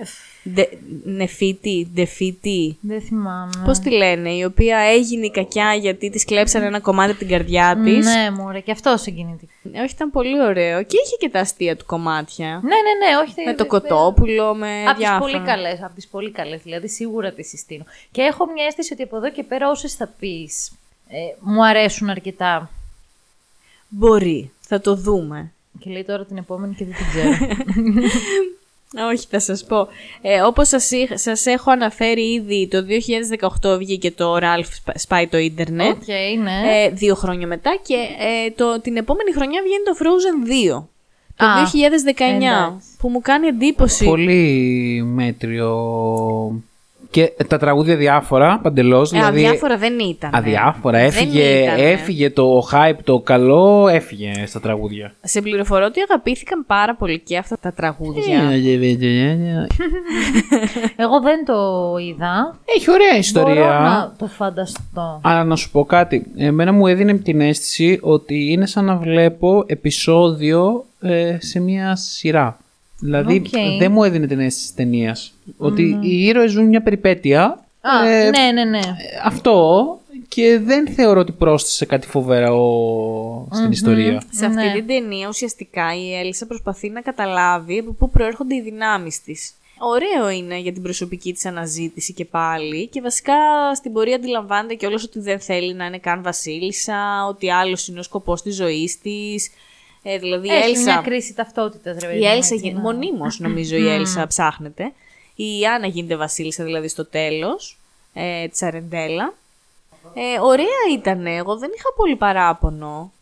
[0.55, 0.69] Ντε,
[1.05, 2.77] νεφίτη, Ντεφίτη.
[2.81, 3.63] Δεν θυμάμαι.
[3.65, 7.29] Πώς τη λένε, η οποία έγινε η κακιά γιατί της κλέψανε ένα κομμάτι από την
[7.29, 8.07] καρδιά της.
[8.07, 9.53] Ναι, μωρέ, και αυτό συγκινητικό.
[9.73, 10.83] Ε, Όχι, ήταν πολύ ωραίο.
[10.83, 12.47] Και είχε και τα αστεία του κομμάτια.
[12.49, 13.35] Ναι, ναι, ναι, όχι.
[13.45, 15.33] Με το κοτόπουλο, με Από τις διάφορα.
[15.33, 16.61] πολύ καλές, από τις πολύ καλές.
[16.63, 17.85] Δηλαδή, σίγουρα τη συστήνω.
[18.11, 20.73] Και έχω μια αίσθηση ότι από εδώ και πέρα, όσες θα πεις,
[21.09, 22.71] ε, μου αρέσουν αρκετά.
[23.89, 24.51] Μπορεί.
[24.61, 25.51] Θα το δούμε.
[25.81, 27.53] Και λέει τώρα την επόμενη και δεν την ξέρω.
[29.13, 29.89] Όχι, θα σας πω.
[30.23, 32.79] Ε, όπως σας, είχ- σας έχω αναφέρει ήδη, το
[33.63, 35.97] 2018 βγήκε το Ralph Sp- σπάει το ίντερνετ.
[35.97, 36.07] Οκ,
[36.43, 36.83] ναι.
[36.85, 40.85] Ε, δύο χρόνια μετά και ε, το, την επόμενη χρονιά βγαίνει το Frozen 2.
[41.37, 42.35] Το Α, 2019.
[42.35, 42.87] εντάξει.
[42.99, 44.05] Που μου κάνει εντύπωση.
[44.05, 45.73] Πολύ μέτριο.
[47.17, 49.13] Και τα τραγούδια διάφορα, παντελώς.
[49.13, 50.31] Ε, δηλαδή, αδιάφορα δεν ήταν.
[50.35, 50.99] Αδιάφορα.
[50.99, 51.83] Δεν Έφυγε, ήτανε.
[51.83, 55.13] έφυγε το hype, το καλό, έφυγε στα τραγούδια.
[55.23, 58.41] Σε πληροφορώ ότι αγαπήθηκαν πάρα πολύ και αυτά τα τραγούδια.
[61.05, 61.55] Εγώ δεν το
[61.99, 62.59] είδα.
[62.77, 63.55] Έχει ωραία ιστορία.
[63.55, 65.21] Μπορώ να το φανταστώ.
[65.23, 66.27] Αλλά να σου πω κάτι.
[66.37, 72.59] Εμένα μου έδινε την αίσθηση ότι είναι σαν να βλέπω επεισόδιο ε, σε μια σειρά.
[73.01, 73.79] Δηλαδή Οκ.
[73.79, 75.36] δεν μου έδινε την αίσθηση της ταινίας.
[75.57, 77.65] Ότι οι ήρωες ζουν μια περιπέτεια.
[77.81, 78.81] Α, ε, ναι, ναι, ναι.
[79.25, 84.23] Αυτό και δεν θεωρώ ότι πρόσθεσε κάτι φοβερό στην ιστορία.
[84.31, 84.73] Σε αυτή Ναι.
[84.73, 89.53] την ταινία ουσιαστικά η Έλσα προσπαθεί να καταλάβει από πού προέρχονται οι δυνάμεις της.
[89.79, 93.35] Ωραίο είναι για την προσωπική της αναζήτηση και πάλι και βασικά
[93.75, 97.99] στην πορεία αντιλαμβάνεται και όλος ότι δεν θέλει να είναι καν βασίλισσα, ότι άλλος είναι
[97.99, 99.51] ο σκοπός της ζωής της.
[100.03, 102.73] Ε, δηλαδή η Έχει Έλσα, μια κρίση ταυτότητας, ρε παιδί η μου, Έλσα έτσι, γι-
[102.75, 104.93] να- μονίμως νομίζω η Έλσα ψάχνεται.
[105.37, 107.79] Η Άννα γίνεται βασίλισσα δηλαδή στο τέλος
[108.13, 109.35] ε, της Αρεντέλα.
[110.15, 110.67] Ε, ωραία
[110.97, 113.13] ήταν, εγώ δεν είχα πολύ παράπονο.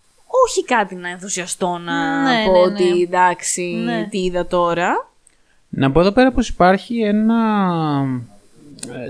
[0.47, 2.65] Όχι κάτι να ενθουσιαστώ να Ναι, πω ναι, ναι.
[2.65, 4.07] ότι εντάξει, Ναι.
[4.11, 5.09] τι είδα τώρα.
[5.69, 7.35] Να πω εδώ πέρα πως υπάρχει ένα,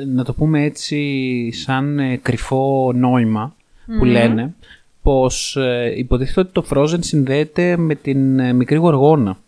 [0.01, 3.55] ε, να το πούμε έτσι, σαν ε, κρυφό νόημα
[3.99, 4.55] που λένε,
[5.03, 9.39] πως ε, υποτίθεται ότι το Frozen συνδέεται με την ε, μικρή γοργόνα.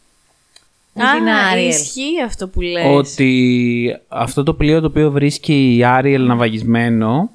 [0.98, 1.68] Με την Α, Άριελ.
[1.68, 2.84] ισχύει αυτό που λες.
[2.86, 7.30] Ότι αυτό το πλοίο το οποίο βρίσκει η Άριελ ναυαγισμένο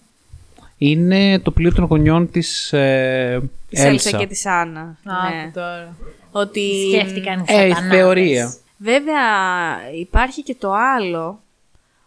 [0.78, 4.18] είναι το πλοίο των γονιών της ε, της Έλσα Έλσα.
[4.18, 4.98] και της Άννα.
[5.06, 5.52] Άκου ναι.
[5.54, 5.96] τώρα.
[6.32, 6.62] Ότι...
[6.94, 7.98] Σκέφτηκαν οι Ε, η σατανάδες.
[7.98, 8.54] θεωρία.
[8.78, 9.20] Βέβαια,
[10.00, 11.40] υπάρχει και το άλλο,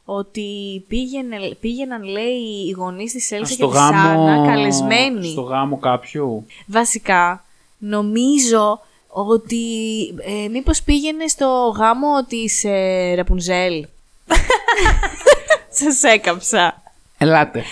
[0.04, 0.48] ότι
[0.88, 5.26] πήγαινε, πήγαιναν, λέει, οι γονείς της Έλσα και στο της Άννα γάμο, καλεσμένοι.
[5.30, 6.46] στο γάμο κάποιου.
[6.66, 7.44] Βασικά,
[7.78, 8.80] νομίζω
[9.16, 9.56] Ότι
[10.44, 13.86] ε, μήπως πήγαινε στο γάμο της ε, Ραπουνζέλ;
[15.80, 16.82] Σας έκαψα.
[17.18, 17.64] Ελάτε.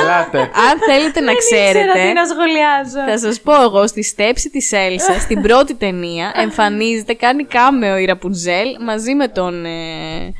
[0.00, 0.38] Ελάτε.
[0.40, 3.10] Αν θέλετε να Δεν ξέρετε, ήξερα τι να σχολιάζω.
[3.10, 8.04] θα σας πω εγώ στη στέψη της Έλσα, στην πρώτη ταινία, εμφανίζεται, κάνει κάμεο η
[8.04, 10.32] Ραπουνζέλ μαζί με τον ε,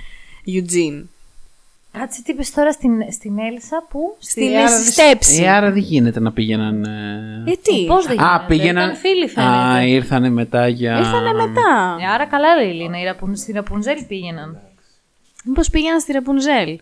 [0.46, 1.04] Eugene.
[1.98, 4.16] Κάτσε τι είπες τώρα στην, στην Έλσα που...
[4.18, 5.42] Στην άρα στη δεν- στέψη.
[5.42, 6.84] Ε, άρα δεν γίνεται να πήγαιναν.
[6.84, 8.84] ε, Ε, τι, Πώς δεν Α, γίνεται, πήγαιναν.
[8.88, 9.52] Ήταν φίλοι φαίνεται.
[9.52, 10.98] Α, ήρθανε μετά για.
[10.98, 11.96] ήρθανε μετά.
[12.00, 14.58] Ε, άρα καλά λέει η Λίνα, η Ραπουν, στη Ραπουνζέλ πήγαιναν.
[15.44, 16.78] Μήπως πήγαιναν στη Ραπουνζέλ.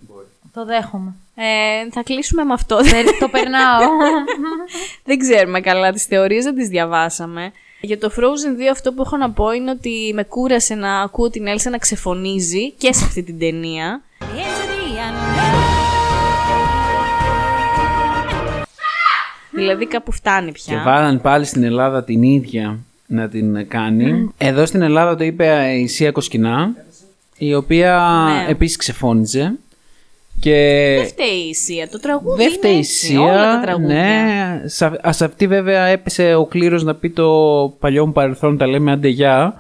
[0.54, 1.14] Το δέχομαι.
[1.34, 2.76] Ε, θα κλείσουμε με αυτό.
[2.76, 3.80] Περ- το περνάω.
[5.04, 7.52] Δεν ξέρουμε καλά τις θεωρίες, δεν τις διαβάσαμε.
[7.80, 11.30] Για το Frozen 2 αυτό που έχω να πω είναι ότι με κούρασε να ακούω
[11.30, 14.02] την Έλσα να ξεφωνίζει και σε αυτή την ταινία.
[19.54, 20.76] Δηλαδή κάπου φτάνει πια.
[20.76, 24.30] Και βάλαν πάλι στην Ελλάδα την ίδια να την κάνει.
[24.38, 26.74] Εδώ στην Ελλάδα το είπε η Σία Κοσκινά,
[27.38, 27.98] η οποία
[28.44, 28.50] Ναι.
[28.50, 29.54] επίσης ξεφώνιζε.
[30.40, 30.54] Και
[30.98, 33.60] Δεν φταίει η Σία, το τραγούδι δεν είναι φταίει η έτσι, όλα τα Σία.
[33.62, 33.96] τραγούδια.
[33.96, 37.28] Ναι, σε, ας, σε αυτή βέβαια έπεσε ο κλήρος να πει το
[37.80, 39.54] παλιό μου παρελθόν τα λέμε αντεγιά.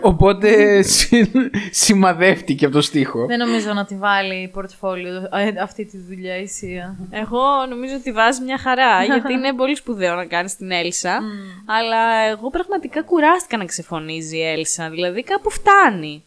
[0.00, 1.30] Οπότε συ-
[1.70, 3.26] σημαδεύτηκε από το στίχο.
[3.26, 6.96] Δεν νομίζω να τη βάλει πορτφόλιο ε, αυτή τη δουλειά η Σία.
[7.10, 11.20] Εγώ νομίζω ότι βάζει μια χαρά, γιατί είναι πολύ σπουδαίο να κάνεις την Έλσα.
[11.66, 14.90] Αλλά εγώ πραγματικά κουράστηκα να ξεφωνίζει η Έλσα.
[14.90, 16.22] Δηλαδή κάπου φτάνει.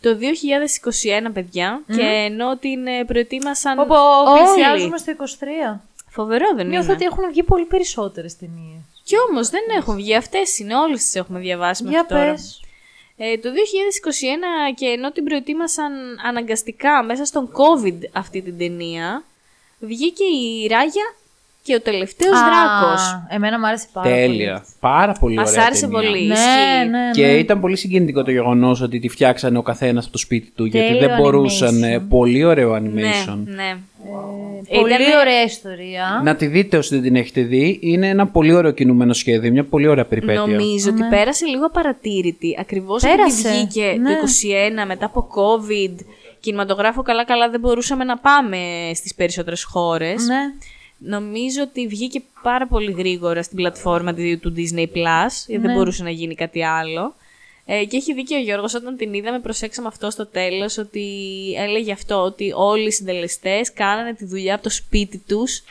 [0.00, 0.16] Το
[1.28, 4.42] 2021, παιδιά, και ενώ την ε, προετοίμασαν Όπω όλοι.
[4.42, 5.12] πλησιάζουμε στο
[5.76, 5.80] 23.
[6.08, 6.92] Φοβερό δεν Νιώθω είναι.
[6.92, 8.80] ότι έχουν βγει πολύ περισσότερες ταινίες.
[9.04, 12.34] Κι όμως δεν έχουν βγει αυτές είναι, όλες τις έχουμε διαβάσει Για μέχρι τώρα.
[13.22, 13.30] Πες.
[13.30, 15.92] Ε, το 2021 και ενώ την προετοίμασαν
[16.26, 19.24] αναγκαστικά μέσα στον COVID αυτή την ταινία,
[19.78, 21.14] βγήκε η Ράγια
[21.62, 23.24] και ο τελευταίος Α, δράκος.
[23.28, 24.52] Εμένα μου άρεσε πάρα Τέλεια.
[24.52, 24.62] πολύ.
[24.80, 25.98] Πάρα πολύ Μας ωραία άρεσε ταινία.
[26.00, 26.26] πολύ.
[26.26, 26.88] Ναι, Ισχύει.
[26.90, 27.32] ναι, Και ναι.
[27.32, 30.64] ήταν πολύ συγκινητικό το γεγονός ότι τη φτιάξανε ο καθένας από το σπίτι του.
[30.64, 31.80] γιατί Τέλειο δεν μπορούσαν.
[31.80, 31.88] animation.
[31.88, 33.38] ε, Πολύ ωραίο Ναι, animation.
[33.44, 33.76] ναι.
[34.80, 36.20] Πολύ Ήτανε- ωραία ιστορία.
[36.24, 37.78] Να τη δείτε όσοι δεν την έχετε δει.
[37.82, 39.50] Είναι ένα πολύ ωραίο κινούμενο σχέδιο.
[39.50, 40.40] Μια πολύ ωραία περιπέτεια.
[40.46, 42.56] Νομίζω ότι πέρασε λίγο απαρατήρητη.
[42.60, 44.08] Ακριβώς επειδή Πέρασε, βγήκε ναι.
[44.14, 44.20] το
[44.82, 45.94] 21 μετά από COVID,
[46.40, 48.56] κινηματογράφο καλά-καλά δεν μπορούσαμε να πάμε
[48.94, 50.26] στις περισσότερες χώρες.
[50.26, 50.36] Ναι.
[51.04, 56.02] Νομίζω ότι βγήκε πάρα πολύ γρήγορα στην πλατφόρμα του του Disney Plus, γιατί δεν μπορούσε
[56.02, 57.14] να γίνει κάτι άλλο.
[57.64, 61.06] Ε, και έχει δίκιο ο Γιώργος, όταν την είδαμε προσέξαμε αυτό στο τέλος, ότι
[61.56, 65.62] έλεγε αυτό, ότι όλοι οι συντελεστές κάνανε τη δουλειά από το σπίτι τους,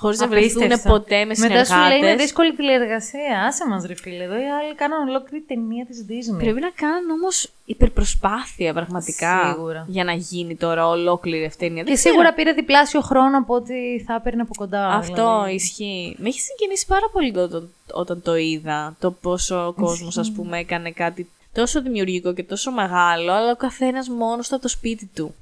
[0.00, 0.88] χωρίς να βρεθούν Απίστευτα.
[0.90, 1.68] ποτέ με συνεργάτες.
[1.70, 3.44] Μετά σου λέει είναι δύσκολη τηλεεργασία.
[3.48, 4.34] Άσε μας ρε φίλε εδώ.
[4.34, 6.38] Οι άλλοι κάναν ολόκληρη ταινία της Disney.
[6.38, 9.84] Πρέπει να κάνουν όμως υπερπροσπάθεια πραγματικά Σίγουρα.
[9.88, 11.82] για να γίνει τώρα ολόκληρη αυτή η ταινία.
[11.82, 12.14] Και Δεν ξέρω.
[12.14, 14.86] σίγουρα πήρε διπλάσιο χρόνο από ό,τι θα έπαιρνε από κοντά.
[14.88, 15.54] Αυτό δηλαδή.
[15.54, 16.16] ισχύει.
[16.18, 18.96] Με έχει συγκινήσει πάρα πολύ το, το- όταν το είδα.
[19.00, 23.56] Το πόσο ο κόσμος, ας πούμε, έκανε κάτι τόσο δημιουργικό και τόσο μεγάλο, αλλά ο
[23.56, 25.34] καθένας μόνος του από το σπίτι του.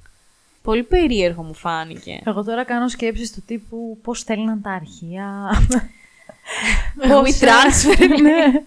[0.69, 2.21] Πολύ περίεργο μου φάνηκε.
[2.25, 5.51] Εγώ τώρα κάνω σκέψεις του τύπου πώς στέλναν τα αρχεία.
[7.01, 8.09] We transfer.
[8.23, 8.63] ναι.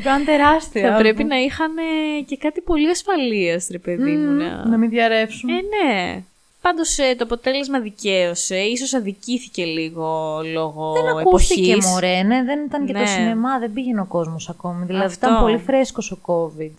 [0.00, 0.90] Ήταν τεράστια.
[0.92, 4.30] Θα πρέπει να είχαν ε, και κάτι πολύ ασφαλείας, ρε παιδί μου.
[4.32, 5.48] να- Να μην διαρρεύσουν.
[5.50, 6.22] Ε, ναι.
[6.60, 8.56] Πάντως ε, το αποτέλεσμα δικαίωσε.
[8.56, 11.86] Ίσως αδικήθηκε λίγο λόγω δεν ακούστηκε εποχής.
[11.90, 13.06] μωρέ, ναι, δεν ήταν και το Ναι.
[13.06, 14.84] σινεμά, δεν πήγαινε ο κόσμος ακόμη.
[14.86, 15.26] Δηλαδή Αυτό.
[15.26, 16.70] ήταν πολύ φρέσκος ο COVID.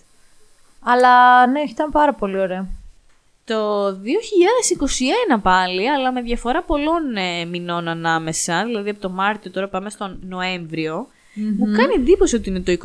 [0.80, 2.68] Αλλά ναι, ήταν πάρα πολύ ωραία.
[3.46, 9.68] Το 2021 πάλι, αλλά με διαφορά πολλών ε, μηνών ανάμεσα, δηλαδή από το Μάρτιο τώρα
[9.68, 12.76] πάμε στον νοεμβριο μου κάνει εντύπωση ότι είναι το 21,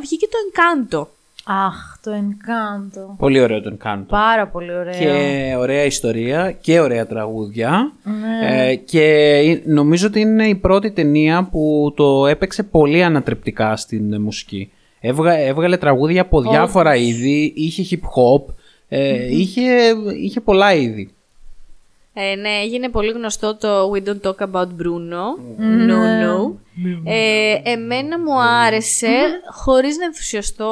[0.00, 1.06] βγήκε το Encanto.
[1.44, 3.16] Αχ, το Encanto.
[3.18, 4.04] Πολύ ωραίο τον κάνω.
[4.08, 4.92] Πάρα πολύ ωραίο.
[4.92, 7.92] Και ωραία ιστορία και ωραία τραγούδια.
[8.04, 8.68] Ναι.
[8.68, 14.18] Ε, και νομίζω ότι είναι η πρώτη ταινία που το έπαιξε πολύ ανατρεπτικά στην ε,
[14.18, 14.72] μουσική.
[15.00, 18.54] Έβγα, έβγαλε τραγούδια από διάφορα είδη, είχε hip hop,
[18.94, 21.14] ε, είχε, είχε πολλά είδη.
[22.14, 25.24] Ε, ναι, έγινε πολύ γνωστό το We Don't Talk About Bruno.
[25.88, 26.52] No, no.
[27.04, 29.10] Ε, εμένα μου άρεσε,
[29.50, 30.70] χωρίς να ενθουσιαστώ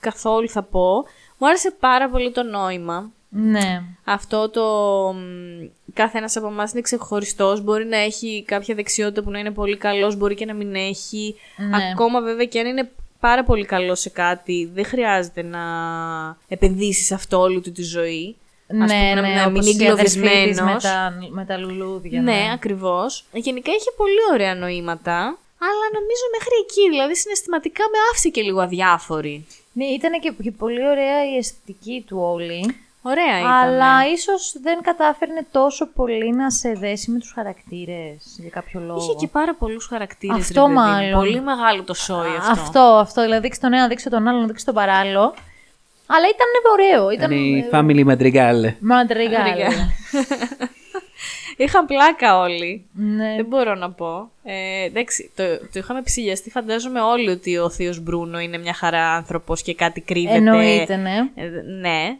[0.00, 1.04] καθόλου θα πω,
[1.38, 3.10] μου άρεσε πάρα πολύ το νόημα.
[3.28, 3.82] Ναι.
[4.04, 4.62] Αυτό το
[5.12, 9.50] μ, κάθε ένας από εμάς είναι ξεχωριστός, μπορεί να έχει κάποια δεξιότητα που να είναι
[9.50, 11.34] πολύ καλός, μπορεί και να μην έχει.
[11.56, 11.76] Ναι.
[11.92, 12.90] Ακόμα βέβαια και αν είναι
[13.20, 15.60] πάρα πολύ καλό σε κάτι, δεν χρειάζεται να
[16.48, 18.36] επενδύσεις σε αυτό όλη του τη ζωή.
[18.68, 20.82] Ας ναι, πούμε, να- ναι, να μην όπως είναι η αδερφή της εγκλωβισμένος.
[20.84, 22.22] με τα, με τα λουλούδια.
[22.22, 23.24] Ναι, ακριβώς.
[23.32, 25.18] Γενικά είχε πολύ ωραία νοήματα,
[25.68, 29.46] αλλά νομίζω μέχρι εκεί, δηλαδή συναισθηματικά με άφησε και λίγο αδιάφορη.
[29.72, 32.74] Ναι, ήταν και, και πολύ ωραία η αισθητική του όλη.
[33.02, 33.50] Ωραία ήταν.
[33.50, 38.98] Αλλά ίσως δεν κατάφερνε τόσο πολύ να σε δέσει με τους χαρακτήρες για κάποιο λόγο.
[38.98, 40.36] Είχε και πάρα πολλούς χαρακτήρες.
[40.36, 41.12] Αυτό μάλλον.
[41.12, 42.50] Πολύ μεγάλο το σόι αυτό.
[42.50, 43.22] Αυτό, αυτό.
[43.22, 45.34] Δηλαδή, δείξει τον ένα, δείξει τον άλλο, δείξει τον παράλληλο.
[46.06, 47.10] Αλλά ήταν ωραίο.
[47.10, 48.74] Ήταν Είναι η family madrigale.
[48.80, 49.58] Μαντρεγάλ.
[51.56, 52.86] Είχαν πλάκα όλοι.
[52.92, 53.34] Ναι.
[53.36, 54.30] Δεν μπορώ να πω.
[54.42, 56.50] Ε, εντάξει, το, το είχαμε ψηλιαστεί.
[56.50, 60.36] Φαντάζομαι όλοι ότι ο θείος Μπρούνο είναι μια χαρά άνθρωπος και κάτι κρύβεται.
[60.36, 61.30] Εννοείται, ναι.
[61.34, 61.48] Ε,
[61.80, 62.18] ναι,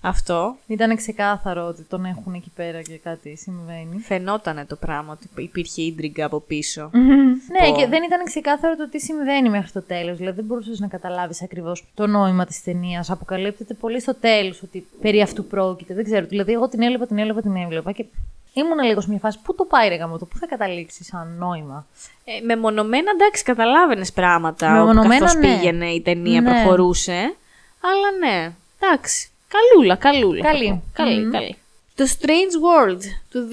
[0.00, 0.56] αυτό.
[0.66, 3.98] Ήταν ξεκάθαρο ότι τον έχουν εκεί πέρα και κάτι συμβαίνει.
[3.98, 6.90] Φαινόταν το πράγμα ότι υπήρχε ίντριγκα από πίσω.
[6.92, 7.76] Ναι, Πω.
[7.76, 10.16] και δεν ήταν ξεκάθαρο το τι συμβαίνει μέχρι το τέλος.
[10.16, 13.10] Δηλαδή δεν μπορούσες να καταλάβεις ακριβώς το νόημα της ταινίας.
[13.10, 15.94] Αποκαλύπτεται πολύ στο τέλος ότι περί αυτού πρόκειται.
[15.94, 16.26] Δεν ξέρω.
[16.26, 18.04] Δηλαδή, εγώ την έβλεπα, την έβλεπα, την έβλεπα και
[18.52, 19.38] ήμουν λίγο σε μια φάση.
[19.42, 21.86] Πού το πάει, ρε γαμώτο, πού θα καταλήξει σαν νόημα;
[22.24, 24.70] Ε, μεμονωμένα εντάξει, καταλάβαινες πράγματα.
[24.70, 25.40] Μεμονωμένα, καθώς ναι.
[25.40, 26.50] πήγαινε η ταινία, Ναι.
[26.50, 27.34] προχωρούσε.
[27.80, 29.29] Αλλά ναι, εντάξει.
[29.54, 30.42] Καλούλα, καλούλα.
[30.42, 30.66] Καλή.
[30.66, 30.82] θα πω.
[30.92, 31.30] Καλή, Μμμ.
[31.30, 31.56] καλή.
[31.94, 33.48] Το Strange World του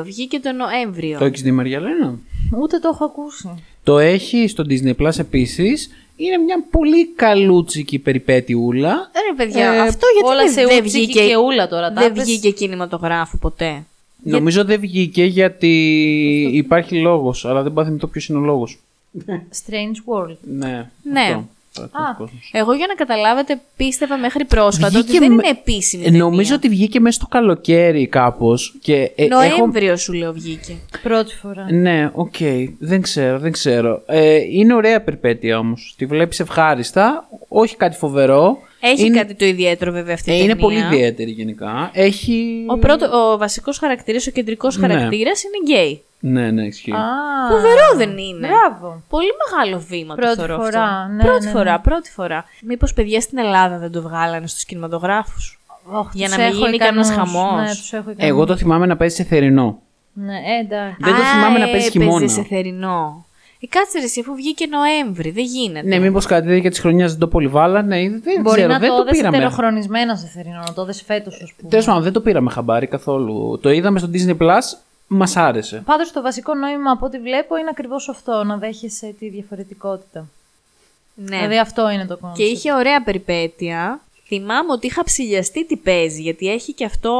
[0.00, 1.18] 2022 βγήκε τον Νοέμβριο.
[1.18, 2.18] Το έχεις δει Μαριαλένα.
[2.60, 3.64] Ούτε το έχω ακούσει.
[3.84, 5.90] Το έχει στο Disney Plus επίσης.
[6.16, 8.90] Είναι μια πολύ καλούτσικη περιπέτειούλα.
[8.90, 11.92] Ε, Ρε παιδιά, Ε, αυτό γιατί όλα δεν, σε δεν ούτσικη βγήκε, και ούλα τώρα,
[11.92, 12.24] τα δεν πες.
[12.24, 13.84] βγήκε κινηματογράφου ποτέ.
[14.22, 15.74] Νομίζω δεν βγήκε γιατί
[16.52, 18.78] υπάρχει λόγος, αλλά δεν πάω να θυμηθώ ποιος είναι ο λόγος.
[19.28, 20.36] Strange World.
[20.40, 20.90] Ναι.
[21.02, 21.20] Ναι.
[21.20, 21.48] αυτό.
[21.80, 22.10] Α.
[22.10, 22.50] Ο κόσμος.
[22.52, 26.18] Εγώ για να καταλάβετε πίστευα μέχρι πρόσφατα Βγήκε ότι δεν με- είναι επίσημη Ε, ταινία.
[26.22, 28.74] Νομίζω ότι βγήκε μέσα στο καλοκαίρι κάπως.
[28.82, 29.56] Και ε, έχω...
[29.56, 30.76] Νοέμβριο σου λέω βγήκε.
[31.02, 31.72] Πρώτη φορά.
[31.72, 32.34] Ναι, οκ.
[32.78, 34.02] Δεν ξέρω, δεν ξέρω.
[34.06, 35.94] Ε, είναι ωραία περιπέτεια όμως.
[35.98, 37.28] Τη βλέπεις ευχάριστα.
[37.48, 38.58] Όχι κάτι φοβερό.
[38.80, 40.52] Έχει είναι, κάτι το ιδιαίτερο βέβαια αυτή η ε, ταινία.
[40.52, 41.90] είναι πολύ ιδιαίτερη γενικά.
[41.94, 42.64] Έχει.
[42.66, 44.88] Ο, πρώτο, ο βασικός χαρακτήρας, ο κεντρικός Ναι.
[44.88, 46.02] χαρακτήρας είναι γκέι.
[46.20, 46.92] Ναι, ναι, ισχύει.
[46.92, 46.98] Α,
[47.50, 48.46] Φοβερό δεν είναι.
[48.48, 49.02] Μπράβο.
[49.08, 51.12] Πολύ μεγάλο βήμα Πρώτη το θεωρώ φορά, αυτό.
[51.14, 51.56] ναι, πρώτη ναι, ναι.
[51.56, 52.44] φορά, πρώτη φορά.
[52.62, 55.60] Μήπως παιδιά στην Ελλάδα δεν το βγάλανε στους κινηματογράφους;
[55.92, 57.08] Όχ, Για τους να μην έχω γίνει ικανούς.
[57.08, 57.60] κανένας χαμός.
[57.60, 58.30] Ναι, τους έχω ικανούς.
[58.30, 59.78] Εγώ το θυμάμαι να παίζει σε θερινό.
[60.12, 60.96] Ναι, ε, εντάξει.
[60.98, 62.28] Δεν το θυμάμαι να παίζει έπαιζε χειμώνα.
[62.28, 63.24] σε θερινό.
[63.60, 65.86] Ε, κάτσε ρε εσύ, αφού βγήκε Νοέμβρη, δεν γίνεται.
[65.88, 68.72] Ναι, μήπως κατά τη διάρκεια της χρονιάς δεν το πολυβάλλανε ή δεν Μπορεί ξέρω.
[68.72, 69.36] να δεν το το δες πήραμε.
[69.36, 71.70] ετεροχρονισμένα σε θερινό, να το δεις φέτος, ας πούμε.
[71.70, 73.58] Τέλος πάντων, δεν το πήραμε χαμπάρι καθόλου.
[73.62, 75.82] Το είδαμε στο Disney Plus, μας άρεσε.
[75.84, 80.28] Πάντως το βασικό νόημα από ό,τι βλέπω είναι ακριβώς αυτό, να δέχεσαι τη διαφορετικότητα.
[81.14, 81.36] Ναι.
[81.36, 82.48] Δηλαδή αυτό είναι το Και concept.
[82.50, 84.00] είχε ωραία περιπέτεια.
[84.26, 87.12] Θυμάμαι ότι είχα ψυλλιαστεί τι παίζει, γιατί έχει και αυτό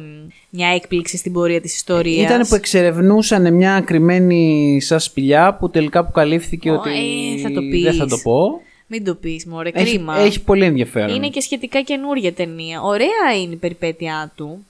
[0.00, 2.24] μ, μια έκπληξη στην πορεία της ιστορίας.
[2.30, 6.90] Ήταν που εξερευνούσαν μια κρυμμένη σα σπηλιά που τελικά αποκαλύφθηκε Ω, ότι.
[7.36, 7.96] ε, θα το Δεν πεις.
[7.96, 8.60] θα το πω.
[8.86, 10.18] Μην το πεις, μωρέ, Έχει, κρίμα.
[10.18, 11.14] έχει πολύ ενδιαφέρον.
[11.14, 12.82] Είναι και σχετικά καινούργια ταινία.
[12.82, 14.66] Ωραία είναι η περιπέτειά του.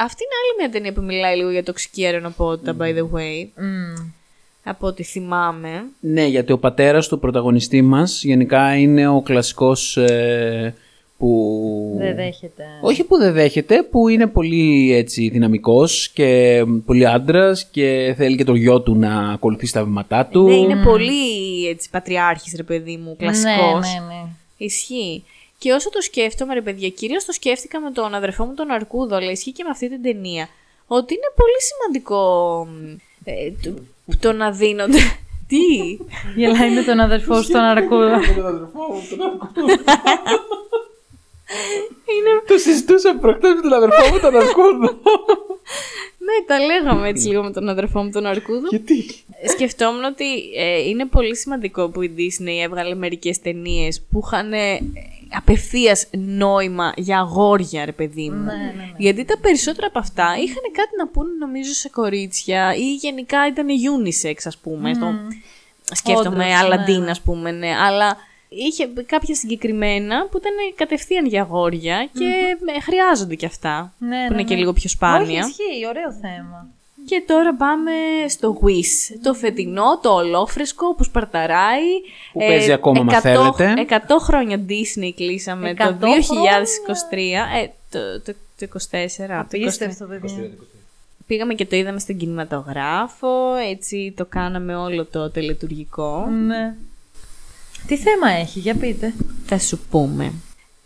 [0.00, 3.46] Αυτή είναι άλλη μια ταινία που μιλάει λίγο για τοξική αερονοπότητα, by the way.
[3.56, 4.10] Μμμ.
[4.64, 5.84] Από ό,τι θυμάμαι.
[6.00, 10.74] Ναι, γιατί ο πατέρας του πρωταγωνιστή μας γενικά είναι ο κλασικός ε,
[11.18, 11.94] που...
[11.98, 12.64] Δεν δέχεται.
[12.82, 18.44] Όχι που δεν δέχεται, που είναι πολύ έτσι δυναμικός και πολύ άντρας και θέλει και
[18.44, 20.42] το γιο του να ακολουθήσει τα βήματά του.
[20.42, 23.94] Ναι, είναι πολύ έτσι, πατριάρχης, ρε παιδί μου, κλασικός.
[23.94, 24.28] Ναι, ναι, ναι.
[24.56, 25.24] Ισχύει.
[25.58, 29.16] Και όσο το σκέφτομαι, ρε παιδιά, κυρίως το σκέφτηκα με τον αδερφό μου τον Αρκούδο,
[29.16, 30.48] αλλά ισχύει και με αυτή την ταινία.
[30.86, 33.74] Ότι είναι πολύ σημαντικό μ, ε, το,
[34.20, 34.98] το να δίνονται.
[35.48, 35.56] Τι!
[36.36, 38.20] Γελάει με τον αδερφό σου τον Αρκούδα.
[42.46, 44.86] Το συζητούσα προχτές με τον αδερφό μου τον Αρκούδο.
[46.26, 48.68] ναι, τα λέγαμε έτσι λίγο με τον αδερφό μου τον Αρκούδο.
[48.70, 49.04] Γιατί;
[49.48, 50.24] Σκεφτόμουν ότι
[50.56, 54.52] ε, είναι πολύ σημαντικό που η Disney έβγαλε μερικές ταινίες που είχαν
[55.30, 58.46] ε, απευθείας νόημα για αγόρια, ρε παιδί μου.
[58.96, 63.66] Γιατί τα περισσότερα από αυτά είχαν κάτι να πούνε νομίζω σε κορίτσια ή γενικά ήταν
[63.68, 64.94] unisex ας πούμε.
[64.94, 65.14] Στο...
[65.92, 67.10] Σκέφτομαι Όντως, Αλαντίν ναι, ναι.
[67.10, 67.70] ας πούμε, ναι.
[67.76, 68.16] Αλλά
[68.48, 73.94] είχε κάποια συγκεκριμένα που ήταν κατευθείαν για αγόρια και ε, χρειάζονται και αυτά.
[73.98, 74.60] Ναι, που ναι, είναι και ναι.
[74.60, 75.44] λίγο πιο σπάνια.
[75.44, 76.68] Όχι, ισχύει, ωραίο θέμα.
[77.08, 77.92] Και τώρα πάμε
[78.28, 79.18] στο Wish.
[79.22, 82.00] Το φετινό, το ολόφρεσκο που σπαρταράει.
[82.32, 83.74] Που παίζει ακόμα, μα 100 θέλετε.
[83.88, 86.06] 100 χρόνια Disney κλείσαμε 100 το
[87.10, 87.16] 2023.
[87.62, 88.76] Ε, το, το, το 24.
[89.26, 89.38] το 24.
[89.40, 90.50] Απίστευτο, παιδιά.
[91.26, 96.26] Πήγαμε και το είδαμε στον κινηματογράφο, έτσι το κάναμε όλο το τελετουργικό.
[96.46, 96.74] Ναι.
[97.86, 99.14] Τι θέμα έχει, για πείτε.
[99.46, 100.32] Θα σου πούμε.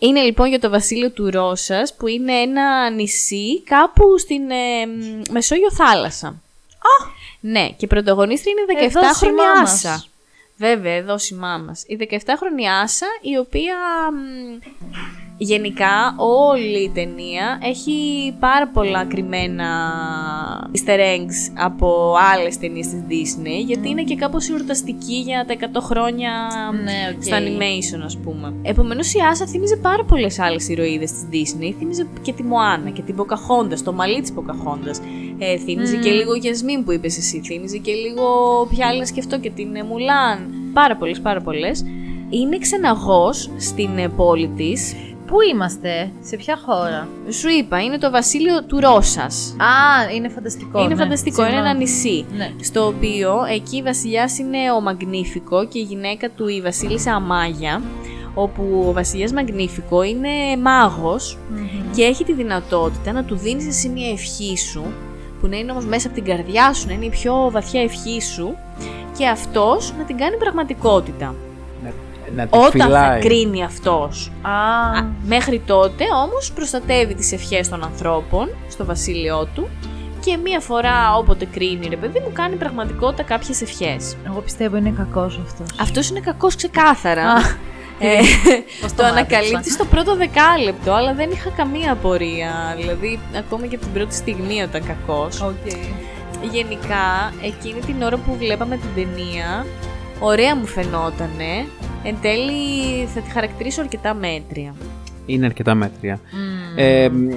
[0.03, 5.23] Είναι λοιπόν για το βασίλειο του Ρώσας που είναι ένα νησί κάπου στην ε, μ,
[5.31, 6.29] Μεσόγειο θάλασσα.
[6.29, 7.07] Α!
[7.41, 9.73] Ναι, και η πρωταγωνίστρια είναι η Εδώ 17χρονη σημά μας.
[9.73, 10.05] Άσα.
[10.57, 11.85] Βέβαια, εδώ σημά μας.
[11.87, 13.77] Η 17χρονη Άσα, η οποία
[14.13, 14.59] μ,
[15.43, 17.93] γενικά όλη η ταινία έχει
[18.41, 19.67] πάρα πολλά κρυμμένα
[20.73, 25.81] easter eggs από άλλες ταινίες της Disney, γιατί είναι και κάπως εορταστική για τα 100
[25.81, 26.31] χρόνια
[26.85, 27.23] Ναι, οκ.
[27.23, 28.55] στο animation, ας πούμε.
[28.63, 31.75] Επομένως η Άσα θύμιζε πάρα πολλές άλλες ηρωίδες της Disney.
[31.79, 35.01] Θύμιζε και τη Μωάνα και την Ποκαχόντας, το μαλλί της Ποκαχόντας.
[35.39, 37.41] Ε, θύμιζε και λίγο Γιασμίν που είπες εσύ.
[37.45, 38.25] Θύμιζε και λίγο
[38.71, 40.39] ποια άλλη να σκεφτώ και την ε, Μουλάν.
[40.73, 41.85] Πάρα πολλές, πάρα πολλές.
[42.31, 44.95] Είναι ξεναγός στην ε, πόλη της.
[45.27, 49.57] Πού είμαστε, σε ποια χώρα; Σου είπα, είναι το βασίλειο του Ρώσας.
[49.59, 50.79] Α, είναι φανταστικό.
[50.79, 51.03] είναι ναι.
[51.03, 51.85] φανταστικό, είναι ένα Συγγνώμη.
[51.85, 52.27] νησί.
[52.37, 52.51] Ναι.
[52.61, 57.83] Στο οποίο εκεί η βασιλιάς είναι ο Μαγνήφικο και η γυναίκα του η βασίλισσα Αμάγια.
[58.35, 60.29] Όπου ο βασιλιάς Μαγνήφικο είναι
[60.63, 61.39] μάγος
[61.95, 64.85] και έχει τη δυνατότητα να του δίνεις εσύ μια ευχή σου
[65.41, 68.21] που να είναι όμως μέσα από την καρδιά σου, να είναι η πιο βαθιά ευχή
[68.21, 68.57] σου
[69.19, 71.35] και αυτός να την κάνει πραγματικότητα.
[72.37, 72.89] Να τη Όταν φυλάει.
[72.91, 74.33] θα κρίνει αυτός.
[74.43, 74.51] Α,
[74.99, 79.69] Α, μέχρι τότε όμως προστατεύει τις ευχές των ανθρώπων στο βασίλειό του
[80.21, 84.17] και μία φορά όποτε κρίνει ρε παιδί μου κάνει πραγματικότητα κάποιες ευχές.
[84.27, 85.67] εγώ πιστεύω είναι κακός αυτός.
[85.81, 87.25] Αυτός είναι κακός ξεκάθαρα.
[87.33, 87.41] Α,
[87.99, 88.17] Ε,
[88.81, 92.75] Πώς το το ανακαλύπτει μάθες, στο πρώτο δεκάλεπτο, αλλά δεν είχα καμία απορία.
[92.77, 95.41] Δηλαδή, ακόμα και από την πρώτη στιγμή ήταν κακός.
[95.41, 95.67] Οκ.
[96.53, 99.67] Γενικά, εκείνη την ώρα που βλέπαμε την ταινία,
[100.21, 101.67] ωραία μου φαινότανε.
[102.05, 104.75] Εν τέλει, θα τη χαρακτηρίσω αρκετά μέτρια.
[105.27, 106.21] Είναι αρκετά μέτρια.
[106.77, 107.29] Ε, μ,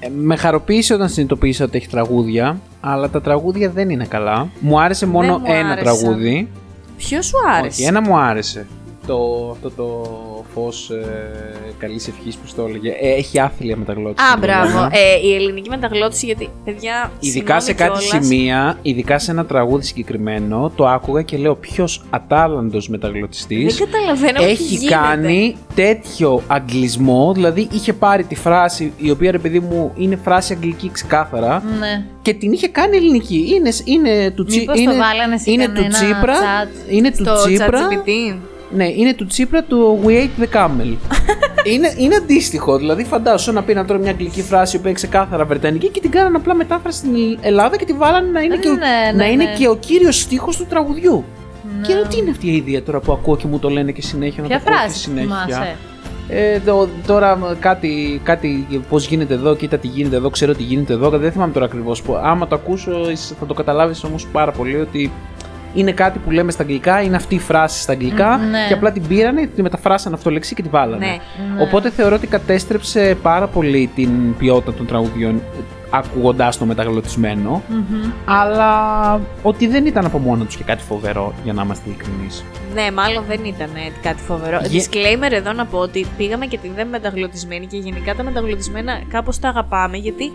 [0.00, 4.48] ε, με χαροποίησε όταν συνειδητοποίησα ότι έχει τραγούδια, αλλά τα τραγούδια δεν είναι καλά.
[4.60, 5.98] Μου άρεσε μόνο μου ένα άρεσαν.
[5.98, 6.48] τραγούδι.
[6.96, 8.66] Ποιος σου άρεσε; Όχι, ένα μου άρεσε.
[9.06, 9.84] Το, αυτό το
[10.54, 11.04] φως ε,
[11.78, 12.90] καλής ευχής που το έλεγε.
[13.00, 14.26] Ε, έχει άθλια μεταγλώτηση.
[14.26, 14.66] Α, το μπράβο.
[14.78, 14.88] λέμε.
[14.92, 17.10] Ε, η ελληνική μεταγλώτηση, γιατί παιδιά.
[17.20, 21.54] Ειδικά σε συγγνώμη κάτι κιόλας, σημεία, ειδικά σε ένα τραγούδι συγκεκριμένο, το άκουγα και λέω
[21.54, 24.94] ποιος ατάλλαντος μεταγλωτιστής Δεν καταλαβαίνω τι έχει γίνεται.
[24.94, 30.52] κάνει τέτοιο αγγλισμό, δηλαδή είχε πάρει τη φράση, η οποία ρε παιδί μου είναι φράση
[30.52, 32.04] αγγλική ξεκάθαρα, Ναι.
[32.22, 33.52] και την είχε κάνει ελληνική.
[33.54, 36.34] Είναι, είναι του, Τσι- Μήπως το είναι, βάλανε σε είναι του κανένα Τσίπρα.
[36.34, 37.88] chat Είναι του Στο Τσίπρα.
[38.74, 38.76] ChatGPT.
[38.76, 40.96] Ναι, είναι του Τσίπρα του We Ate the Camel.
[41.72, 42.78] είναι, είναι αντίστοιχο.
[42.78, 46.10] Δηλαδή, φαντάσου να πει να τώρα μια αγγλική φράση που είναι ξεκάθαρα βρετανική και την
[46.10, 48.78] κάνανε απλά μετάφραση στην Ελλάδα και τη βάλανε να είναι, και, ο, Ναι,
[49.12, 49.54] ναι, να είναι ναι.
[49.58, 51.24] και ο κύριος στίχος του τραγουδιού.
[51.80, 51.86] Ναι.
[51.86, 54.02] Και λέω, τι είναι αυτή η ιδέα τώρα που ακούω και μου το λένε και
[54.02, 55.44] συνέχεια να Ποια το ακούω και φράση συνέχεια.
[55.46, 55.76] θυμάσαι.
[56.28, 60.62] Ε, το- τώρα μ, κάτι, κάτι πώς γίνεται εδώ, κοίτα τι γίνεται εδώ, ξέρω τι
[60.62, 61.10] γίνεται εδώ.
[61.10, 62.02] Δεν θυμάμαι τώρα ακριβώς.
[62.22, 65.12] Άμα το ακούσω, είσαι- θα το καταλάβεις όμως πάρα πολύ ότι
[65.74, 68.66] είναι κάτι που λέμε στα αγγλικά, είναι αυτή η φράση στα αγγλικά Μ, ναι.
[68.68, 71.06] και απλά την πήρανε, τη μεταφράσανε αυτό λεξί και τη βάλανε.
[71.06, 71.16] Ναι.
[71.62, 75.42] Οπότε θεωρώ ότι κατέστρεψε πάρα πολύ την ποιότητα των τραγουδιών
[75.90, 77.62] ακούγοντάς το μεταγλωτισμένο,
[78.24, 82.44] αλλά ότι δεν ήταν από μόνο τους και κάτι φοβερό, για να είμαστε ειλικρινείς.
[82.74, 84.60] Ναι, μάλλον δεν ήταν ε, κάτι φοβερό.
[84.68, 89.00] Γε- Disclaimer εδώ να πω ότι πήγαμε και την δεν μεταγλωτισμένη και γενικά τα μεταγλωτισμένα
[89.08, 90.32] κάπως τα αγαπάμε γιατί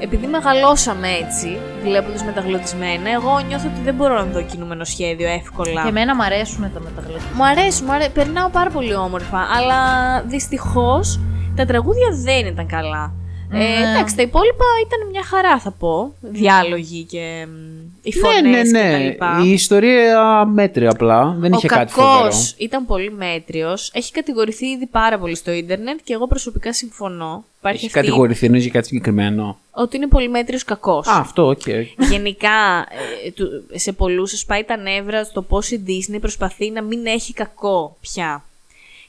[0.00, 5.82] επειδή μεγαλώσαμε έτσι, βλέποντας μεταγλωτισμένα, εγώ νιώθω ότι δεν μπορώ να δω κινούμενο σχέδιο εύκολα.
[5.82, 7.34] Και εμένα μου αρέσουν τα μεταγλωτικά.
[7.34, 9.78] Μου αρέσει, μου αρέσει, περνάω πάρα πολύ όμορφα, αλλά
[10.22, 11.20] δυστυχώς
[11.56, 13.12] τα τραγούδια δεν ήταν καλά.
[13.52, 13.64] Ε, Ναι.
[13.90, 16.12] εντάξει, τα υπόλοιπα ήταν μια χαρά θα πω.
[16.20, 19.04] Διάλογοι και μ, οι φωνές ναι, ναι, και τα ναι.
[19.04, 19.40] λοιπά.
[19.44, 21.36] Η ιστορία μέτρια απλά.
[21.38, 22.16] Δεν Ο είχε κάτι φοβερό.
[22.22, 23.90] κακός ήταν πολύ μέτριος.
[23.94, 27.44] Έχει κατηγορηθεί ήδη πάρα πολύ στο ίντερνετ και εγώ προσωπικά συμφωνώ.
[27.58, 29.58] Υπάρχει Έχει αυτή κατηγορηθεί εννοείς για κάτι συγκεκριμένο.
[29.70, 31.06] ότι είναι πολύ μέτριος κακός.
[31.06, 31.68] Α, αυτό, οκ.
[32.10, 32.86] Γενικά,
[33.24, 37.32] ε, του- σε πολλούς σπάει τα νεύρα στο πώς η Disney προσπαθεί να μην έχει
[37.32, 38.44] κακό πια.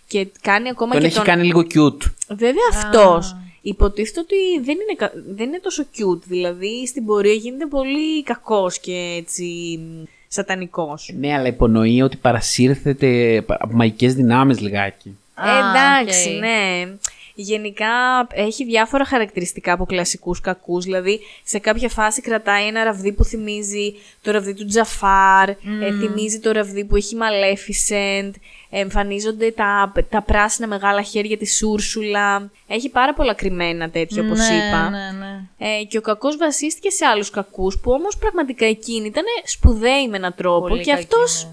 [0.07, 1.25] Και κάνει ακόμα Τον και έχει τον...
[1.25, 2.05] κάνει λίγο cute.
[2.29, 6.21] Βέβαια αυτός υποτίθεται ότι δεν είναι, κα- δεν είναι τόσο cute.
[6.23, 11.13] Δηλαδή στην πορεία γίνεται πολύ κακός και έτσι μ, σατανικός.
[11.19, 15.17] Ναι, αλλά υπονοεί ότι παρασύρθεται από μαγικές δυνάμεις λιγάκι.
[15.37, 16.39] Ε, εντάξει, οκ.
[16.39, 16.91] ναι.
[17.33, 17.87] Γενικά
[18.33, 23.93] έχει διάφορα χαρακτηριστικά από κλασικούς κακούς, δηλαδή σε κάποια φάση κρατάει ένα ραβδί που θυμίζει
[24.21, 25.55] το ραβδί του Τζαφάρ, ε,
[25.99, 28.31] θυμίζει το ραβδί που έχει Maleficent,
[28.69, 34.55] εμφανίζονται τα, τα πράσινα μεγάλα χέρια της Ούρσουλα, έχει πάρα πολλά κρυμμένα τέτοια όπως ναι,
[34.55, 34.89] είπα.
[34.89, 35.41] Ναι, ναι.
[35.57, 40.17] Ε, και ο κακός βασίστηκε σε άλλους κακούς που όμως πραγματικά εκείνοι ήταν σπουδαίοι με
[40.17, 41.51] έναν τρόπο Πολύ και κακοί, αυτός ναι.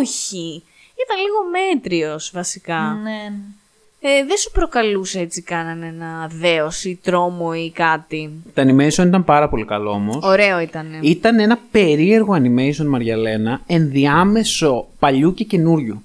[0.00, 0.62] όχι.
[1.04, 2.80] Ήταν λίγο μέτριος βασικά.
[3.02, 3.32] Ναι, ναι.
[4.02, 9.24] Ε, δεν σου προκαλούσε έτσι κάνανε ένα δέος ή τρόμο ή κάτι; Το animation ήταν
[9.24, 10.18] πάρα πολύ καλό όμως.
[10.22, 10.98] Ωραίο ήτανε.
[11.00, 16.02] Ήταν ένα περίεργο animation, Μαριαλένα, ενδιάμεσο παλιού και καινούριου.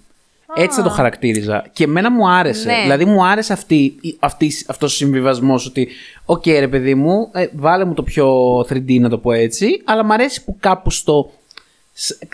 [0.58, 1.66] Έτσι θα το χαρακτήριζα.
[1.74, 2.68] Και εμένα μου άρεσε.
[2.70, 2.82] Ναι.
[2.82, 5.88] Δηλαδή μου άρεσε αυτή, η- αυτή, αυτός ο συμβιβασμός ότι
[6.26, 10.04] «OK ρε παιδί μου, ε, βάλε μου το πιο 3D να το πω έτσι, αλλά
[10.06, 11.45] μου αρέσει που κάπου στο, σ-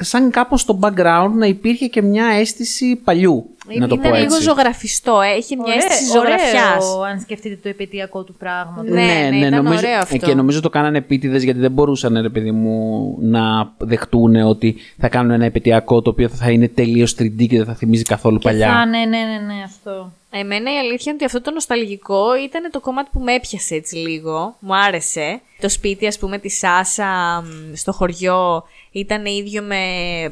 [0.01, 3.45] σαν κάπως στο background να υπήρχε και μια αίσθηση παλιού,
[3.77, 4.41] να το πω Ήταν λίγο έτσι.
[4.41, 6.85] ζωγραφιστό, έχει μια Ωραίο- αίσθηση ζωγραφιάς.
[6.85, 8.89] ωραίο, αν σκεφτείτε το επαιτειακό του πράγματος.
[8.91, 10.15] Ναι, ναι, ήταν νομίζω, ωραίο αυτό.
[10.15, 14.75] ε, Και νομίζω το κάνανε επίτηδες γιατί δεν μπορούσαν, ρε παιδί μου, να δεχτούν ότι
[14.97, 18.37] θα κάνουν ένα επαιτειακό το οποίο θα είναι τελείως 3D και δεν θα θυμίζει καθόλου
[18.37, 18.85] Και θα, παλιά.
[18.89, 20.11] ναι, ναι, ναι, ναι, αυτό.
[20.33, 23.95] Εμένα η αλήθεια είναι ότι αυτό το νοσταλγικό ήταν το κομμάτι που με έπιασε έτσι
[23.95, 24.55] λίγο.
[24.59, 25.41] Μου άρεσε.
[25.59, 29.83] Το σπίτι, ας πούμε, της Σάσα μ, στο χωριό ήταν ίδιο με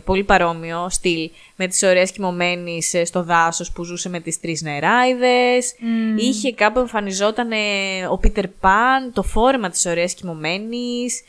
[0.06, 4.62] πολύ παρόμοιο στυλ με τις ωραίες κοιμωμένης ε, στο δάσος που ζούσε με τις τρεις
[4.62, 5.76] νεράιδες.
[6.18, 7.50] Είχε κάπου εμφανιζόταν
[8.12, 11.24] ο Πίτερ Παν, το φόρεμα της ωραίας κοιμωμένης.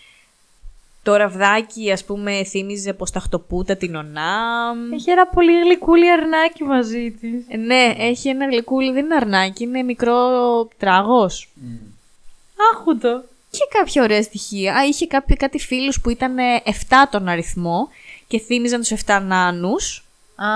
[1.03, 4.93] Το ραβδάκι, ας πούμε, θύμιζε πως ταχτοπούτα την ονάμ.
[4.93, 7.45] Έχει ένα πολύ γλυκούλι αρνάκι μαζί της.
[7.49, 10.15] Ε, Ναι, έχει ένα γλυκούλι, δεν είναι αρνάκι, είναι μικρό
[10.79, 11.49] τράγος.
[12.73, 13.25] Άχουτο.
[13.51, 14.75] Και κάποια ωραία στοιχεία.
[14.75, 17.89] Α, είχε κάποιο, κάτι φίλους που ήταν 7 τον αριθμό
[18.27, 20.05] και θύμιζαν τους 7 νάνους.
[20.35, 20.47] Α,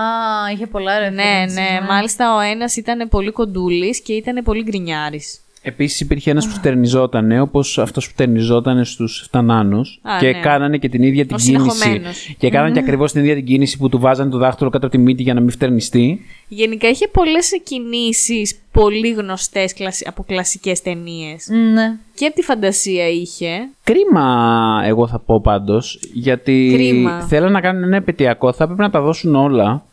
[0.53, 5.44] είχε πολλά ρε Ναι, ναι, μάλιστα ο ένας ήταν πολύ κοντούλης και ήταν πολύ γκρινιάρης.
[5.67, 9.79] Επίσης υπήρχε ένας που στερνιζόταν, όπως αυτός που στερνιζόταν στους φτανάνου.
[9.81, 10.41] Α, Και ναι.
[10.41, 11.65] κάνανε και την ίδια την Ο κίνηση.
[11.79, 12.35] συνεχωμένος.
[12.39, 14.97] Και κάνανε και ακριβώς την ίδια την κίνηση που του βάζανε το δάχτυλο κάτω από
[14.97, 16.21] τη μύτη για να μην φτερνιστεί.
[16.49, 21.49] Γενικά είχε πολλές κινήσεις πολύ γνωστές κλασι- από κλασικές ταινίες.
[21.73, 21.97] Ναι.
[22.15, 23.49] Και από τη φαντασία είχε.
[23.85, 27.21] Κρίμα, εγώ θα πω πάντως, γιατί Κρίμα.
[27.23, 29.85] θέλαν να κάνουν ένα επετειακό, θα έπρεπε να τα δώσουν όλα.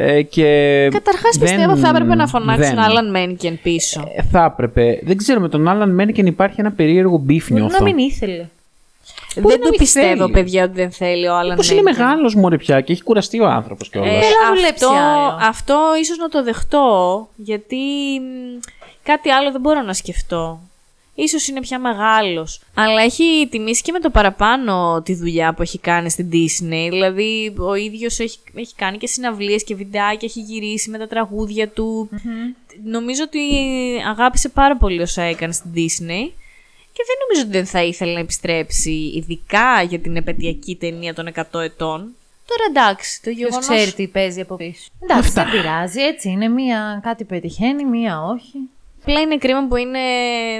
[0.00, 0.44] Ε, και
[0.92, 2.78] Καταρχάς δεν- πιστεύω θα έπρεπε να φωνάξουν δεν.
[2.78, 4.12] Άλαν Μένκεν πίσω.
[4.16, 5.00] Ε, Θα έπρεπε.
[5.02, 7.78] Δεν ξέρω, με τον Άλαν Μένκεν υπάρχει ένα περίεργο beef Μπορεί νιώθω.
[7.78, 8.46] να μην ήθελε.
[9.34, 10.30] δεν να το μην πιστεύω, θέλει.
[10.32, 12.04] παιδιά, ότι δεν θέλει ο Άλαν Πώς είναι Μένκεν.
[12.06, 14.08] μεγάλος μωρέ πια και έχει κουραστεί ο άνθρωπος κιόλας.
[14.08, 15.38] Ε, Θέλει να δουλέψει αυτό, άλλο.
[15.48, 17.76] αυτό ίσως να το δεχτώ, γιατί
[18.20, 18.58] μ,
[19.02, 20.60] κάτι άλλο δεν μπορώ να σκεφτώ.
[21.20, 22.60] Ίσως είναι πια μεγάλος.
[22.74, 26.88] Αλλά έχει τιμήσει και με το παραπάνω τη δουλειά που έχει κάνει στην Disney.
[26.90, 31.68] Δηλαδή, ο ίδιος έχει, έχει κάνει και συναυλίες και βιντεάκια, έχει γυρίσει με τα τραγούδια
[31.68, 32.08] του.
[32.84, 33.40] Νομίζω ότι
[34.08, 36.30] αγάπησε πάρα πολύ όσα έκανε στην Disney.
[36.92, 41.32] Και δεν νομίζω ότι δεν θα ήθελε να επιστρέψει, ειδικά για την επαιτειακή ταινία των
[41.34, 42.14] 100 ετών.
[42.46, 43.66] Τώρα εντάξει, το Ποιος γεγονός...
[43.66, 44.86] ξέρει τι παίζει από πίσω.
[45.02, 46.48] Εντάξει, δεν πειράζει, έτσι είναι.
[46.48, 48.58] Μία κάτι πετυχαίνει, μία όχι.
[49.08, 49.98] Απλά είναι κρίμα που είναι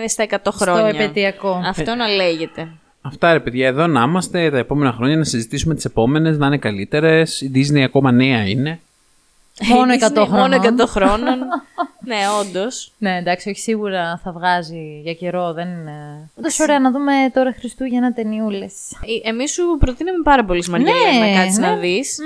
[0.09, 0.89] στα 100 χρόνια.
[0.93, 1.63] Στο επαιτειακό.
[1.65, 2.69] Αυτό να λέγεται.
[3.03, 6.59] Αυτά ρε παιδιά, εδώ να είμαστε τα επόμενα χρόνια να συζητήσουμε τις επόμενες, να είναι
[6.59, 7.41] καλύτερες.
[7.41, 8.81] Η Disney ακόμα νέα είναι.
[9.69, 10.61] Μόνο Η 100 Disney χρόνων.
[10.61, 11.39] Μόνο 100 χρόνων.
[12.05, 12.93] ναι, όντως.
[12.99, 16.31] Ναι, εντάξει, όχι σίγουρα θα βγάζει για καιρό, δεν είναι.
[16.43, 18.73] Τόσο ωραία να δούμε τώρα Χριστούγεννα ταινιούλες.
[19.25, 21.67] Εμείς σου προτείναμε πάρα πολύ Μαργαρία Ναι, να κάτσεις ναι.
[21.67, 22.19] να δεις.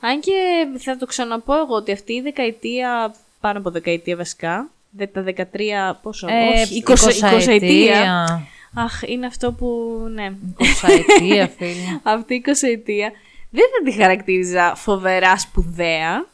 [0.00, 0.32] Αν και
[0.78, 4.77] θα το ξαναπώ εγώ ότι αυτή η δεκαετία, πάνω από δεκαετία βασικά, δε-
[5.12, 8.26] τα 13, πόσο, Ε, όχι, 20, 20 ετία.
[8.74, 10.32] Αχ, είναι αυτό που, ναι.
[10.58, 12.00] 20 ετία, φίλε.
[12.14, 13.12] Αυτή η 20 ετία
[13.50, 16.26] δεν θα τη χαρακτήριζα φοβερά σπουδαία.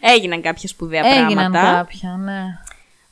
[0.00, 1.72] Έγιναν κάποια σπουδαία Έγιναν πράγματα.
[1.76, 2.42] κάποια, ναι.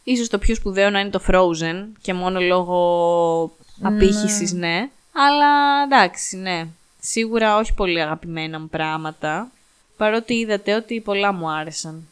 [0.04, 3.52] Ίσως το πιο σπουδαίο να είναι το Frozen και μόνο λόγω
[3.82, 4.88] απήχησης, ναι.
[5.12, 6.66] Αλλά εντάξει, ναι.
[7.00, 9.50] Σίγουρα όχι πολύ αγαπημένα μου πράγματα.
[9.96, 12.08] Παρότι είδατε ότι πολλά μου άρεσαν.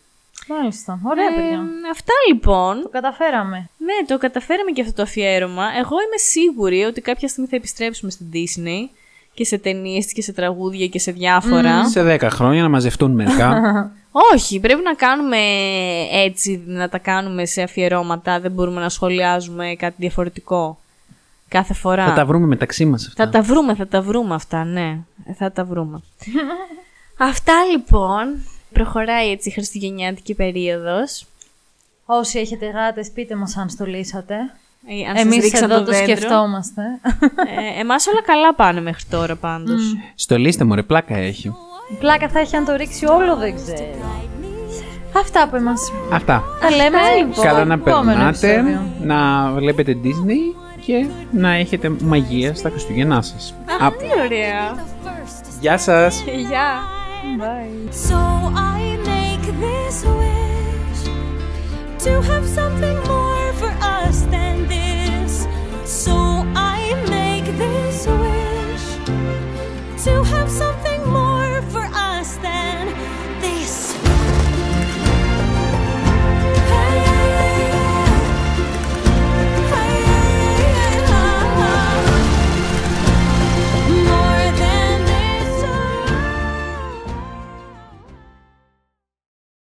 [0.48, 1.00] Μάλιστα.
[1.02, 1.58] Ωραία, Ε, παιδιά.
[1.90, 2.82] αυτά λοιπόν.
[2.82, 3.68] Το καταφέραμε.
[3.78, 5.62] Ναι, το καταφέραμε και αυτό το αφιέρωμα.
[5.62, 8.88] Εγώ είμαι σίγουρη ότι κάποια στιγμή θα επιστρέψουμε στην Disney
[9.34, 11.88] και σε ταινίες και σε τραγούδια και σε διάφορα.
[11.88, 13.60] Σε 10 χρόνια να μαζευτούν μερικά.
[14.34, 15.36] Όχι, πρέπει να κάνουμε
[16.12, 18.40] έτσι, να τα κάνουμε σε αφιερώματα.
[18.40, 20.78] Δεν μπορούμε να σχολιάζουμε κάτι διαφορετικό
[21.48, 22.06] κάθε φορά.
[22.06, 23.24] θα τα βρούμε μεταξύ μας αυτά.
[23.24, 24.98] Θα τα βρούμε, θα τα βρούμε αυτά, ναι.
[25.24, 26.00] Ε, Θα τα βρούμε.
[27.30, 28.26] αυτά λοιπόν.
[28.74, 31.26] Προχωράει έτσι η χριστουγεννιάτικη περίοδος.
[32.06, 34.34] Όσοι έχετε γάτες, πείτε μας αν στολίσατε.
[34.88, 36.16] Ε, αν σας Εμείς ρίξαν εδώ το το, δέντρο.
[36.16, 36.82] σκεφτόμαστε.
[37.76, 39.82] Ε, εμάς όλα καλά πάνε μέχρι τώρα πάντως.
[40.14, 41.52] Στολίστε μωρέ, πλάκα έχει.
[41.98, 44.22] Πλάκα θα έχει αν το ρίξει όλο, δεν ξέρω.
[45.16, 45.92] Αυτά από εμάς.
[46.12, 46.42] Αυτά.
[46.60, 47.44] Τα λέμε λοιπόν.
[47.44, 48.80] Καλά να στο επόμενο περνάτε, επεισόδιο.
[49.00, 50.56] να βλέπετε Disney
[50.86, 53.54] και να έχετε μαγεία στα Χριστούγεννά σας.
[53.82, 54.84] Α, Τι ωραία.
[55.60, 56.24] Γεια σας!
[56.48, 56.92] Γεια.
[58.08, 58.18] So
[62.04, 63.03] to have something